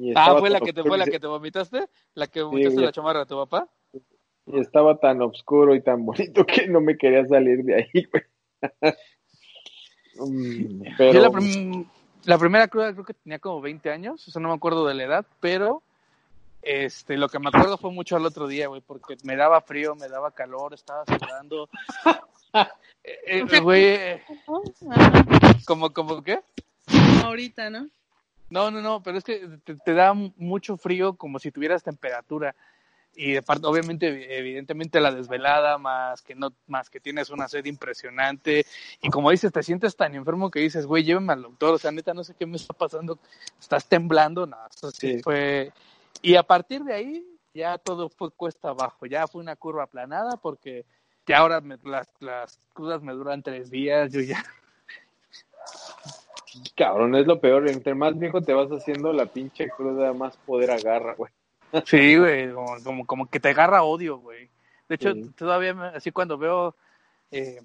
Y 0.03 0.14
Ah, 0.16 0.34
fue 0.38 0.48
la 0.48 0.61
que 0.61 0.72
te 0.72 0.82
fue 0.82 0.96
la 0.96 1.05
que 1.07 1.20
te 1.20 1.26
vomitaste, 1.26 1.86
la 2.14 2.26
que 2.26 2.40
vomitaste 2.42 2.80
la 2.80 2.90
chamarra 2.90 3.20
de 3.20 3.26
tu 3.26 3.36
papá. 3.36 3.68
Y 4.46 4.59
estaba 4.59 4.98
tan 4.98 5.20
oscuro 5.20 5.74
y 5.74 5.82
tan 5.82 6.07
bonito 6.07 6.46
que 6.46 6.66
no 6.66 6.80
me 6.80 6.96
quería 6.96 7.26
salir 7.26 7.62
de 7.64 7.74
ahí, 7.74 8.07
güey. 8.11 8.24
Mm, 10.16 10.82
pero 10.98 11.12
Yo 11.12 11.20
la, 11.20 11.30
prim- 11.30 11.86
la 12.24 12.36
primera 12.36 12.68
cruda 12.68 12.92
creo 12.92 13.05
que 13.05 13.14
tenía 13.14 13.38
como 13.38 13.61
20 13.62 13.90
años, 13.90 14.26
eso 14.26 14.38
no 14.40 14.48
me 14.48 14.55
acuerdo 14.55 14.84
de 14.86 14.92
la 14.94 15.05
edad, 15.05 15.26
pero 15.38 15.82
este 16.61 17.16
lo 17.16 17.28
que 17.28 17.38
me 17.38 17.48
acuerdo 17.48 17.78
fue 17.78 17.90
mucho 17.92 18.16
al 18.16 18.26
otro 18.26 18.46
día, 18.46 18.66
güey, 18.66 18.82
porque 18.82 19.16
me 19.22 19.36
daba 19.36 19.62
frío, 19.62 19.94
me 19.94 20.09
daba 20.09 20.32
calor, 20.32 20.74
estaba 20.74 21.05
sudando. 21.07 21.68
Eh, 23.03 23.44
eh, 23.51 23.61
güey, 23.61 23.84
eh, 23.84 24.22
como 25.64 26.22
qué? 26.22 26.40
ahorita, 27.24 27.70
¿no? 27.70 27.88
No, 28.51 28.70
no, 28.70 28.80
no, 28.82 29.03
pero 29.03 29.16
es 29.18 29.24
que 29.24 29.48
te, 29.64 29.76
te 29.76 29.94
da 29.94 30.12
mucho 30.12 30.76
frío 30.76 31.14
como 31.14 31.38
si 31.38 31.51
tuvieras 31.51 31.82
temperatura. 31.82 32.55
Y 33.16 33.32
de 33.32 33.42
parte, 33.42 33.66
obviamente, 33.66 34.38
evidentemente 34.38 35.01
la 35.01 35.11
desvelada, 35.12 35.78
más 35.78 36.22
que 36.22 36.34
no, 36.34 36.53
más 36.68 36.88
que 36.90 37.01
tienes 37.01 37.30
una 37.30 37.48
sed 37.48 37.64
impresionante. 37.66 38.64
Y 39.03 39.11
como 39.11 39.30
dices, 39.30 39.53
te 39.53 39.62
sientes 39.62 39.96
tan 39.96 40.14
enfermo 40.14 40.51
que 40.51 40.61
dices, 40.61 40.86
güey, 40.86 41.03
lléveme 41.05 41.32
al 41.32 41.42
doctor. 41.42 41.74
O 41.74 41.78
sea, 41.78 41.90
neta, 41.90 42.14
no 42.14 42.22
sé 42.24 42.34
qué 42.34 42.46
me 42.46 42.57
está 42.57 42.72
pasando. 42.72 43.18
Estás 43.59 43.86
temblando, 43.86 44.46
no, 44.46 44.57
eso 44.74 44.90
sí, 44.92 45.14
Sí. 45.16 45.22
fue. 45.22 45.72
Y 46.22 46.36
a 46.36 46.42
partir 46.44 46.82
de 46.84 46.94
ahí, 46.94 47.26
ya 47.53 47.78
todo 47.78 48.09
fue 48.09 48.30
cuesta 48.30 48.68
abajo. 48.68 49.07
Ya 49.07 49.26
fue 49.26 49.40
una 49.42 49.57
curva 49.57 49.84
aplanada 49.84 50.36
porque 50.36 50.84
ya 51.26 51.38
ahora 51.38 51.61
me- 51.61 51.78
las, 51.84 52.09
las 52.20 52.61
crudas 52.72 53.03
me 53.03 53.12
duran 53.12 53.42
tres 53.42 53.70
días. 53.70 54.12
Yo 54.12 54.20
ya. 54.20 54.42
Cabrón, 56.76 57.14
es 57.14 57.26
lo 57.26 57.40
peor. 57.40 57.68
Entre 57.68 57.94
más 57.94 58.18
viejo 58.18 58.40
te 58.42 58.53
vas 58.55 58.68
haciendo, 58.70 59.12
la 59.12 59.26
pinche 59.26 59.68
cruda 59.70 60.12
más 60.12 60.36
poder 60.38 60.70
agarra, 60.70 61.14
güey. 61.14 61.30
Sí, 61.84 62.16
güey, 62.16 62.53
como, 62.53 62.82
como, 62.84 63.07
como 63.07 63.26
que 63.30 63.38
te 63.40 63.51
agarra 63.51 63.82
odio, 63.84 64.18
güey. 64.18 64.48
De 64.88 64.96
hecho, 64.96 65.12
Sí. 65.14 65.30
todavía 65.36 65.72
me- 65.74 65.86
así 65.88 66.11
cuando 66.11 66.36
veo 66.36 66.74
eh, 67.32 67.62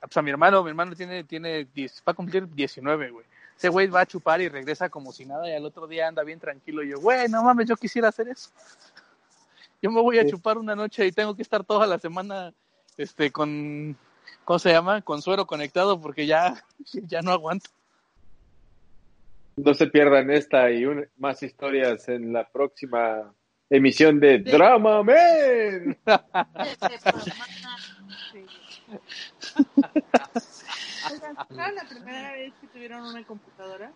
pues 0.00 0.16
a 0.16 0.22
mi 0.22 0.30
hermano, 0.30 0.64
mi 0.64 0.70
hermano 0.70 0.96
tiene, 0.96 1.22
tiene 1.22 1.66
10, 1.72 2.02
va 2.06 2.10
a 2.10 2.14
cumplir 2.14 2.48
19, 2.52 3.10
güey. 3.10 3.24
Ese 3.56 3.68
güey 3.68 3.86
va 3.86 4.00
a 4.00 4.06
chupar 4.06 4.40
y 4.40 4.48
regresa 4.48 4.88
como 4.88 5.12
si 5.12 5.24
nada 5.24 5.48
y 5.48 5.52
al 5.54 5.64
otro 5.64 5.86
día 5.86 6.08
anda 6.08 6.24
bien 6.24 6.40
tranquilo. 6.40 6.82
Y 6.82 6.88
yo, 6.88 6.98
güey, 6.98 7.28
no 7.28 7.44
mames, 7.44 7.68
yo 7.68 7.76
quisiera 7.76 8.08
hacer 8.08 8.26
eso. 8.28 8.50
Yo 9.82 9.90
me 9.90 10.00
voy 10.00 10.18
a 10.18 10.22
Sí. 10.22 10.30
chupar 10.30 10.56
una 10.58 10.74
noche 10.74 11.06
y 11.06 11.12
tengo 11.12 11.36
que 11.36 11.42
estar 11.42 11.62
toda 11.62 11.86
la 11.86 11.98
semana 11.98 12.52
este, 12.96 13.30
con, 13.30 13.96
¿cómo 14.44 14.58
se 14.58 14.72
llama? 14.72 15.02
Con 15.02 15.20
suero 15.20 15.46
conectado 15.46 16.00
porque 16.00 16.26
ya, 16.26 16.64
ya 17.06 17.20
no 17.22 17.32
aguanto. 17.32 17.70
No 19.56 19.72
se 19.74 19.86
pierdan 19.86 20.30
esta 20.30 20.70
y 20.70 20.84
un- 20.84 21.08
más 21.16 21.42
historias 21.42 22.08
en 22.08 22.32
la 22.32 22.48
próxima 22.50 23.32
emisión 23.70 24.18
de 24.20 24.38
Drama 24.40 25.02
Man. 25.02 25.96
Oigan, 31.10 31.36
¿saben 31.54 31.74
la 31.74 31.88
primera 31.88 32.32
vez 32.32 32.52
que 32.60 32.66
tuvieron 32.68 33.02
una 33.06 33.22
computadora? 33.24 33.92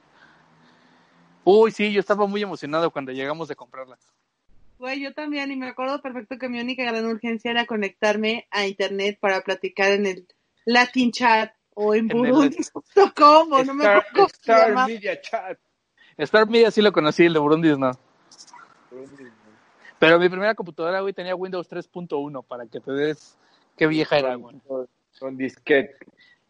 Uy, 1.45 1.71
sí, 1.71 1.93
yo 1.93 2.01
estaba 2.01 2.27
muy 2.27 2.43
emocionado 2.43 2.91
cuando 2.91 3.13
llegamos 3.13 3.49
de 3.49 3.57
comprarla. 3.57 3.99
Güey, 4.79 5.01
yo 5.03 5.13
también, 5.13 5.51
y 5.51 5.57
me 5.57 5.69
acuerdo 5.69 6.01
perfecto 6.01 6.39
que 6.39 6.49
mi 6.49 6.61
única 6.61 6.85
gran 6.85 7.05
urgencia 7.07 7.51
era 7.51 7.67
conectarme 7.67 8.47
a 8.51 8.67
internet 8.67 9.19
para 9.21 9.41
platicar 9.41 9.91
en 9.93 10.07
el 10.07 10.29
Latin 10.67 11.11
Chat 11.11 11.53
o 11.81 11.95
en 11.95 12.09
Burundi.com, 12.09 13.53
o 13.53 13.65
no 13.65 13.75
me 13.75 13.87
acuerdo 13.87 14.27
Star. 14.27 14.87
Media 14.89 15.21
Chat. 15.21 15.59
Star 16.17 16.49
Media 16.49 16.71
sí 16.73 16.83
lo 16.83 16.91
conocí, 16.93 17.25
el 17.27 17.33
de 17.35 17.39
Burundi 17.39 17.77
no. 17.77 17.93
Pero 19.99 20.19
mi 20.19 20.29
primera 20.29 20.55
computadora, 20.55 21.01
güey, 21.01 21.13
tenía 21.13 21.35
Windows 21.35 21.69
3.1 21.71 22.45
para 22.45 22.67
que 22.67 22.81
te 22.81 22.93
des 22.93 23.37
qué 23.77 23.87
vieja 23.87 24.19
era, 24.19 24.35
güey. 24.37 24.57
Con, 24.67 24.89
con 25.19 25.37
disquete. 25.37 25.97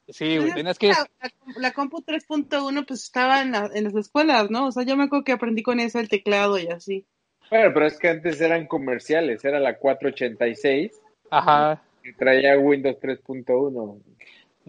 Sí, 0.09 0.39
güey, 0.39 0.53
tenías 0.55 0.79
que... 0.79 0.89
La, 0.89 1.07
la, 1.21 1.31
la 1.59 1.73
compu 1.73 1.99
3.1 2.03 2.87
pues 2.87 3.05
estaba 3.05 3.43
en, 3.43 3.53
la- 3.53 3.71
en 3.75 3.85
las 3.85 3.95
escuelas, 3.95 4.51
¿no? 4.51 4.67
O 4.69 4.73
sea, 4.73 4.83
yo 4.85 4.97
me 4.97 5.05
acuerdo 5.05 5.25
que 5.25 5.33
aprendí 5.33 5.63
con 5.63 5.81
eso 5.81 5.99
el 5.99 6.09
teclado 6.09 6.59
y 6.59 6.69
así. 6.69 7.05
Bueno, 7.51 7.71
pero 7.75 7.87
es 7.87 7.99
que 7.99 8.09
antes 8.09 8.41
eran 8.41 8.67
comerciales, 8.67 9.45
era 9.45 9.61
la 9.61 9.79
486 9.79 10.93
Ajá. 11.31 11.83
que 12.03 12.13
traía 12.15 12.59
Windows 12.59 12.97
3.1. 13.01 14.01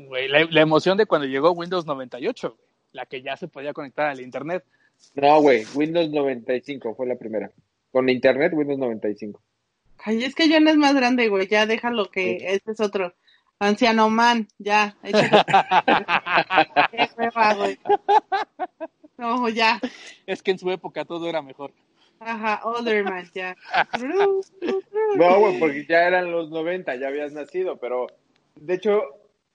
Güey, 0.08 0.28
la, 0.28 0.46
la 0.50 0.62
emoción 0.62 0.98
de 0.98 1.06
cuando 1.06 1.28
llegó 1.28 1.52
Windows 1.52 1.86
98, 1.86 2.50
güey, 2.50 2.70
la 2.94 3.06
que 3.06 3.22
ya 3.22 3.36
se 3.38 3.48
podía 3.48 3.74
conectar 3.74 4.08
al 4.08 4.22
internet. 4.22 4.64
No, 5.16 5.42
güey, 5.42 5.66
Windows 5.76 6.10
95 6.10 6.96
fue 6.96 7.08
la 7.08 7.16
primera. 7.16 7.52
Con 7.92 8.10
internet, 8.10 8.54
Windows 8.56 8.80
95. 8.80 9.42
Ay, 10.04 10.24
es 10.24 10.36
que 10.36 10.48
ya 10.48 10.60
no 10.60 10.70
es 10.70 10.78
más 10.78 10.94
grande, 10.96 11.28
güey, 11.28 11.48
ya 11.48 11.66
déjalo 11.66 12.06
que 12.10 12.38
Sí. 12.40 12.46
este 12.48 12.72
es 12.72 12.80
otro. 12.80 13.14
Anciano 13.60 14.10
man, 14.10 14.48
ya. 14.58 14.96
Qué 16.92 17.10
hueva, 17.18 17.54
güey. 17.56 17.78
No, 19.18 19.50
ya. 19.50 19.82
Es 20.26 20.42
que 20.42 20.52
en 20.52 20.60
su 20.60 20.72
época 20.72 21.04
todo 21.04 21.28
era 21.28 21.42
mejor. 21.42 21.74
Ajá, 22.22 22.62
older 22.64 23.04
man, 23.04 23.30
ya. 23.34 23.56
No, 25.18 25.40
güey, 25.40 25.60
porque 25.60 25.86
ya 25.88 26.08
eran 26.08 26.32
los 26.32 26.50
90, 26.52 26.96
ya 26.96 27.08
habías 27.08 27.34
nacido, 27.34 27.78
pero 27.78 28.08
de 28.56 28.76
hecho, 28.76 29.02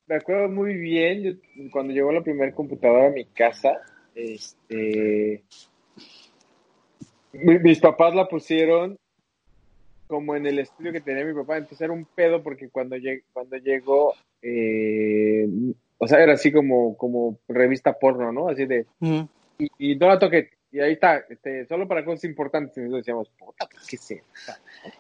me 0.07 0.17
acuerdo 0.17 0.49
muy 0.49 0.75
bien, 0.75 1.23
yo, 1.23 1.71
cuando 1.71 1.93
llegó 1.93 2.13
la 2.13 2.23
primera 2.23 2.53
computadora 2.55 3.07
a 3.07 3.11
mi 3.11 3.25
casa, 3.27 3.81
este, 4.15 5.43
mi- 7.33 7.59
mis 7.59 7.81
papás 7.81 8.15
la 8.15 8.29
pusieron 8.29 8.97
como 10.07 10.37
en 10.37 10.47
el 10.47 10.59
estudio 10.59 10.93
que 10.93 11.01
tenía 11.01 11.25
mi 11.25 11.33
papá, 11.35 11.57
entonces 11.57 11.81
era 11.81 11.93
un 11.93 12.05
pedo 12.05 12.43
porque 12.43 12.69
cuando, 12.69 12.97
lleg- 12.97 13.25
cuando 13.33 13.57
llegó, 13.57 14.13
eh, 14.43 15.49
o 15.99 16.07
sea, 16.07 16.23
era 16.23 16.35
así 16.35 16.53
como, 16.53 16.97
como 16.97 17.39
revista 17.49 17.95
porno, 17.99 18.31
¿no? 18.31 18.49
Así 18.49 18.67
de, 18.67 18.87
y, 19.59 19.69
y 19.79 19.97
no 19.97 20.09
la 20.09 20.19
toqué, 20.19 20.51
y 20.71 20.81
ahí 20.81 20.93
está, 20.93 21.25
este, 21.29 21.67
solo 21.67 21.89
para 21.89 22.05
cosas 22.05 22.25
importantes, 22.25 22.77
y 22.77 22.81
nosotros 22.81 23.01
decíamos, 23.01 23.29
puta, 23.31 23.67
pues 23.71 23.87
qué 23.87 23.97
sé. 23.97 24.23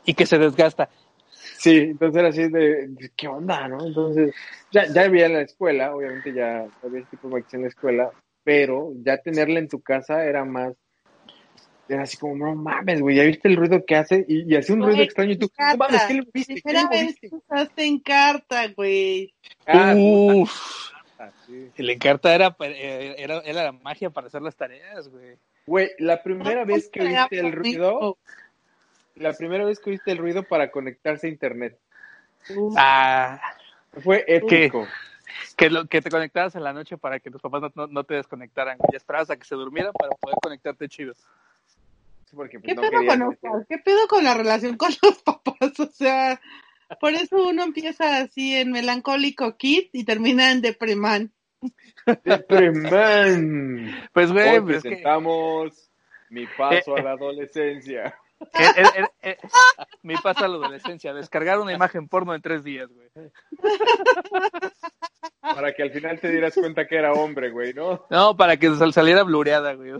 Y 0.06 0.14
que 0.14 0.24
se 0.24 0.38
desgasta. 0.38 0.88
Sí, 1.58 1.76
entonces 1.76 2.18
era 2.18 2.28
así 2.28 2.48
de, 2.48 2.88
de, 2.88 3.10
¿qué 3.16 3.28
onda, 3.28 3.68
no? 3.68 3.86
Entonces, 3.86 4.34
ya, 4.70 4.86
ya 4.86 5.02
había 5.02 5.26
en 5.26 5.34
la 5.34 5.42
escuela, 5.42 5.94
obviamente 5.94 6.32
ya 6.32 6.66
había 6.82 7.00
este 7.00 7.16
tipo 7.16 7.28
de 7.28 7.34
máquinas 7.34 7.54
en 7.54 7.62
la 7.62 7.68
escuela, 7.68 8.10
pero 8.42 8.92
ya 9.02 9.18
tenerla 9.18 9.58
en 9.58 9.68
tu 9.68 9.80
casa 9.80 10.24
era 10.24 10.44
más, 10.44 10.74
era 11.88 12.02
así 12.02 12.16
como, 12.16 12.36
no 12.36 12.54
mames, 12.54 13.00
güey, 13.00 13.16
¿ya 13.16 13.24
viste 13.24 13.48
el 13.48 13.56
ruido 13.56 13.84
que 13.84 13.96
hace? 13.96 14.24
Y, 14.28 14.52
y 14.52 14.56
hace 14.56 14.72
un 14.72 14.82
ruido 14.82 15.02
extraño 15.02 15.32
y 15.32 15.38
tú, 15.38 15.50
no 15.58 15.76
mames, 15.76 16.02
¿qué 16.06 16.14
le 16.14 16.22
moviste? 16.22 16.54
¿Qué 16.54 16.54
le 16.54 16.62
Primera 16.62 16.88
vez 16.88 17.02
moviste? 17.02 17.28
que 17.28 17.36
usaste 17.36 17.84
en 17.84 17.98
carta, 18.00 18.68
güey. 18.76 19.34
Ah, 19.66 19.94
Uf. 19.96 20.90
puta, 21.02 21.32
sí. 21.46 21.70
El 21.76 21.90
encarta 21.90 22.34
era, 22.34 22.56
eh, 22.60 23.14
era, 23.18 23.38
era 23.40 23.64
la 23.64 23.72
magia 23.72 24.10
para 24.10 24.26
hacer 24.26 24.42
las 24.42 24.56
tareas, 24.56 25.08
güey. 25.08 25.36
Güey, 25.66 25.90
la 25.98 26.22
primera 26.22 26.64
vez 26.64 26.90
que 26.90 27.02
oíste 27.02 27.40
el 27.40 27.52
ruido, 27.52 28.18
la 29.16 29.32
primera 29.32 29.64
vez 29.64 29.78
que 29.80 29.90
oíste 29.90 30.12
el 30.12 30.18
ruido 30.18 30.42
para 30.42 30.70
conectarse 30.70 31.26
a 31.26 31.30
internet, 31.30 31.78
Ah, 32.76 33.40
fue 34.02 34.24
épico. 34.26 34.86
que, 35.56 35.70
lo, 35.70 35.86
que 35.86 36.02
te 36.02 36.10
conectabas 36.10 36.54
en 36.56 36.62
la 36.64 36.72
noche 36.72 36.98
para 36.98 37.18
que 37.20 37.30
tus 37.30 37.40
papás 37.40 37.62
no, 37.62 37.72
no, 37.74 37.86
no 37.86 38.04
te 38.04 38.14
desconectaran. 38.14 38.76
Y 38.92 38.96
esperabas 38.96 39.30
a 39.30 39.36
que 39.36 39.44
se 39.44 39.54
durmieran 39.54 39.92
para 39.92 40.14
poder 40.16 40.36
conectarte 40.42 40.88
chido. 40.88 41.14
Porque, 42.34 42.58
pues, 42.58 42.68
¿Qué 42.68 42.74
no 42.74 42.82
pedo 42.82 42.92
con 43.06 43.18
decir- 43.20 43.22
Oscar? 43.50 43.66
¿Qué 43.68 43.78
pedo 43.78 44.08
con 44.08 44.24
la 44.24 44.34
relación 44.34 44.76
con 44.76 44.90
los 45.02 45.22
papás? 45.24 45.78
O 45.80 45.86
sea, 45.86 46.40
por 47.00 47.12
eso 47.14 47.48
uno 47.48 47.62
empieza 47.62 48.18
así 48.18 48.56
en 48.56 48.72
melancólico 48.72 49.56
kid 49.56 49.84
y 49.92 50.04
termina 50.04 50.50
en 50.50 50.60
depremán. 50.60 51.32
Depremán. 52.24 53.94
Pues, 54.12 54.32
güey, 54.32 54.48
Hoy 54.56 54.60
pues 54.60 54.76
es 54.76 54.82
que- 54.82 54.88
presentamos 54.90 55.90
mi 56.30 56.46
paso 56.58 56.96
a 56.96 57.02
la 57.02 57.12
adolescencia. 57.12 58.18
Eh, 58.40 58.46
eh, 58.76 58.84
eh, 58.96 59.06
eh, 59.22 59.36
mi 60.02 60.16
paso 60.16 60.44
a 60.44 60.48
la 60.48 60.56
adolescencia, 60.56 61.14
descargar 61.14 61.58
una 61.60 61.72
imagen 61.72 62.08
porno 62.08 62.34
en 62.34 62.42
tres 62.42 62.62
días, 62.64 62.88
güey. 62.92 63.08
Para 65.40 65.72
que 65.74 65.82
al 65.82 65.90
final 65.90 66.20
te 66.20 66.30
dieras 66.30 66.54
cuenta 66.54 66.86
que 66.86 66.96
era 66.96 67.12
hombre, 67.12 67.50
güey, 67.50 67.72
¿no? 67.74 68.06
No, 68.10 68.36
para 68.36 68.56
que 68.56 68.70
sal- 68.74 68.92
saliera 68.92 69.22
blureada, 69.22 69.74
güey. 69.74 69.92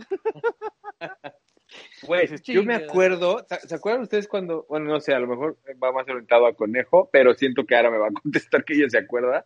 Güey, 2.03 2.21
Dices, 2.21 2.41
yo 2.43 2.63
me 2.63 2.75
acuerdo, 2.75 3.45
¿se 3.49 3.67
se 3.67 3.75
acuerdan 3.75 4.03
ustedes 4.03 4.27
cuando, 4.27 4.65
bueno, 4.69 4.85
no 4.85 4.99
sé, 4.99 5.13
a 5.13 5.19
lo 5.19 5.27
mejor 5.27 5.57
va 5.83 5.91
más 5.91 6.07
orientado 6.07 6.45
a 6.45 6.53
Conejo, 6.55 7.09
pero 7.11 7.33
siento 7.33 7.65
que 7.65 7.75
ahora 7.75 7.91
me 7.91 7.97
va 7.97 8.07
a 8.07 8.11
contestar 8.21 8.63
que 8.63 8.73
ella 8.75 8.89
se 8.89 8.99
acuerda, 8.99 9.45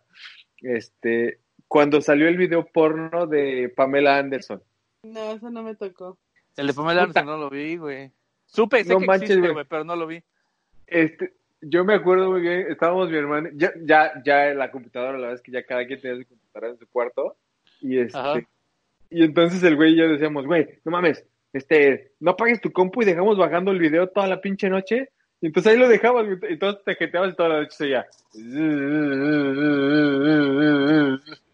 este, 0.58 1.40
cuando 1.66 2.00
salió 2.00 2.28
el 2.28 2.36
video 2.36 2.66
porno 2.66 3.26
de 3.26 3.72
Pamela 3.74 4.18
Anderson. 4.18 4.62
No, 5.02 5.32
eso 5.32 5.50
no 5.50 5.62
me 5.62 5.74
tocó. 5.74 6.18
El 6.56 6.66
de 6.66 6.74
Pamela 6.74 7.06
Puta. 7.06 7.20
Anderson 7.20 7.26
no 7.40 7.44
lo 7.44 7.50
vi, 7.50 7.76
güey. 7.76 8.12
Supe, 8.52 8.84
sé 8.84 8.92
No 8.92 8.98
que 9.00 9.06
manches, 9.06 9.30
existe, 9.30 9.40
güey. 9.40 9.52
güey, 9.52 9.66
pero 9.68 9.84
no 9.84 9.96
lo 9.96 10.06
vi. 10.06 10.22
Este, 10.86 11.34
yo 11.60 11.84
me 11.84 11.94
acuerdo 11.94 12.30
muy 12.30 12.40
bien, 12.40 12.66
estábamos 12.68 13.10
mi 13.10 13.16
hermano, 13.16 13.48
ya, 13.54 13.70
ya, 13.82 14.12
ya 14.24 14.48
en 14.50 14.58
la 14.58 14.70
computadora, 14.70 15.12
la 15.12 15.18
verdad 15.18 15.34
es 15.34 15.42
que 15.42 15.52
ya 15.52 15.64
cada 15.64 15.86
quien 15.86 16.00
tenía 16.00 16.22
su 16.22 16.28
computadora 16.28 16.72
en 16.72 16.78
su 16.78 16.88
cuarto, 16.88 17.36
y 17.80 17.98
este, 17.98 18.18
Ajá. 18.18 18.40
y 19.10 19.22
entonces 19.22 19.62
el 19.62 19.76
güey 19.76 19.92
y 19.92 19.96
yo 19.96 20.08
decíamos, 20.08 20.46
güey, 20.46 20.66
no 20.84 20.90
mames, 20.90 21.24
este, 21.52 22.12
no 22.18 22.32
apagues 22.32 22.60
tu 22.60 22.72
compu 22.72 23.02
y 23.02 23.04
dejamos 23.04 23.36
bajando 23.38 23.70
el 23.70 23.78
video 23.78 24.08
toda 24.08 24.26
la 24.26 24.40
pinche 24.40 24.68
noche, 24.68 25.10
y 25.40 25.46
entonces 25.46 25.72
ahí 25.72 25.78
lo 25.78 25.88
dejabas, 25.88 26.26
y 26.26 26.52
entonces 26.52 26.82
te 26.84 26.94
jeteabas 26.96 27.32
y 27.32 27.36
toda 27.36 27.48
la 27.50 27.60
noche 27.60 27.76
seguía. 27.76 28.06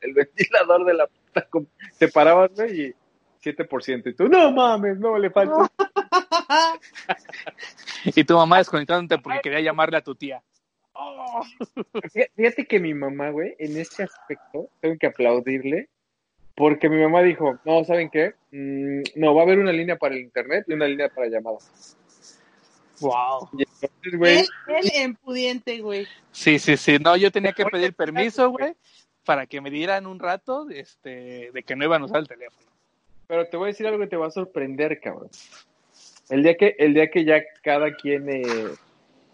El 0.01 0.15
ventilador 0.15 0.85
de 0.87 0.95
la 0.95 1.07
puta 1.09 1.43
compu, 1.51 1.71
te 1.99 2.09
parabas, 2.09 2.53
güey, 2.55 2.87
y 2.89 2.95
7%, 3.45 4.11
y 4.11 4.15
tú, 4.15 4.29
no 4.29 4.51
mames, 4.53 4.99
no 4.99 5.19
le 5.19 5.31
falta. 5.31 5.71
Y 8.05 8.25
tu 8.25 8.35
mamá 8.35 8.59
desconectándote 8.59 9.21
porque 9.23 9.41
quería 9.41 9.61
llamarle 9.61 9.97
a 9.99 10.03
tu 10.03 10.15
tía. 10.15 10.43
Fíjate- 12.13 12.31
Fíjate 12.37 12.67
que 12.67 12.81
mi 12.81 12.95
mamá, 12.95 13.31
güey, 13.31 13.55
en 13.59 13.77
ese 13.77 14.05
aspecto, 14.05 14.69
tengo 14.81 14.97
que 14.99 15.07
aplaudirle, 15.09 15.89
porque 16.55 16.89
mi 16.89 17.03
mamá 17.03 17.23
dijo, 17.23 17.59
no, 17.65 17.85
¿saben 17.85 18.09
qué? 18.11 18.35
Mm, 18.51 19.03
no, 19.17 19.35
va 19.35 19.43
a 19.43 19.45
haber 19.45 19.59
una 19.59 19.73
línea 19.73 19.97
para 19.97 20.15
el 20.15 20.23
internet 20.23 20.65
y 20.69 20.73
una 20.73 20.87
línea 20.87 21.09
para 21.11 21.29
llamadas. 21.29 21.97
Wow. 23.01 23.51
Y 23.59 23.65
entonces, 23.83 24.19
güey, 24.19 24.39
Él, 24.39 24.47
él 24.69 24.91
empudiente, 24.95 25.81
güey. 25.81 26.07
Sí, 26.33 26.59
sí, 26.59 26.79
sí. 26.79 26.99
No, 26.99 27.15
yo 27.17 27.31
tenía 27.31 27.53
que 27.53 27.67
pedir 27.67 27.93
permiso, 27.95 28.49
güey, 28.51 28.75
para 29.27 29.47
que 29.47 29.61
me 29.61 29.71
dieran 29.71 30.07
un 30.07 30.19
rato 30.19 30.67
este, 30.71 31.51
de 31.53 31.63
que 31.63 31.77
no 31.77 31.85
iban 31.85 32.01
a 32.03 32.05
usar 32.07 32.19
el 32.21 32.29
teléfono. 32.29 32.67
pero 33.27 33.47
te 33.49 33.57
voy 33.59 33.67
a 33.67 33.73
decir 33.73 33.87
algo 33.87 33.99
que 33.99 34.07
te 34.07 34.17
va 34.17 34.29
a 34.29 34.31
sorprender, 34.31 34.99
cabrón. 35.01 35.29
El 36.29 36.43
día 36.43 36.55
que, 36.57 36.75
el 36.79 36.95
día 36.95 37.11
que 37.11 37.25
ya 37.25 37.43
cada 37.63 37.95
quien 37.95 38.29
eh, 38.29 38.45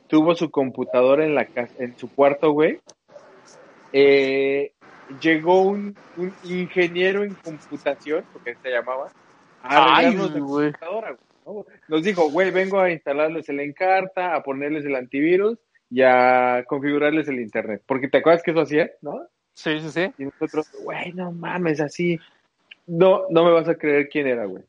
tuvo 0.09 0.35
su 0.35 0.51
computadora 0.51 1.25
en 1.25 1.35
la 1.35 1.47
casa, 1.47 1.73
en 1.79 1.97
su 1.97 2.13
cuarto, 2.15 2.53
güey, 2.53 2.81
eh, 3.93 4.73
llegó 5.21 5.63
un, 5.63 5.97
un 6.17 6.33
ingeniero 6.45 7.25
en 7.25 7.35
computación, 7.35 8.25
porque 8.33 8.55
se 8.63 8.71
llamaba, 8.71 9.11
a 9.63 9.97
Ay, 9.97 10.07
arreglarnos 10.07 10.33
la 10.33 10.41
güey. 10.41 10.73
computadora, 10.73 11.17
güey, 11.45 11.57
¿no? 11.57 11.67
Nos 11.89 12.03
dijo, 12.03 12.31
güey, 12.31 12.51
vengo 12.51 12.79
a 12.81 12.91
instalarles 12.91 13.49
el 13.49 13.61
Encarta, 13.61 14.35
a 14.35 14.43
ponerles 14.43 14.85
el 14.85 14.95
antivirus 14.97 15.59
y 15.91 16.03
a 16.03 16.65
configurarles 16.67 17.29
el 17.29 17.41
internet. 17.41 17.83
Porque 17.87 18.09
te 18.09 18.19
acuerdas 18.19 18.43
que 18.43 18.51
eso 18.53 18.61
hacía, 18.61 18.91
¿no? 19.01 19.27
Sí, 19.55 19.81
sí, 19.81 19.91
sí. 19.91 20.13
Y 20.19 20.25
nosotros, 20.25 20.71
güey, 20.83 21.13
no 21.13 21.33
mames, 21.33 21.81
así. 21.81 22.19
No, 22.87 23.25
no 23.31 23.45
me 23.45 23.51
vas 23.51 23.69
a 23.69 23.75
creer 23.75 24.09
quién 24.09 24.27
era, 24.27 24.45
güey. 24.47 24.63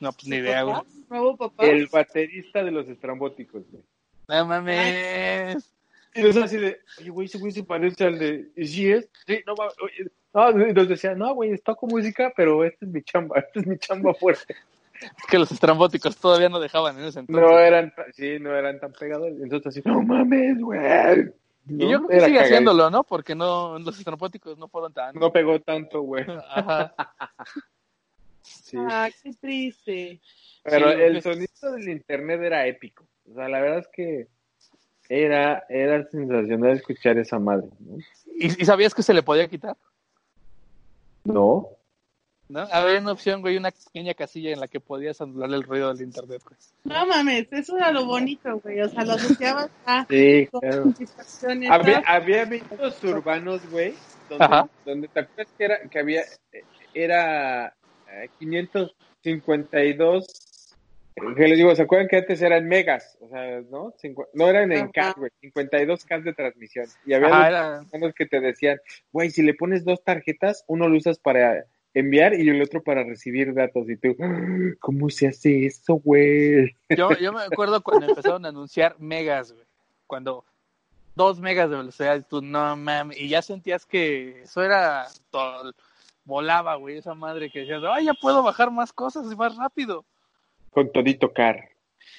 No, 0.00 0.12
pues 0.12 0.26
ni 0.26 0.36
idea, 0.36 0.62
güey. 0.62 0.76
Nuevo 1.10 1.36
papá. 1.36 1.66
El 1.66 1.86
baterista 1.86 2.64
de 2.64 2.70
los 2.70 2.88
estrambóticos, 2.88 3.62
güey. 3.70 3.84
No 4.28 4.46
mames. 4.46 5.72
Y 6.14 6.20
nosotros 6.22 6.44
así 6.44 6.56
de, 6.56 6.80
oye, 6.98 7.10
güey, 7.10 7.26
ese 7.26 7.38
güey 7.38 7.52
se 7.52 7.62
parece 7.62 8.04
al 8.04 8.18
de, 8.18 8.50
¿y 8.56 8.66
sí 8.66 8.90
es? 8.90 9.08
Sí, 9.26 9.42
no 9.46 9.54
mames, 9.54 9.74
oye. 9.82 10.10
No, 10.32 10.68
y 10.68 10.72
nos 10.72 10.88
decía, 10.88 11.14
no, 11.14 11.34
güey, 11.34 11.56
toco 11.58 11.86
música, 11.86 12.32
pero 12.36 12.64
esta 12.64 12.84
es 12.84 12.90
mi 12.90 13.02
chamba, 13.02 13.38
esta 13.46 13.60
es 13.60 13.66
mi 13.66 13.78
chamba 13.78 14.14
fuerte. 14.14 14.56
Es 15.00 15.26
que 15.28 15.38
los 15.38 15.50
estrambóticos 15.50 16.16
todavía 16.16 16.48
no 16.48 16.60
dejaban 16.60 16.98
en 16.98 17.04
ese 17.04 17.20
entonces. 17.20 17.42
No 17.42 17.58
eran, 17.58 17.92
sí, 18.12 18.38
no 18.38 18.54
eran 18.54 18.78
tan 18.80 18.92
pegados. 18.92 19.28
Y 19.30 19.42
nosotros 19.42 19.66
así, 19.66 19.82
no 19.84 20.02
mames, 20.02 20.60
güey. 20.60 20.80
y 21.68 21.88
yo 21.88 22.04
creo 22.04 22.08
que 22.08 22.26
sigue 22.26 22.40
haciéndolo, 22.40 22.90
¿no? 22.90 23.04
Porque 23.04 23.34
no, 23.34 23.78
los 23.78 23.98
estrambóticos 23.98 24.58
no 24.58 24.68
fueron 24.68 24.92
tan. 24.92 25.14
No 25.14 25.32
pegó 25.32 25.58
tanto, 25.60 26.02
güey. 26.02 26.24
Ajá. 26.48 26.94
Sí. 28.50 28.76
Ah, 28.78 29.08
qué 29.22 29.32
triste. 29.34 30.20
Pero 30.62 30.92
Sí, 30.92 31.00
el 31.00 31.10
güey. 31.12 31.22
sonido 31.22 31.72
del 31.76 31.88
internet 31.88 32.40
era 32.42 32.66
épico. 32.66 33.06
O 33.30 33.34
sea, 33.34 33.48
la 33.48 33.60
verdad 33.60 33.78
es 33.78 33.88
que 33.88 34.28
era, 35.08 35.64
era 35.68 36.04
sensacional 36.10 36.72
escuchar 36.76 37.18
esa 37.18 37.38
madre. 37.38 37.68
¿no? 37.80 37.98
¿Y, 38.36 38.62
y 38.62 38.64
sabías 38.64 38.94
que 38.94 39.02
se 39.02 39.14
le 39.14 39.22
podía 39.22 39.48
quitar? 39.48 39.76
No. 41.24 41.68
¿no? 42.48 42.60
Había 42.72 42.98
una 42.98 43.12
opción, 43.12 43.40
güey, 43.42 43.56
una 43.56 43.70
pequeña 43.70 44.14
casilla 44.14 44.50
en 44.50 44.58
la 44.60 44.66
que 44.68 44.80
podías 44.80 45.20
anular 45.20 45.50
el 45.52 45.62
ruido 45.62 45.92
del 45.94 46.04
internet, 46.06 46.42
güey. 46.44 46.58
No 46.84 47.06
mames, 47.06 47.46
eso 47.52 47.76
era 47.76 47.92
lo 47.92 48.06
bonito, 48.06 48.58
güey. 48.60 48.80
O 48.80 48.88
sea, 48.88 49.04
lo 49.04 49.12
asociabas 49.12 49.70
a 49.86 50.04
Sí, 50.10 50.48
con 50.50 50.60
claro. 50.60 50.84
satisfacción 50.90 51.62
y 51.62 51.66
Había, 51.68 52.02
había 52.06 52.46
mitos 52.46 53.02
urbanos, 53.04 53.68
güey, 53.70 53.94
donde, 54.28 54.68
donde 54.84 55.08
te 55.08 55.20
acuerdas 55.20 55.54
que 55.56 55.64
era, 55.64 55.80
que 55.88 55.98
había, 56.00 56.22
era 56.92 57.72
552, 58.38 60.26
eh, 61.16 61.20
que 61.36 61.48
les 61.48 61.58
digo, 61.58 61.74
¿se 61.74 61.82
acuerdan 61.82 62.08
que 62.08 62.16
antes 62.16 62.40
eran 62.42 62.66
megas? 62.68 63.16
O 63.20 63.28
sea, 63.28 63.60
¿no? 63.70 63.92
Cincu- 64.02 64.28
no 64.32 64.48
eran 64.48 64.72
en. 64.72 64.88
K, 64.88 65.14
güey, 65.16 65.30
52 65.40 66.04
K 66.04 66.18
de 66.20 66.32
transmisión. 66.32 66.86
Y 67.04 67.12
había 67.12 67.28
Ajá, 67.28 67.38
dos 67.38 67.46
era... 67.48 67.78
personas 67.80 68.14
que 68.14 68.26
te 68.26 68.40
decían, 68.40 68.78
güey, 69.12 69.30
si 69.30 69.42
le 69.42 69.54
pones 69.54 69.84
dos 69.84 70.02
tarjetas, 70.04 70.64
uno 70.66 70.88
lo 70.88 70.96
usas 70.96 71.18
para 71.18 71.64
enviar 71.92 72.34
y 72.34 72.48
el 72.48 72.62
otro 72.62 72.82
para 72.82 73.02
recibir 73.02 73.52
datos. 73.52 73.88
Y 73.90 73.96
tú, 73.96 74.16
"Ah, 74.20 74.74
¿cómo 74.80 75.10
se 75.10 75.26
hace 75.28 75.66
eso, 75.66 75.94
güey? 75.94 76.76
Yo, 76.88 77.10
yo 77.18 77.32
me 77.32 77.42
acuerdo 77.42 77.82
cuando 77.82 78.06
empezaron 78.06 78.44
a 78.46 78.50
anunciar 78.50 78.94
megas, 79.00 79.52
güey. 79.52 79.64
Cuando 80.06 80.44
dos 81.16 81.40
megas 81.40 81.68
de 81.68 81.76
velocidad, 81.76 82.16
y 82.16 82.22
tú 82.22 82.40
no 82.40 82.76
mames. 82.76 83.20
Y 83.20 83.28
ya 83.28 83.42
sentías 83.42 83.84
que 83.84 84.42
eso 84.42 84.62
era 84.62 85.06
todo. 85.30 85.72
Volaba, 86.24 86.74
güey, 86.76 86.98
esa 86.98 87.14
madre 87.14 87.50
que 87.50 87.60
decías, 87.60 87.82
ay, 87.90 88.04
ya 88.06 88.14
puedo 88.14 88.42
bajar 88.42 88.70
más 88.70 88.92
cosas 88.92 89.30
y 89.32 89.36
más 89.36 89.56
rápido. 89.56 90.04
Con 90.70 90.92
todito 90.92 91.32
car. 91.32 91.68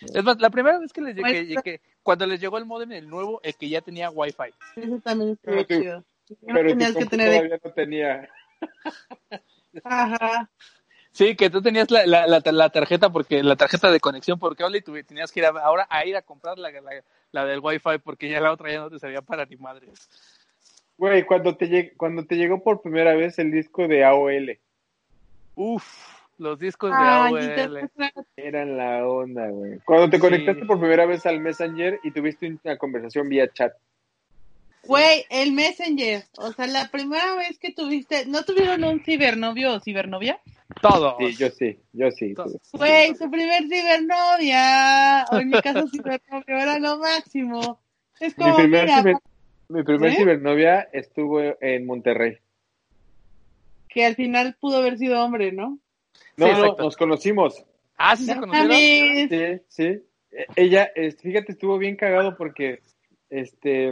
Es 0.02 0.24
más, 0.24 0.40
la 0.40 0.50
primera 0.50 0.80
vez 0.80 0.92
que 0.92 1.02
les 1.02 1.16
llegué, 1.16 1.56
que 1.64 1.82
cuando 2.04 2.26
les 2.26 2.40
llegó 2.42 2.58
el 2.58 2.66
modem, 2.66 2.92
el 2.92 3.08
nuevo, 3.10 3.40
el 3.44 3.56
que 3.56 3.70
ya 3.70 3.82
tenía 3.82 4.10
wifi. 4.10 4.54
Eso 4.76 5.00
también 5.04 5.32
estuvo 5.32 5.64
chido. 5.64 6.04
Pero 6.46 6.62
tu 6.62 6.68
tenías 6.70 6.96
que 6.96 7.06
tener. 7.06 7.30
todavía 7.30 7.60
no 7.64 7.72
tenía. 7.72 8.30
Ajá. 9.84 10.50
Sí, 11.14 11.36
que 11.36 11.50
tú 11.50 11.62
tenías 11.62 11.92
la, 11.92 12.06
la, 12.06 12.26
la, 12.28 12.42
la 12.46 12.70
tarjeta 12.70 13.10
porque 13.10 13.44
la 13.44 13.58
tarjeta 13.58 13.92
de 13.92 14.00
conexión 14.00 14.40
por 14.40 14.56
cable 14.56 14.78
y 14.78 14.82
tú 14.82 14.94
tenías 15.04 15.32
que 15.32 15.42
ir 15.42 15.46
a- 15.46 15.50
ahora 15.50 15.86
a 15.90 16.06
ir 16.06 16.16
a 16.16 16.22
comprar 16.22 16.58
la, 16.58 16.72
la, 16.72 17.04
la 17.32 17.46
del 17.46 17.60
wifi 17.60 17.98
porque 18.02 18.30
ya 18.30 18.40
la 18.40 18.52
otra 18.54 18.72
ya 18.72 18.80
no 18.80 18.90
te 18.90 18.98
servía 19.00 19.22
para 19.22 19.46
ni 19.46 19.58
madres. 19.58 20.10
Güey, 21.02 21.26
cuando 21.26 21.58
te, 21.58 21.68
lleg- 21.68 21.94
cuando 21.98 22.26
te 22.28 22.36
llegó 22.36 22.62
por 22.62 22.84
primera 22.84 23.16
vez 23.16 23.40
el 23.40 23.50
disco 23.52 23.88
de 23.88 24.04
AOL, 24.06 24.60
Uf, 25.56 25.84
los 26.38 26.60
discos 26.60 26.92
de 26.92 26.96
Ay, 26.96 27.32
AOL. 27.34 27.44
y 27.44 27.48
después- 27.48 28.12
eran 28.38 28.78
la 28.78 29.08
onda, 29.08 29.48
güey. 29.50 29.80
Cuando 29.84 30.12
te 30.12 30.18
Sí. 30.18 30.22
conectaste 30.22 30.64
por 30.68 30.80
primera 30.80 31.08
vez 31.08 31.26
al 31.26 31.40
Messenger 31.40 32.00
y 32.04 32.12
tuviste 32.12 32.56
una 32.64 32.78
conversación 32.78 33.28
vía 33.30 33.52
chat. 33.52 33.74
Güey, 34.84 35.26
el 35.32 35.54
Messenger. 35.54 36.24
O 36.38 36.52
sea, 36.54 36.68
la 36.68 36.88
primera 36.92 37.34
vez 37.36 37.58
que 37.58 37.74
tuviste. 37.74 38.28
¿No 38.28 38.44
tuvieron 38.44 38.84
un 38.84 39.00
cibernovio 39.04 39.74
o 39.74 39.80
cibernovia? 39.80 40.40
Todos. 40.84 41.16
Sí, 41.18 41.36
yo 41.36 41.50
sí, 41.50 41.80
yo 41.94 42.12
sí. 42.12 42.36
Güey, 42.74 43.16
su 43.16 43.28
primer 43.32 43.64
cibernovia. 43.68 45.26
O 45.32 45.38
en 45.38 45.50
mi 45.50 45.60
caso, 45.62 45.88
cibernovio 45.88 46.58
era 46.60 46.78
lo 46.78 47.00
máximo. 47.00 47.80
Es 48.20 48.38
Mi 48.38 48.44
como, 48.44 48.56
primer, 48.58 48.84
mira, 48.86 49.02
ciber- 49.02 49.20
mi 49.72 49.84
primer 49.84 50.12
¿Eh? 50.12 50.16
cibernovia 50.16 50.90
estuvo 50.94 51.42
en 51.62 51.86
Monterrey. 51.86 52.38
que 53.90 54.06
al 54.06 54.16
final 54.16 54.56
pudo 54.60 54.78
haber 54.78 54.98
sido 54.98 55.24
hombre, 55.24 55.52
¿no? 55.52 55.80
No, 56.38 56.46
Sí, 56.48 56.52
no, 56.54 56.76
nos 56.78 56.96
conocimos. 56.98 57.66
Ah, 57.98 58.16
sí 58.16 58.26
se 58.26 58.36
No 58.36 58.42
conocieron. 58.42 59.30
Sí, 59.30 59.62
sí. 59.68 59.84
E- 60.32 60.46
Ella, 60.56 60.92
fíjate, 61.22 61.52
estuvo 61.52 61.78
bien 61.78 61.96
cagado 61.98 62.38
porque, 62.38 62.82
este, 63.30 63.92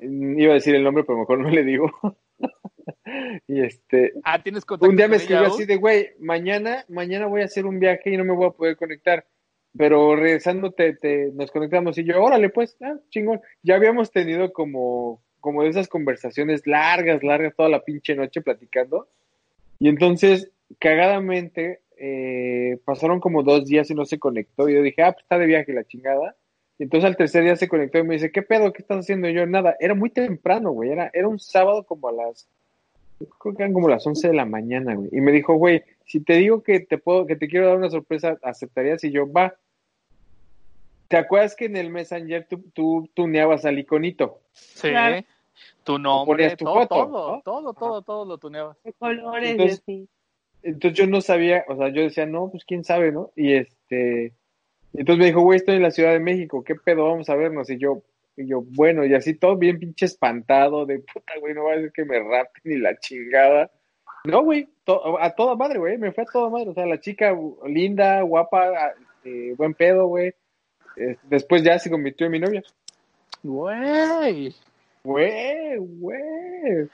mm, 0.00 0.38
iba 0.38 0.52
a 0.52 0.54
decir 0.54 0.74
el 0.74 0.84
nombre, 0.84 1.04
pero 1.04 1.18
mejor 1.18 1.40
no 1.40 1.50
le 1.50 1.64
digo. 1.64 1.90
y 3.48 3.60
este, 3.62 4.12
Ah, 4.24 4.40
tienes 4.42 4.64
contacto 4.64 4.88
un 4.90 4.96
día 4.96 5.08
me 5.08 5.16
escribió 5.16 5.46
así 5.46 5.66
de, 5.66 5.76
güey, 5.76 6.10
mañana, 6.20 6.84
mañana 6.88 7.26
voy 7.26 7.42
a 7.42 7.46
hacer 7.46 7.66
un 7.66 7.78
viaje 7.80 8.10
y 8.10 8.16
no 8.16 8.24
me 8.24 8.32
voy 8.34 8.46
a 8.46 8.52
poder 8.52 8.76
conectar. 8.76 9.26
Pero 9.76 10.16
regresando 10.16 10.72
te, 10.72 10.94
te- 10.94 11.30
nos 11.32 11.50
conectamos 11.50 11.96
y 11.98 12.04
yo, 12.04 12.22
órale, 12.22 12.48
pues, 12.50 12.76
ah, 12.82 12.96
chingón. 13.10 13.40
Ya 13.62 13.76
habíamos 13.76 14.10
tenido 14.10 14.52
como, 14.52 15.20
como 15.38 15.62
de 15.62 15.68
esas 15.70 15.86
conversaciones 15.88 16.66
largas, 16.66 17.22
largas, 17.22 17.54
toda 17.54 17.68
la 17.68 17.84
pinche 17.84 18.14
noche 18.16 18.40
platicando. 18.42 19.06
Y 19.78 19.88
entonces, 19.88 20.50
cagadamente, 20.78 21.80
eh, 21.96 22.78
pasaron 22.84 23.20
como 23.20 23.42
dos 23.42 23.66
días 23.66 23.90
y 23.90 23.94
no 23.94 24.04
se 24.04 24.18
conectó. 24.18 24.68
Y 24.68 24.74
yo 24.74 24.82
dije, 24.82 25.02
ah, 25.02 25.12
pues 25.12 25.22
está 25.22 25.38
de 25.38 25.46
viaje 25.46 25.72
la 25.72 25.84
chingada. 25.84 26.34
Y 26.78 26.84
entonces 26.84 27.06
al 27.08 27.16
tercer 27.16 27.44
día 27.44 27.56
se 27.56 27.68
conectó 27.68 27.98
y 27.98 28.04
me 28.04 28.14
dice, 28.14 28.32
¿qué 28.32 28.42
pedo? 28.42 28.72
¿Qué 28.72 28.82
estás 28.82 28.98
haciendo? 29.00 29.28
Y 29.28 29.34
yo, 29.34 29.46
nada, 29.46 29.76
era 29.80 29.94
muy 29.94 30.10
temprano, 30.10 30.72
güey. 30.72 30.90
Era, 30.90 31.10
era 31.12 31.28
un 31.28 31.38
sábado 31.38 31.84
como 31.84 32.08
a 32.08 32.12
las, 32.12 32.48
creo 33.38 33.54
que 33.54 33.62
eran 33.62 33.72
como 33.74 33.88
las 33.88 34.06
11 34.06 34.28
de 34.28 34.34
la 34.34 34.46
mañana, 34.46 34.94
güey. 34.94 35.10
Y 35.12 35.20
me 35.20 35.30
dijo, 35.30 35.54
güey, 35.54 35.82
si 36.10 36.18
te 36.18 36.32
digo 36.34 36.64
que 36.64 36.80
te 36.80 36.98
puedo, 36.98 37.24
que 37.24 37.36
te 37.36 37.46
quiero 37.46 37.68
dar 37.68 37.76
una 37.76 37.88
sorpresa, 37.88 38.36
¿aceptarías? 38.42 39.04
Y 39.04 39.12
yo, 39.12 39.30
va. 39.30 39.54
¿Te 41.06 41.16
acuerdas 41.16 41.54
que 41.54 41.66
en 41.66 41.76
el 41.76 41.88
Messenger 41.88 42.48
tú, 42.48 42.64
tú 42.74 43.08
tuneabas 43.14 43.64
al 43.64 43.78
iconito? 43.78 44.40
Sí. 44.50 44.88
Claro. 44.88 45.24
Tu 45.84 45.98
nombre, 46.00 46.26
ponías 46.26 46.56
tu 46.56 46.64
todo, 46.64 46.74
foto, 46.74 46.88
todo, 46.88 47.32
¿no? 47.36 47.42
todo, 47.42 47.74
todo, 47.74 48.02
todo 48.02 48.24
lo 48.24 48.38
tuneabas. 48.38 48.76
De 48.82 48.92
colores, 48.94 49.50
Entonces- 49.52 49.82
y 49.86 49.92
así. 49.92 50.08
Entonces 50.64 50.98
yo 50.98 51.06
no 51.06 51.20
sabía, 51.20 51.64
o 51.68 51.76
sea, 51.76 51.90
yo 51.90 52.02
decía, 52.02 52.26
no, 52.26 52.50
pues 52.50 52.64
quién 52.64 52.82
sabe, 52.82 53.12
¿no? 53.12 53.30
Y 53.36 53.52
este, 53.52 54.34
entonces 54.92 55.18
me 55.20 55.26
dijo, 55.26 55.42
güey, 55.42 55.58
estoy 55.58 55.76
en 55.76 55.82
la 55.82 55.92
Ciudad 55.92 56.10
de 56.10 56.18
México, 56.18 56.64
¿qué 56.64 56.74
pedo? 56.74 57.04
Vamos 57.04 57.30
a 57.30 57.36
vernos. 57.36 57.70
Y 57.70 57.78
yo, 57.78 58.02
y 58.36 58.48
yo, 58.48 58.62
bueno, 58.62 59.06
y 59.06 59.14
así 59.14 59.34
todo 59.34 59.56
bien 59.56 59.78
pinche 59.78 60.06
espantado, 60.06 60.86
de 60.86 60.98
puta, 60.98 61.34
güey, 61.38 61.54
no 61.54 61.64
va 61.66 61.74
a 61.74 61.76
ser 61.76 61.92
que 61.92 62.04
me 62.04 62.18
rapen 62.18 62.62
ni 62.64 62.78
la 62.78 62.98
chingada. 62.98 63.70
No, 64.24 64.42
güey, 64.42 64.68
to- 64.84 65.18
a 65.20 65.30
toda 65.34 65.54
madre, 65.56 65.78
güey, 65.78 65.96
me 65.98 66.12
fue 66.12 66.24
a 66.24 66.26
toda 66.26 66.50
madre. 66.50 66.70
O 66.70 66.74
sea, 66.74 66.86
la 66.86 67.00
chica 67.00 67.34
linda, 67.66 68.20
guapa, 68.22 68.92
eh, 69.24 69.54
buen 69.56 69.74
pedo, 69.74 70.06
güey. 70.06 70.34
Eh, 70.96 71.16
después 71.24 71.62
ya 71.62 71.78
se 71.78 71.90
convirtió 71.90 72.26
en 72.26 72.32
mi 72.32 72.38
novia. 72.38 72.62
Güey. 73.42 74.54
Güey, 75.02 75.76
güey. 75.78 76.88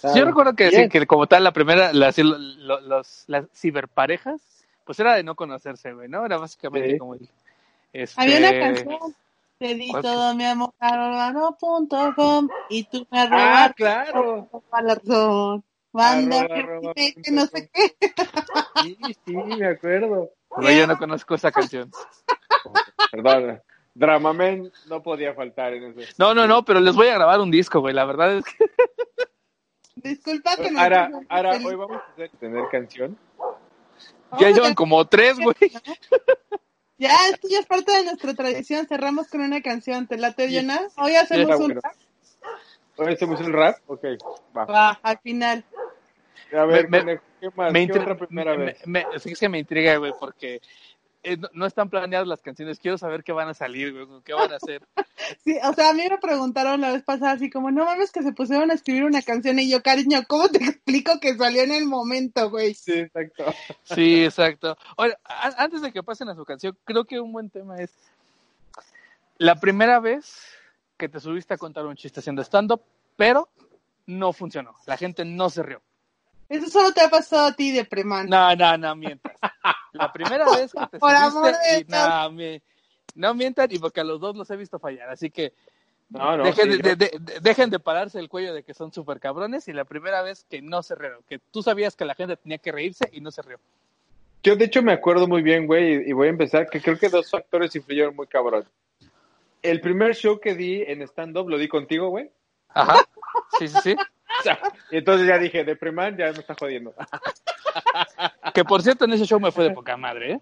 Sea, 0.00 0.14
Yo 0.14 0.26
recuerdo 0.26 0.54
que, 0.54 0.70
sí, 0.70 0.88
que 0.90 1.06
como 1.06 1.26
tal, 1.26 1.44
la 1.44 1.52
primera, 1.52 1.92
las, 1.94 2.18
lo- 2.18 2.36
lo- 2.36 2.80
los, 2.82 3.24
las 3.26 3.46
ciberparejas, 3.54 4.42
pues 4.84 5.00
era 5.00 5.14
de 5.14 5.22
no 5.22 5.34
conocerse, 5.34 5.94
güey, 5.94 6.08
¿no? 6.08 6.26
Era 6.26 6.36
básicamente 6.36 6.92
Sí. 6.92 6.98
como 6.98 7.14
el, 7.14 7.28
este, 7.94 8.20
Había 8.20 8.38
una 8.38 8.58
canción. 8.60 8.98
Te 9.58 9.74
di 9.74 9.88
¿Cuál 9.90 10.02
todo 10.02 10.34
mi 10.36 10.44
amor 10.44 10.72
a 10.78 11.32
com 12.14 12.48
y 12.68 12.84
tú 12.84 13.06
me 13.10 13.20
Ah, 13.20 13.26
robaste 13.26 13.74
claro. 13.74 14.48
toda 14.52 14.82
la 14.82 14.94
razón. 14.94 15.64
Banda 15.92 16.40
Arroba, 16.40 16.92
que 16.94 17.14
arroba, 17.14 17.22
no 17.32 17.46
sé 17.46 17.70
qué. 17.72 17.96
Sí, 18.82 18.98
sí, 19.24 19.32
me 19.36 19.66
acuerdo. 19.68 20.30
Güey, 20.50 20.78
yo 20.78 20.86
no 20.86 20.96
conozco 20.98 21.34
esa 21.34 21.50
canción. 21.52 21.90
Perdón. 23.10 23.60
Dramamen 23.94 24.70
no 24.86 25.02
podía 25.02 25.34
faltar 25.34 25.72
en 25.74 25.98
ese. 25.98 26.12
No, 26.18 26.32
no, 26.34 26.46
no, 26.46 26.64
pero 26.64 26.78
les 26.78 26.94
voy 26.94 27.08
a 27.08 27.14
grabar 27.14 27.40
un 27.40 27.50
disco, 27.50 27.80
güey. 27.80 27.92
La 27.94 28.04
verdad 28.04 28.36
es 28.36 28.44
que 28.44 28.64
Disculpa 29.96 30.54
que 30.56 30.70
no. 30.70 30.80
Ahora, 30.80 31.10
ahora, 31.28 31.58
hoy 31.64 31.74
vamos 31.74 31.96
a 32.00 32.12
hacer- 32.12 32.30
tener 32.38 32.64
canción. 32.70 33.18
ya 34.38 34.50
llevan 34.50 34.74
como 34.74 35.04
tres, 35.06 35.36
güey. 35.40 35.56
Ya, 36.98 37.10
esto 37.32 37.48
ya 37.48 37.58
es 37.60 37.66
parte 37.66 37.90
de 37.92 38.04
nuestra 38.04 38.34
tradición. 38.34 38.86
Cerramos 38.86 39.28
con 39.28 39.40
una 39.40 39.60
canción. 39.62 40.06
¿Te 40.06 40.16
late, 40.16 40.48
Jonas? 40.52 40.92
Hoy 40.96 41.14
hacemos 41.16 41.58
un 41.58 41.66
bueno. 41.66 41.80
Hoy 42.96 43.12
hacemos 43.14 43.40
un 43.40 43.52
rap. 43.52 43.76
Ok, 43.86 44.04
va. 44.56 44.64
Va, 44.64 45.00
al 45.02 45.18
final. 45.18 45.64
A 46.56 46.64
ver, 46.64 46.88
Me- 46.88 47.00
conejo, 47.00 47.22
¿qué 47.40 47.50
más? 47.54 47.72
Me 47.72 47.86
¿Qué 47.86 47.92
intri- 47.94 48.02
otra 48.02 48.16
primera 48.16 48.56
me- 48.56 48.64
vez? 48.66 48.86
me- 48.86 49.06
sí, 49.18 49.32
es 49.32 49.38
que 49.38 49.48
me 49.48 49.58
intriga, 49.58 49.96
güey, 49.96 50.12
porque 50.18 50.60
eh, 51.24 51.36
no, 51.36 51.48
no 51.52 51.66
están 51.66 51.90
planeadas 51.90 52.28
las 52.28 52.40
canciones. 52.40 52.78
Quiero 52.78 52.96
saber 52.96 53.24
qué 53.24 53.32
van 53.32 53.48
a 53.48 53.54
salir, 53.54 53.92
güey, 53.92 54.22
qué 54.24 54.32
van 54.32 54.52
a 54.52 54.56
hacer. 54.56 54.82
Sí, 55.44 55.58
o 55.62 55.74
sea, 55.74 55.90
a 55.90 55.92
mí 55.92 56.02
me 56.08 56.16
preguntaron 56.16 56.80
la 56.80 56.90
vez 56.92 57.02
pasada 57.02 57.32
así 57.32 57.50
como, 57.50 57.70
no 57.70 57.84
mames 57.84 58.12
que 58.12 58.22
se 58.22 58.32
pusieron 58.32 58.70
a 58.70 58.74
escribir 58.74 59.04
una 59.04 59.20
canción 59.20 59.58
y 59.58 59.68
yo, 59.70 59.82
cariño, 59.82 60.20
¿cómo 60.26 60.48
te 60.48 60.56
explico 60.64 61.20
que 61.20 61.36
salió 61.36 61.62
en 61.62 61.72
el 61.72 61.84
momento, 61.84 62.48
güey? 62.48 62.72
Sí, 62.72 62.92
exacto. 63.00 63.44
Sí, 63.84 64.24
exacto. 64.24 64.78
Ahora, 64.96 65.18
antes 65.58 65.82
de 65.82 65.92
que 65.92 66.02
pasen 66.02 66.30
a 66.30 66.34
su 66.34 66.44
canción, 66.46 66.78
creo 66.84 67.04
que 67.04 67.20
un 67.20 67.32
buen 67.32 67.50
tema 67.50 67.76
es 67.78 67.92
la 69.36 69.56
primera 69.56 70.00
vez 70.00 70.34
que 70.96 71.08
te 71.08 71.20
subiste 71.20 71.52
a 71.54 71.58
contar 71.58 71.84
un 71.84 71.96
chiste 71.96 72.20
haciendo 72.20 72.42
stand-up, 72.42 72.82
pero 73.16 73.48
no 74.06 74.32
funcionó. 74.32 74.74
La 74.86 74.96
gente 74.96 75.24
no 75.24 75.50
se 75.50 75.62
rió. 75.62 75.82
Eso 76.48 76.68
solo 76.68 76.92
te 76.92 77.00
ha 77.02 77.08
pasado 77.08 77.46
a 77.48 77.52
ti 77.52 77.72
de 77.72 77.84
preman. 77.84 78.28
No, 78.28 78.54
no, 78.56 78.76
no 78.78 78.96
mientas. 78.96 79.36
La 79.92 80.12
primera 80.12 80.44
vez 80.56 80.72
que 80.72 80.86
te 80.86 80.98
Por 80.98 81.14
amor 81.14 81.52
de 81.52 81.80
y 81.80 81.84
no, 81.88 82.30
mi- 82.30 82.62
no 83.14 83.34
mientan 83.34 83.68
y 83.70 83.78
porque 83.78 84.00
a 84.00 84.04
los 84.04 84.20
dos 84.20 84.36
los 84.36 84.50
he 84.50 84.56
visto 84.56 84.78
fallar, 84.78 85.10
así 85.10 85.30
que 85.30 85.52
No, 86.10 86.36
no. 86.36 86.44
dejen, 86.44 86.72
sí, 86.72 86.82
de, 86.82 86.88
yo- 86.90 86.96
de- 86.96 87.18
de- 87.20 87.40
dejen 87.40 87.68
de 87.70 87.78
pararse 87.78 88.18
el 88.18 88.28
cuello 88.28 88.54
de 88.54 88.62
que 88.62 88.72
son 88.74 88.92
súper 88.92 89.20
cabrones 89.20 89.68
y 89.68 89.72
la 89.72 89.84
primera 89.84 90.22
vez 90.22 90.44
que 90.48 90.62
no 90.62 90.82
se 90.82 90.94
rieron, 90.94 91.22
que 91.28 91.38
tú 91.38 91.62
sabías 91.62 91.96
que 91.96 92.04
la 92.04 92.14
gente 92.14 92.36
tenía 92.36 92.58
que 92.58 92.72
reírse 92.72 93.08
y 93.12 93.20
no 93.20 93.30
se 93.30 93.42
rió. 93.42 93.58
Yo, 94.42 94.54
de 94.56 94.66
hecho, 94.66 94.82
me 94.82 94.92
acuerdo 94.92 95.26
muy 95.26 95.42
bien, 95.42 95.66
güey, 95.66 95.96
y- 95.96 96.10
y 96.10 96.12
voy 96.12 96.28
a 96.28 96.30
empezar, 96.30 96.70
que 96.70 96.80
creo 96.80 96.96
que 96.98 97.08
dos 97.08 97.28
factores 97.30 97.74
influyeron 97.76 98.14
muy 98.16 98.26
cabrón. 98.28 98.64
El 99.60 99.80
primer 99.80 100.14
show 100.14 100.38
que 100.40 100.54
di 100.54 100.82
en 100.82 101.02
stand-up 101.02 101.48
lo 101.48 101.58
di 101.58 101.66
contigo, 101.68 102.08
güey. 102.10 102.30
Ajá, 102.68 103.04
sí, 103.58 103.66
sí, 103.66 103.78
sí. 103.82 103.96
O 104.40 104.42
sea, 104.42 104.58
y 104.90 104.98
entonces 104.98 105.26
ya 105.26 105.38
dije, 105.38 105.64
Depreman 105.64 106.16
ya 106.16 106.26
me 106.32 106.38
está 106.38 106.54
jodiendo. 106.54 106.94
Que 108.54 108.64
por 108.64 108.82
cierto, 108.82 109.04
en 109.04 109.12
ese 109.12 109.24
show 109.24 109.38
me 109.40 109.52
fue 109.52 109.64
de 109.64 109.70
poca 109.70 109.96
madre, 109.96 110.32
¿eh? 110.32 110.40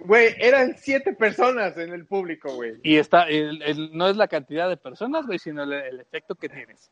Güey, 0.00 0.34
eran 0.38 0.76
siete 0.78 1.12
personas 1.12 1.76
en 1.76 1.92
el 1.92 2.06
público, 2.06 2.54
güey. 2.54 2.74
Y 2.82 2.96
está, 2.98 3.24
el- 3.28 3.60
el- 3.62 3.90
no 3.96 4.08
es 4.08 4.16
la 4.16 4.28
cantidad 4.28 4.68
de 4.68 4.76
personas, 4.76 5.26
güey, 5.26 5.38
sino 5.38 5.64
el, 5.64 5.72
el 5.72 6.00
efecto 6.00 6.34
que 6.36 6.48
tienes. 6.48 6.90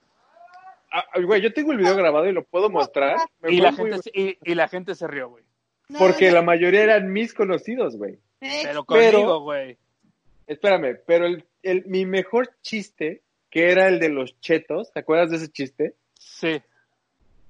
Ah, 0.92 1.04
Güey, 1.22 1.40
yo 1.40 1.52
tengo 1.52 1.72
el 1.72 1.78
video 1.78 1.94
grabado 1.96 2.26
y 2.26 2.32
lo 2.32 2.42
puedo 2.44 2.68
mostrar. 2.68 3.16
Me 3.40 3.52
Y 3.52 3.60
la, 3.60 3.70
muy- 3.72 3.90
gente, 3.92 4.10
se- 4.10 4.20
y, 4.20 4.38
y 4.42 4.54
la 4.54 4.66
gente 4.68 4.94
se 4.94 5.06
rió, 5.06 5.28
güey. 5.30 5.44
No, 5.88 5.98
Porque 6.00 6.28
no, 6.28 6.34
la 6.34 6.42
mayoría 6.42 6.82
eran 6.82 7.12
mis 7.12 7.32
conocidos, 7.32 7.96
güey. 7.96 8.18
Pero 8.40 8.84
Pero- 8.84 9.12
conmigo, 9.18 9.40
güey. 9.40 9.78
Espérame, 10.48 10.98
pero 11.06 11.26
el, 11.26 11.44
el- 11.62 11.84
mi 11.86 12.06
mejor 12.06 12.50
chiste, 12.62 13.22
que 13.50 13.70
era 13.70 13.88
el 13.88 13.98
de 14.00 14.08
los 14.08 14.38
chetos, 14.40 14.92
¿te 14.92 15.00
acuerdas 15.00 15.30
de 15.30 15.36
ese 15.36 15.48
chiste? 15.48 15.94
Sí. 16.26 16.60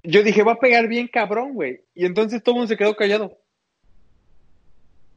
Yo 0.02 0.22
dije, 0.22 0.42
va 0.44 0.52
a 0.52 0.58
pegar 0.60 0.86
bien 0.86 1.08
cabrón, 1.08 1.54
güey. 1.54 1.80
Y 1.94 2.04
entonces 2.06 2.42
todo 2.42 2.54
el 2.54 2.56
mundo 2.60 2.68
se 2.68 2.76
quedó 2.76 2.94
callado. 2.94 3.36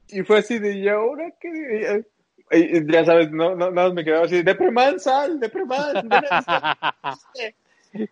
Y 0.07 0.23
fue 0.23 0.39
así 0.39 0.57
de, 0.57 0.77
¿y 0.79 0.87
ahora 0.87 1.31
qué? 1.39 2.05
Y, 2.51 2.91
ya 2.91 3.05
sabes, 3.05 3.29
no, 3.31 3.53
no, 3.55 3.69
nada 3.69 3.89
más 3.89 3.93
me 3.93 4.03
quedaba 4.03 4.25
así, 4.25 4.41
Depreman, 4.41 4.99
sal, 4.99 5.39
Depreman. 5.39 6.07
ven 6.09 6.23
a 6.31 7.13
este 7.13 7.53
chiste". 7.91 8.09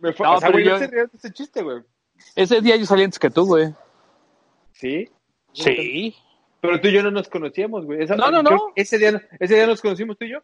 Me 0.00 0.12
fue, 0.12 0.26
No, 0.26 0.34
o 0.36 0.40
sea, 0.40 0.50
güey, 0.50 0.64
yo- 0.64 0.76
ese 0.76 1.32
chiste, 1.32 1.62
güey. 1.62 1.82
Ese 2.34 2.60
día 2.60 2.74
yo 2.76 2.86
salí 2.86 3.04
antes 3.04 3.18
que 3.20 3.30
tú, 3.30 3.46
güey. 3.46 3.72
¿Sí? 4.72 5.08
Sí. 5.52 6.16
Pero 6.60 6.80
tú 6.80 6.88
y 6.88 6.92
yo 6.92 7.02
no 7.04 7.10
nos 7.12 7.28
conocíamos, 7.28 7.84
güey. 7.84 8.02
Esa- 8.02 8.16
No, 8.16 8.30
no, 8.30 8.42
no. 8.42 8.72
Ese 8.74 8.98
día, 8.98 9.22
ese 9.38 9.54
día 9.54 9.66
nos 9.66 9.80
conocimos 9.80 10.18
tú 10.18 10.24
y 10.24 10.32
yo. 10.32 10.40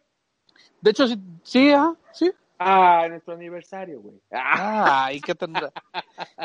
De 0.79 0.91
hecho, 0.91 1.07
sí, 1.07 1.17
sí, 1.43 1.71
ah, 1.73 1.93
sí. 2.13 2.31
Ah, 2.57 3.05
nuestro 3.09 3.33
aniversario, 3.33 3.99
güey. 4.01 4.15
Ah, 4.31 5.05
Ay, 5.05 5.19
qué 5.21 5.35
tendrá. 5.35 5.71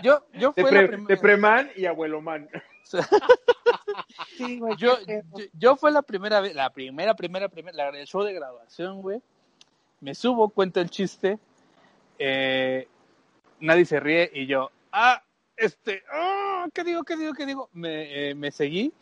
Yo, 0.03 0.25
yo 0.35 0.53
de, 0.57 0.63
fue 0.63 0.71
pre, 0.71 0.83
la 0.83 0.87
primera. 0.87 1.07
de 1.07 1.17
Preman 1.17 1.71
y 1.77 1.87
Abuelo 1.87 2.21
Man. 2.21 2.49
sí, 4.37 4.59
güey, 4.59 4.77
Yo, 4.77 4.97
yo, 5.53 5.77
fue 5.77 5.91
la 5.93 6.03
primera 6.03 6.41
vez, 6.41 6.55
la 6.55 6.71
primera, 6.71 7.15
primera, 7.15 7.49
primera, 7.49 7.77
la, 7.77 7.99
el 7.99 8.07
show 8.07 8.23
de 8.23 8.33
graduación, 8.35 9.03
güey. 9.03 9.21
Me 10.01 10.15
subo, 10.15 10.49
cuento 10.49 10.81
el 10.81 10.91
chiste. 10.91 11.39
eh, 12.19 12.89
nadie 13.61 13.85
se 13.85 14.01
ríe 14.01 14.31
y 14.35 14.47
yo, 14.47 14.71
ah, 14.93 15.23
este, 15.57 16.03
ah, 16.13 16.67
¿qué 16.75 16.85
digo, 16.85 17.05
qué 17.05 17.17
digo, 17.17 17.33
qué 17.35 17.47
digo? 17.47 17.69
Me, 17.73 18.31
eh, 18.31 18.35
me 18.35 18.51
seguí. 18.51 18.93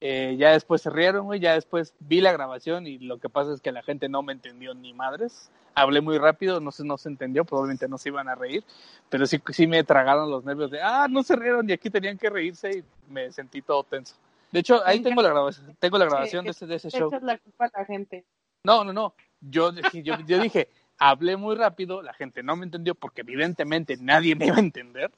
eh, 0.00 0.36
ya 0.38 0.52
después 0.52 0.80
se 0.82 0.90
rieron, 0.90 1.26
güey. 1.26 1.40
Ya 1.40 1.54
después 1.54 1.94
vi 2.00 2.20
la 2.20 2.32
grabación 2.32 2.86
y 2.86 2.98
lo 2.98 3.18
que 3.18 3.28
pasa 3.28 3.52
es 3.52 3.60
que 3.60 3.72
la 3.72 3.82
gente 3.82 4.08
no 4.08 4.22
me 4.22 4.32
entendió 4.32 4.74
ni 4.74 4.94
madres. 4.94 5.50
Hablé 5.78 6.00
muy 6.00 6.18
rápido, 6.18 6.60
no 6.60 6.70
se, 6.72 6.84
no 6.84 6.98
se 6.98 7.08
entendió, 7.08 7.44
probablemente 7.44 7.88
no 7.88 7.98
se 7.98 8.08
iban 8.08 8.28
a 8.28 8.34
reír, 8.34 8.64
pero 9.08 9.26
sí, 9.26 9.40
sí 9.50 9.66
me 9.66 9.84
tragaron 9.84 10.30
los 10.30 10.44
nervios 10.44 10.70
de, 10.70 10.80
ah, 10.82 11.06
no 11.08 11.22
se 11.22 11.36
rieron 11.36 11.68
y 11.68 11.72
aquí 11.72 11.88
tenían 11.90 12.18
que 12.18 12.28
reírse 12.30 12.78
y 12.78 12.84
me 13.12 13.30
sentí 13.32 13.62
todo 13.62 13.84
tenso. 13.84 14.14
De 14.50 14.60
hecho, 14.60 14.84
ahí 14.84 15.00
tengo 15.00 15.22
la 15.22 15.28
grabación, 15.28 15.76
tengo 15.78 15.98
la 15.98 16.06
grabación 16.06 16.44
de 16.44 16.50
ese, 16.50 16.66
de 16.66 16.74
ese 16.76 16.90
show. 16.90 17.10
la 17.22 17.38
culpa 17.38 17.66
a 17.66 17.78
la 17.80 17.84
gente. 17.84 18.24
No, 18.64 18.82
no, 18.82 18.92
no. 18.92 19.14
Yo, 19.40 19.70
dije- 19.72 20.02
yo, 20.02 20.14
yo 20.26 20.40
dije, 20.40 20.68
hablé 20.98 21.36
muy 21.36 21.54
rápido, 21.54 22.02
la 22.02 22.12
gente 22.12 22.42
no 22.42 22.56
me 22.56 22.64
entendió 22.64 22.94
porque 22.94 23.20
evidentemente 23.20 23.96
nadie 24.00 24.34
me 24.34 24.46
iba 24.46 24.56
a 24.56 24.60
entender. 24.60 25.10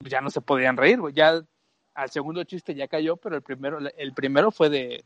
Ya 0.00 0.20
no 0.20 0.30
se 0.30 0.40
podían 0.40 0.76
reír. 0.76 0.98
Ya 1.12 1.42
al 1.94 2.10
segundo 2.10 2.42
chiste 2.44 2.74
ya 2.74 2.88
cayó, 2.88 3.16
pero 3.16 3.36
el 3.36 3.42
primero, 3.42 3.78
el 3.78 4.12
primero 4.14 4.50
fue 4.50 4.70
de, 4.70 5.04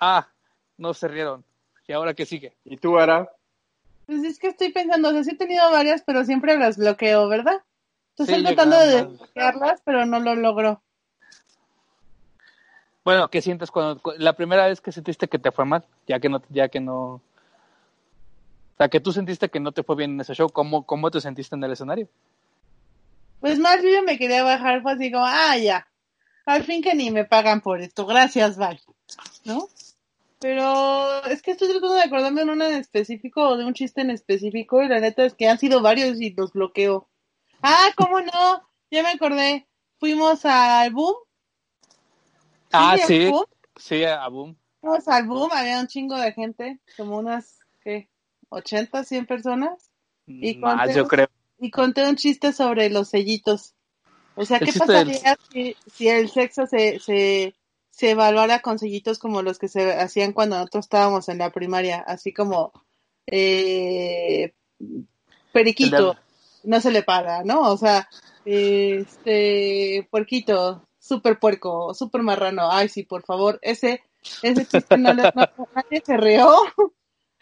ah, 0.00 0.28
no 0.76 0.92
se 0.92 1.08
rieron. 1.08 1.44
¿Y 1.86 1.92
ahora 1.92 2.12
qué 2.12 2.26
sigue? 2.26 2.52
¿Y 2.64 2.76
tú, 2.76 2.98
Ara? 2.98 3.30
Pues 4.06 4.22
es 4.24 4.38
que 4.38 4.48
estoy 4.48 4.70
pensando, 4.72 5.08
o 5.08 5.12
sea, 5.12 5.24
sí 5.24 5.30
he 5.30 5.36
tenido 5.36 5.70
varias, 5.70 6.02
pero 6.02 6.24
siempre 6.24 6.58
las 6.58 6.76
bloqueo, 6.76 7.28
¿verdad? 7.28 7.62
Entonces 8.10 8.36
Sí, 8.36 8.40
estoy 8.40 8.54
tratando 8.54 8.78
de 8.78 8.86
desbloquearlas, 9.02 9.82
pero 9.84 10.04
no 10.06 10.20
lo 10.20 10.34
logro. 10.34 10.82
Bueno, 13.04 13.28
¿qué 13.28 13.42
sientes 13.42 13.70
cuando 13.70 14.00
cu- 14.00 14.12
la 14.18 14.34
primera 14.34 14.66
vez 14.66 14.80
que 14.80 14.92
sentiste 14.92 15.28
que 15.28 15.38
te 15.38 15.52
fue 15.52 15.64
mal? 15.64 15.84
Ya 16.06 16.18
que 16.20 16.28
no, 16.28 16.42
ya 16.48 16.68
que 16.68 16.80
no, 16.80 16.96
o 17.14 17.22
sea, 18.78 18.88
que 18.88 19.00
tú 19.00 19.12
sentiste 19.12 19.48
que 19.50 19.60
no 19.60 19.72
te 19.72 19.82
fue 19.82 19.96
bien 19.96 20.12
en 20.12 20.20
ese 20.20 20.34
show, 20.34 20.48
¿cómo, 20.50 20.84
cómo 20.86 21.10
te 21.10 21.20
sentiste 21.20 21.54
en 21.54 21.64
el 21.64 21.72
escenario? 21.72 22.08
Pues 23.40 23.58
más 23.58 23.82
bien 23.82 24.04
me 24.04 24.18
quería 24.18 24.42
bajar, 24.42 24.82
pues 24.82 24.98
digo, 24.98 25.18
ah, 25.22 25.56
ya. 25.58 25.86
Al 26.46 26.64
fin 26.64 26.82
que 26.82 26.94
ni 26.94 27.10
me 27.10 27.24
pagan 27.24 27.60
por 27.60 27.80
esto, 27.80 28.06
gracias, 28.06 28.56
bye. 28.56 28.80
¿No? 29.44 29.68
Pero 30.40 31.24
es 31.26 31.40
que 31.42 31.52
estoy 31.52 31.68
tratando 31.68 31.94
de 31.94 32.02
acordarme 32.02 32.44
de 32.44 32.52
uno 32.52 32.64
en 32.66 32.74
específico 32.74 33.42
o 33.48 33.56
de 33.56 33.64
un 33.64 33.72
chiste 33.74 34.02
en 34.02 34.10
específico 34.10 34.82
y 34.82 34.88
la 34.88 35.00
neta 35.00 35.24
es 35.24 35.34
que 35.34 35.48
han 35.48 35.58
sido 35.58 35.80
varios 35.80 36.20
y 36.20 36.30
los 36.34 36.52
bloqueo. 36.52 37.08
Ah, 37.62 37.88
¿cómo 37.96 38.20
no? 38.20 38.68
Ya 38.90 39.02
me 39.02 39.10
acordé. 39.10 39.66
Fuimos 39.98 40.44
al 40.44 40.92
boom. 40.92 41.14
Ah, 42.72 42.96
sí, 42.98 43.26
boom. 43.28 43.44
sí, 43.76 44.04
a 44.04 44.28
boom. 44.28 44.56
Fuimos 44.80 45.08
al 45.08 45.26
boom, 45.26 45.50
había 45.52 45.80
un 45.80 45.86
chingo 45.86 46.16
de 46.16 46.32
gente, 46.32 46.78
como 46.96 47.18
unas, 47.18 47.60
¿qué? 47.80 48.10
80, 48.50 49.04
100 49.04 49.26
personas. 49.26 49.90
Y 50.26 50.56
Más, 50.56 50.88
conté- 50.88 50.94
yo 50.96 51.08
creo. 51.08 51.28
y 51.58 51.70
conté 51.70 52.06
un 52.06 52.16
chiste 52.16 52.52
sobre 52.52 52.90
los 52.90 53.08
sellitos. 53.08 53.74
O 54.34 54.44
sea, 54.44 54.58
¿qué 54.58 54.66
del- 54.72 54.78
pasaría 54.80 55.36
si, 55.50 55.76
si 55.86 56.08
el 56.08 56.28
sexo 56.28 56.66
se, 56.66 56.98
se, 56.98 57.54
se 57.94 58.10
evaluara 58.10 58.58
con 58.60 58.78
sellitos 58.80 59.20
como 59.20 59.42
los 59.42 59.58
que 59.58 59.68
se 59.68 59.92
hacían 59.92 60.32
cuando 60.32 60.56
nosotros 60.56 60.86
estábamos 60.86 61.28
en 61.28 61.38
la 61.38 61.50
primaria? 61.50 62.00
Así 62.00 62.32
como 62.32 62.72
eh, 63.26 64.52
periquito, 65.52 66.16
no 66.64 66.80
se 66.80 66.90
le 66.90 67.04
paga, 67.04 67.44
¿no? 67.44 67.60
O 67.72 67.76
sea, 67.76 68.08
este 68.44 70.08
puerquito, 70.10 70.88
súper 70.98 71.38
puerco, 71.38 71.94
súper 71.94 72.22
marrano. 72.22 72.68
Ay, 72.70 72.88
sí, 72.88 73.04
por 73.04 73.22
favor, 73.22 73.60
ese, 73.62 74.02
ese 74.42 74.66
chiste 74.66 74.96
no, 74.98 75.12
le- 75.14 75.22
no- 75.34 75.68
nadie 75.74 76.02
se 76.04 76.16
rió. 76.16 76.48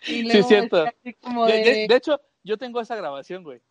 Y 0.04 0.24
luego 0.24 0.48
cierto. 0.48 0.76
decía 0.84 0.94
así 1.00 1.14
como 1.14 1.46
de- 1.46 1.86
de 1.86 1.96
hecho, 1.96 2.20
yo 2.42 2.58
tengo 2.58 2.80
esa 2.80 2.96
grabación, 2.96 3.44
güey. 3.44 3.62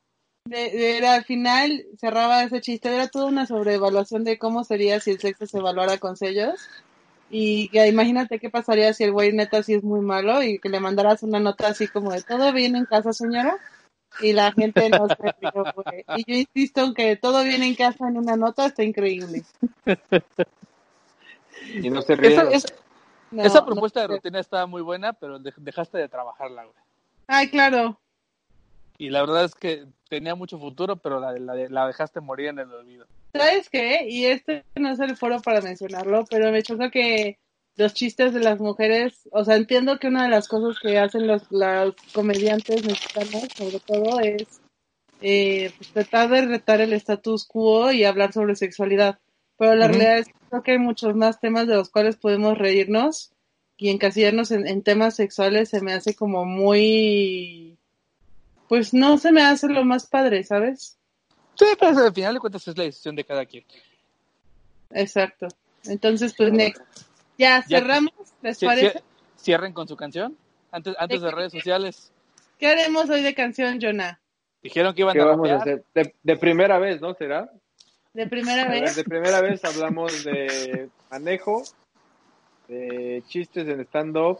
De- 0.45 0.97
era 0.97 1.13
al 1.13 1.23
final 1.25 1.85
cerraba 1.99 2.43
ese 2.43 2.61
chiste, 2.61 2.93
era 2.93 3.07
toda 3.07 3.25
una 3.25 3.45
sobreevaluación 3.45 4.23
de 4.23 4.37
cómo 4.37 4.63
sería 4.63 4.99
si 4.99 5.11
el 5.11 5.19
sexo 5.19 5.45
se 5.45 5.57
evaluara 5.59 5.97
con 5.97 6.17
sellos. 6.17 6.59
Y 7.29 7.69
que 7.69 7.87
imagínate 7.87 8.39
qué 8.39 8.49
pasaría 8.49 8.93
si 8.93 9.05
el 9.05 9.13
güey 9.13 9.31
neta 9.31 9.63
sí 9.63 9.73
es 9.73 9.83
muy 9.83 10.01
malo 10.01 10.43
y 10.43 10.59
que 10.59 10.67
le 10.67 10.81
mandaras 10.81 11.23
una 11.23 11.39
nota 11.39 11.67
así 11.69 11.87
como 11.87 12.11
de 12.11 12.21
todo 12.23 12.51
bien 12.51 12.75
en 12.75 12.85
casa, 12.85 13.13
señora. 13.13 13.57
Y 14.19 14.33
la 14.33 14.51
gente 14.51 14.89
no 14.89 15.07
se 15.07 15.15
rió, 15.39 15.63
güey. 15.73 16.03
Y 16.17 16.25
yo 16.29 16.37
insisto 16.39 16.81
en 16.83 16.93
que 16.93 17.15
todo 17.15 17.41
bien 17.45 17.63
en 17.63 17.75
casa 17.75 18.09
en 18.09 18.17
una 18.17 18.35
nota 18.35 18.65
está 18.65 18.83
increíble. 18.83 19.43
Y 21.73 21.89
no 21.89 22.01
se 22.01 22.13
Esa, 22.13 22.21
rieron. 22.21 22.51
esa- 22.53 22.73
No, 23.31 23.43
esa 23.43 23.59
no 23.59 23.65
propuesta 23.67 24.01
de 24.01 24.07
rutina 24.07 24.39
estaba 24.41 24.65
muy 24.65 24.81
buena, 24.81 25.13
pero 25.13 25.39
de- 25.39 25.53
dejaste 25.55 25.97
de 25.99 26.09
trabajarla, 26.09 26.63
güey. 26.65 26.75
Ay, 27.27 27.49
claro. 27.49 27.97
Y 29.01 29.09
la 29.09 29.21
verdad 29.21 29.45
es 29.45 29.55
que 29.55 29.87
tenía 30.09 30.35
mucho 30.35 30.59
futuro, 30.59 30.97
pero 30.97 31.19
la, 31.19 31.31
la, 31.31 31.55
la 31.55 31.87
dejaste 31.87 32.21
morir 32.21 32.49
en 32.49 32.59
el 32.59 32.71
olvido. 32.71 33.07
¿Sabes 33.33 33.67
qué? 33.67 34.05
Y 34.07 34.25
este 34.25 34.63
no 34.75 34.91
es 34.91 34.99
el 34.99 35.17
foro 35.17 35.41
para 35.41 35.59
mencionarlo, 35.59 36.23
pero 36.29 36.51
me 36.51 36.61
choca 36.61 36.91
que 36.91 37.39
los 37.77 37.95
chistes 37.95 38.31
de 38.31 38.41
las 38.41 38.59
mujeres, 38.59 39.27
o 39.31 39.43
sea, 39.43 39.55
entiendo 39.55 39.97
que 39.97 40.07
una 40.07 40.25
de 40.25 40.29
las 40.29 40.47
cosas 40.47 40.77
que 40.79 40.99
hacen 40.99 41.25
los, 41.25 41.51
los 41.51 41.95
comediantes 42.13 42.85
mexicanos, 42.85 43.47
sobre 43.55 43.79
todo, 43.79 44.19
es 44.19 44.61
eh, 45.21 45.71
pues, 45.75 45.93
tratar 45.93 46.29
de 46.29 46.45
retar 46.45 46.79
el 46.79 46.93
status 46.93 47.47
quo 47.47 47.91
y 47.91 48.03
hablar 48.03 48.33
sobre 48.33 48.55
sexualidad. 48.55 49.17
Pero 49.57 49.73
la 49.73 49.87
realidad 49.87 50.19
es 50.19 50.27
que 50.27 50.33
creo 50.47 50.61
que 50.61 50.71
hay 50.73 50.79
muchos 50.79 51.15
más 51.15 51.39
temas 51.39 51.65
de 51.65 51.73
los 51.73 51.89
cuales 51.89 52.17
podemos 52.17 52.55
reírnos 52.55 53.31
y 53.77 53.89
encasillarnos 53.89 54.51
en, 54.51 54.67
en 54.67 54.83
temas 54.83 55.15
sexuales 55.15 55.69
se 55.69 55.81
me 55.81 55.93
hace 55.93 56.13
como 56.13 56.45
muy... 56.45 57.79
Pues 58.72 58.93
no 58.93 59.17
se 59.17 59.34
me 59.34 59.41
hace 59.43 59.67
lo 59.67 59.84
más 59.84 60.07
padre, 60.07 60.45
¿sabes? 60.45 60.97
Sí, 61.55 61.65
pero 61.78 62.05
al 62.05 62.13
final 62.13 62.36
de 62.36 62.39
cuentas 62.39 62.65
es 62.69 62.78
la 62.78 62.86
decisión 62.86 63.17
de 63.17 63.26
cada 63.26 63.45
quien. 63.45 63.65
Exacto. 64.91 65.49
Entonces, 65.84 66.34
pues, 66.38 66.53
next. 66.53 66.82
Ya, 67.38 67.65
Ya- 67.67 67.80
cerramos, 67.80 68.13
¿les 68.41 68.57
parece? 68.59 68.99
ci- 68.99 69.03
Cierren 69.38 69.74
con 69.74 69.89
su 69.89 69.97
canción. 69.97 70.38
Antes, 70.72 70.95
antes 70.99 71.22
de 71.22 71.32
redes 71.32 71.51
sociales. 71.51 72.13
¿Qué 72.59 72.67
haremos 72.67 73.09
hoy 73.09 73.22
de 73.22 73.36
canción, 73.36 73.78
Jonah? 73.82 74.22
Dijeron 74.63 74.95
que 74.95 75.01
iban 75.01 75.15
¿Qué 75.15 75.19
a 75.22 75.26
vamos 75.26 75.49
a 75.49 75.57
rapear. 75.57 75.80
hacer? 75.80 75.86
De, 75.93 76.15
de 76.24 76.38
primera 76.38 76.80
vez, 76.80 77.01
¿no? 77.01 77.13
¿Será? 77.15 77.51
De 78.13 78.26
primera 78.28 78.69
vez. 78.69 78.95
de 78.95 79.03
primera 79.03 79.41
vez 79.41 79.65
hablamos 79.65 80.24
de 80.24 80.89
manejo, 81.09 81.61
de 82.69 83.22
chistes 83.28 83.67
en 83.67 83.82
stand-up, 83.82 84.39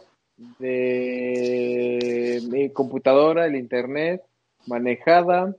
de 0.58 2.40
mi 2.50 2.70
computadora, 2.70 3.46
el 3.46 3.56
internet, 3.56 4.22
manejada. 4.66 5.54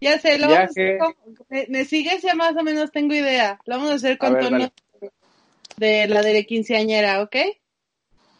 Ya 0.00 0.18
sé, 0.18 0.38
lo 0.38 0.48
vamos 0.48 0.58
a 0.58 0.70
hacer 0.70 0.96
Viaje. 0.96 0.98
con- 0.98 1.14
me, 1.48 1.66
me 1.68 1.84
sigues, 1.84 2.22
ya 2.22 2.34
más 2.34 2.56
o 2.56 2.62
menos 2.62 2.90
tengo 2.90 3.14
idea. 3.14 3.58
Lo 3.66 3.76
vamos 3.76 3.90
a 3.92 3.94
hacer 3.94 4.18
con 4.18 4.30
A 4.30 4.34
ver, 4.36 4.44
tono 4.44 4.72
de 5.76 6.06
la 6.08 6.22
de 6.22 6.46
quinceañera, 6.46 7.22
¿ok? 7.22 7.36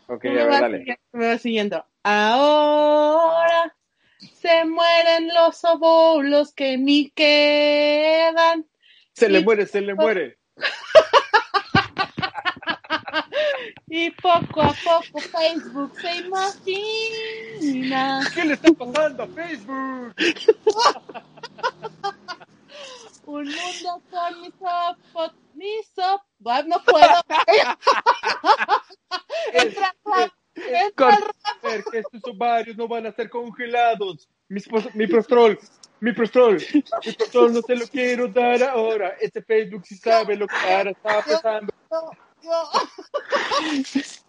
Ok, 0.08 0.24
a 0.24 0.28
me 0.28 0.34
ver, 0.34 0.48
dale. 0.48 0.78
siguiendo, 0.78 1.02
me 1.12 1.26
vas 1.26 1.42
siguiendo. 1.42 1.86
Ahora 2.02 3.74
Se 4.18 4.64
mueren 4.64 5.28
los 5.34 5.64
óvulos 5.64 6.52
que 6.52 6.76
ni 6.76 7.10
quedan. 7.10 8.66
Se 9.12 9.28
le 9.28 9.40
muere, 9.40 9.66
se 9.66 9.80
le 9.80 9.94
muere. 9.94 10.38
Y 13.94 14.10
poco 14.12 14.62
a 14.62 14.72
poco 14.82 15.20
Facebook 15.20 15.92
se 16.00 16.16
imagina 16.16 18.20
¿Qué 18.34 18.42
le 18.46 18.54
está 18.54 18.72
pasando 18.72 19.22
a 19.22 19.26
Facebook? 19.26 20.14
un 23.26 23.44
mundo 23.44 24.02
con 24.10 24.40
mis 24.40 24.54
ojos, 24.62 25.32
mis. 25.54 25.92
Ah, 25.98 26.18
No 26.66 26.82
puedo. 26.84 27.06
Entra, 29.52 29.94
rap, 30.06 30.30
entra, 30.54 31.10
rap. 31.10 31.26
Que 31.90 31.98
estos 31.98 32.22
ovarios 32.32 32.76
no 32.78 32.88
van 32.88 33.06
a 33.06 33.12
ser 33.12 33.28
congelados. 33.28 34.26
Mis 34.48 34.66
mi 34.94 35.06
prostrol, 35.06 35.58
mi 36.00 36.12
prostrol, 36.12 36.56
mi 36.72 36.82
prostrol 37.12 37.52
no 37.52 37.60
se 37.60 37.76
lo 37.76 37.86
quiero 37.88 38.28
dar 38.28 38.62
ahora. 38.62 39.16
Este 39.20 39.42
Facebook 39.42 39.84
sí 39.84 39.96
sabe 39.96 40.34
lo 40.36 40.46
que 40.46 40.56
ahora 40.56 40.92
está 40.92 41.22
pasando. 41.22 41.70
Yo- 41.90 42.00
yo- 42.00 42.10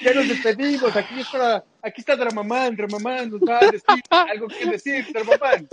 Ya 0.00 0.12
nos 0.12 0.28
despedimos. 0.28 0.96
Aquí 0.96 1.20
está, 1.20 1.64
aquí 1.82 2.00
está 2.00 2.16
Dramamán. 2.16 2.74
Dramamán 2.74 3.30
nos 3.30 3.40
va 3.40 3.58
a 3.58 3.70
decir 3.70 4.02
algo 4.10 4.48
que 4.48 4.66
decir. 4.66 5.06
Dramamán. 5.12 5.68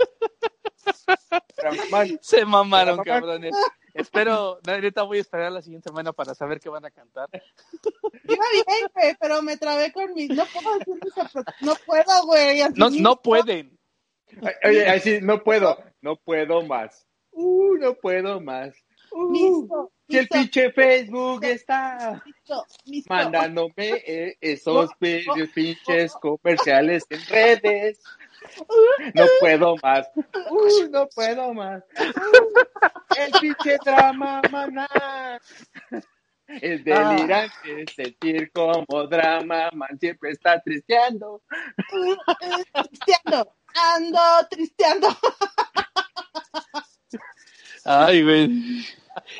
Dramamán. 1.56 2.18
Se 2.22 2.44
mamaron, 2.44 2.98
Pero, 2.98 3.04
mamá- 3.04 3.20
cabrones. 3.20 3.54
Espero, 3.94 4.60
neta 4.64 5.02
voy 5.02 5.18
a 5.18 5.22
esperar 5.22 5.50
la 5.50 5.62
siguiente 5.62 5.88
semana 5.88 6.12
para 6.12 6.34
saber 6.34 6.60
qué 6.60 6.68
van 6.68 6.84
a 6.84 6.90
cantar. 6.90 7.28
Iba 7.32 8.44
bien, 8.52 8.88
güey, 8.94 9.16
pero 9.18 9.42
me 9.42 9.56
trabé 9.56 9.90
con 9.92 10.12
mis. 10.14 10.28
No 10.30 10.44
puedo 10.46 10.78
decir 10.78 11.44
No 11.62 11.74
puedo, 11.86 12.26
güey. 12.26 12.60
así 12.60 12.74
No, 12.78 12.90
no 12.90 13.16
pueden. 13.22 13.76
Ay, 14.42 14.70
Oye, 14.70 14.88
ay, 14.88 15.00
sí, 15.00 15.18
no 15.22 15.42
puedo. 15.42 15.82
No 16.00 16.16
puedo 16.16 16.62
más. 16.62 17.06
Uh, 17.32 17.74
no 17.78 17.94
puedo 17.94 18.40
más. 18.40 18.74
Uh, 19.16 19.30
Miso, 19.30 19.90
si 20.10 20.18
el 20.18 20.28
pinche 20.28 20.70
Facebook 20.72 21.42
está 21.42 22.22
mandándome 23.08 24.02
eh, 24.06 24.36
esos 24.42 24.90
videos 25.00 25.48
pinches 25.54 26.12
comerciales 26.20 27.06
en 27.08 27.24
redes. 27.26 28.02
No 29.14 29.24
puedo 29.40 29.76
más. 29.82 30.06
Uh, 30.14 30.90
no 30.90 31.08
puedo 31.14 31.54
más. 31.54 31.82
Uh, 31.98 33.16
el 33.16 33.32
pinche 33.40 33.78
drama, 33.82 34.42
maná. 34.52 35.40
Es 36.46 36.84
delirante 36.84 37.86
sentir 37.94 38.52
como 38.52 39.06
drama, 39.08 39.70
man 39.72 39.98
siempre 39.98 40.32
está 40.32 40.60
tristeando. 40.60 41.42
Tristeando, 41.88 43.54
ando 43.94 44.20
tristeando. 44.50 45.08
Ay, 47.86 48.22
güey. 48.22 48.86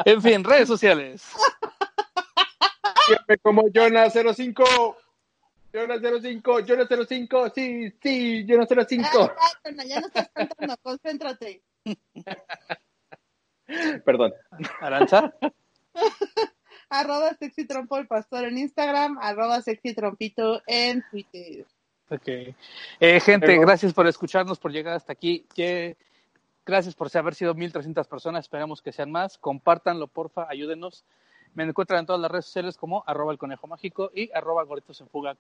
En 0.04 0.22
fin, 0.22 0.42
redes 0.44 0.68
sociales. 0.68 1.22
Siempre 3.06 3.38
como 3.38 3.62
Jonah05. 3.62 4.96
Jonah05, 5.72 6.42
Jonah05, 6.64 7.52
sí, 7.54 7.92
sí, 8.02 8.46
Jonah05. 8.46 9.06
Ah, 9.12 9.34
ya, 9.64 9.70
Jonah, 9.70 9.84
ya 9.84 10.00
no 10.00 10.06
estás 10.06 10.30
cantando, 10.32 10.76
concéntrate. 10.82 11.62
Perdón. 14.04 14.32
Aranza. 14.80 15.34
Arroba 16.88 17.34
sexy 17.34 17.66
trompo 17.66 17.98
el 17.98 18.06
pastor 18.06 18.44
en 18.44 18.58
Instagram, 18.58 19.18
arroba 19.20 19.60
sexy 19.60 19.92
trompito 19.94 20.62
en 20.66 21.04
Twitter. 21.10 21.66
Ok. 22.08 22.28
Eh, 22.28 23.20
gente, 23.20 23.46
Pero- 23.46 23.60
gracias 23.62 23.92
por 23.92 24.06
escucharnos, 24.06 24.58
por 24.58 24.70
llegar 24.72 24.94
hasta 24.94 25.12
aquí. 25.12 25.44
Que- 25.54 25.96
Gracias 26.66 26.94
por 26.94 27.08
haber 27.16 27.34
sido 27.34 27.54
1300 27.54 28.06
personas. 28.08 28.44
Esperamos 28.44 28.82
que 28.82 28.92
sean 28.92 29.10
más. 29.12 29.38
Compártanlo, 29.38 30.08
porfa, 30.08 30.46
ayúdenos. 30.50 31.04
Me 31.54 31.62
encuentran 31.64 32.00
en 32.00 32.06
todas 32.06 32.20
las 32.20 32.30
redes 32.30 32.46
sociales 32.46 32.76
como 32.76 33.04
arroba 33.06 33.32
el 33.32 33.38
conejo 33.38 33.66
mágico 33.66 34.10
y 34.14 34.30
arroba 34.34 34.64
gorditos 34.64 35.00
en 35.00 35.08
fuga. 35.08 35.36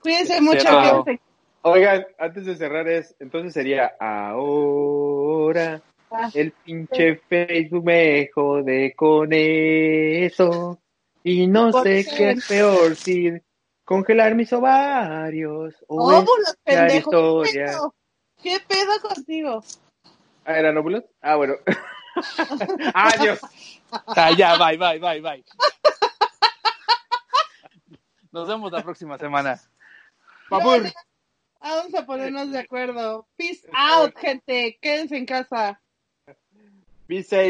Cuídense 0.00 0.40
mucho, 0.40 0.60
Cerrado. 0.60 1.04
quédense. 1.04 1.22
Oigan, 1.62 2.06
antes 2.18 2.46
de 2.46 2.56
cerrar 2.56 2.88
es, 2.88 3.14
entonces 3.20 3.52
sería 3.52 3.92
ahora 4.00 5.82
Ah, 6.12 6.28
el 6.34 6.50
pinche 6.50 7.16
Facebook 7.28 7.84
me 7.84 8.28
jode 8.34 8.94
con 8.96 9.28
eso 9.32 10.76
y 11.22 11.46
no 11.46 11.70
¿Por 11.70 11.84
sé 11.84 12.04
qué? 12.04 12.16
qué 12.16 12.30
es 12.30 12.48
peor 12.48 12.96
si 12.96 13.30
congelar 13.84 14.34
mis 14.34 14.52
ovarios 14.52 15.76
o 15.86 16.02
Óvulos, 16.02 16.56
crear 16.64 16.88
pendejo. 16.88 17.10
¿Qué 17.42 17.48
historia. 17.50 17.66
pedo? 17.66 17.94
¿Qué 18.42 18.58
pedo 18.66 19.00
contigo? 19.08 19.62
Ah, 20.50 20.58
¿eran 20.58 20.76
óvulos? 20.76 21.04
Ah, 21.20 21.36
bueno. 21.36 21.54
Adiós. 22.94 23.38
Ah, 23.92 24.32
ya, 24.36 24.58
bye, 24.58 24.76
bye, 24.76 24.98
bye, 24.98 25.20
bye. 25.20 25.44
Nos 28.32 28.48
vemos 28.48 28.72
la 28.72 28.82
próxima 28.82 29.16
semana. 29.16 29.60
No, 30.50 30.58
Vamos 31.60 31.94
a 31.94 32.04
ponernos 32.04 32.50
de 32.50 32.58
acuerdo. 32.58 33.28
Peace 33.36 33.64
out, 33.72 34.16
gente. 34.16 34.76
Quédense 34.82 35.16
en 35.16 35.26
casa. 35.26 35.80
Be 37.06 37.22
safe. 37.22 37.48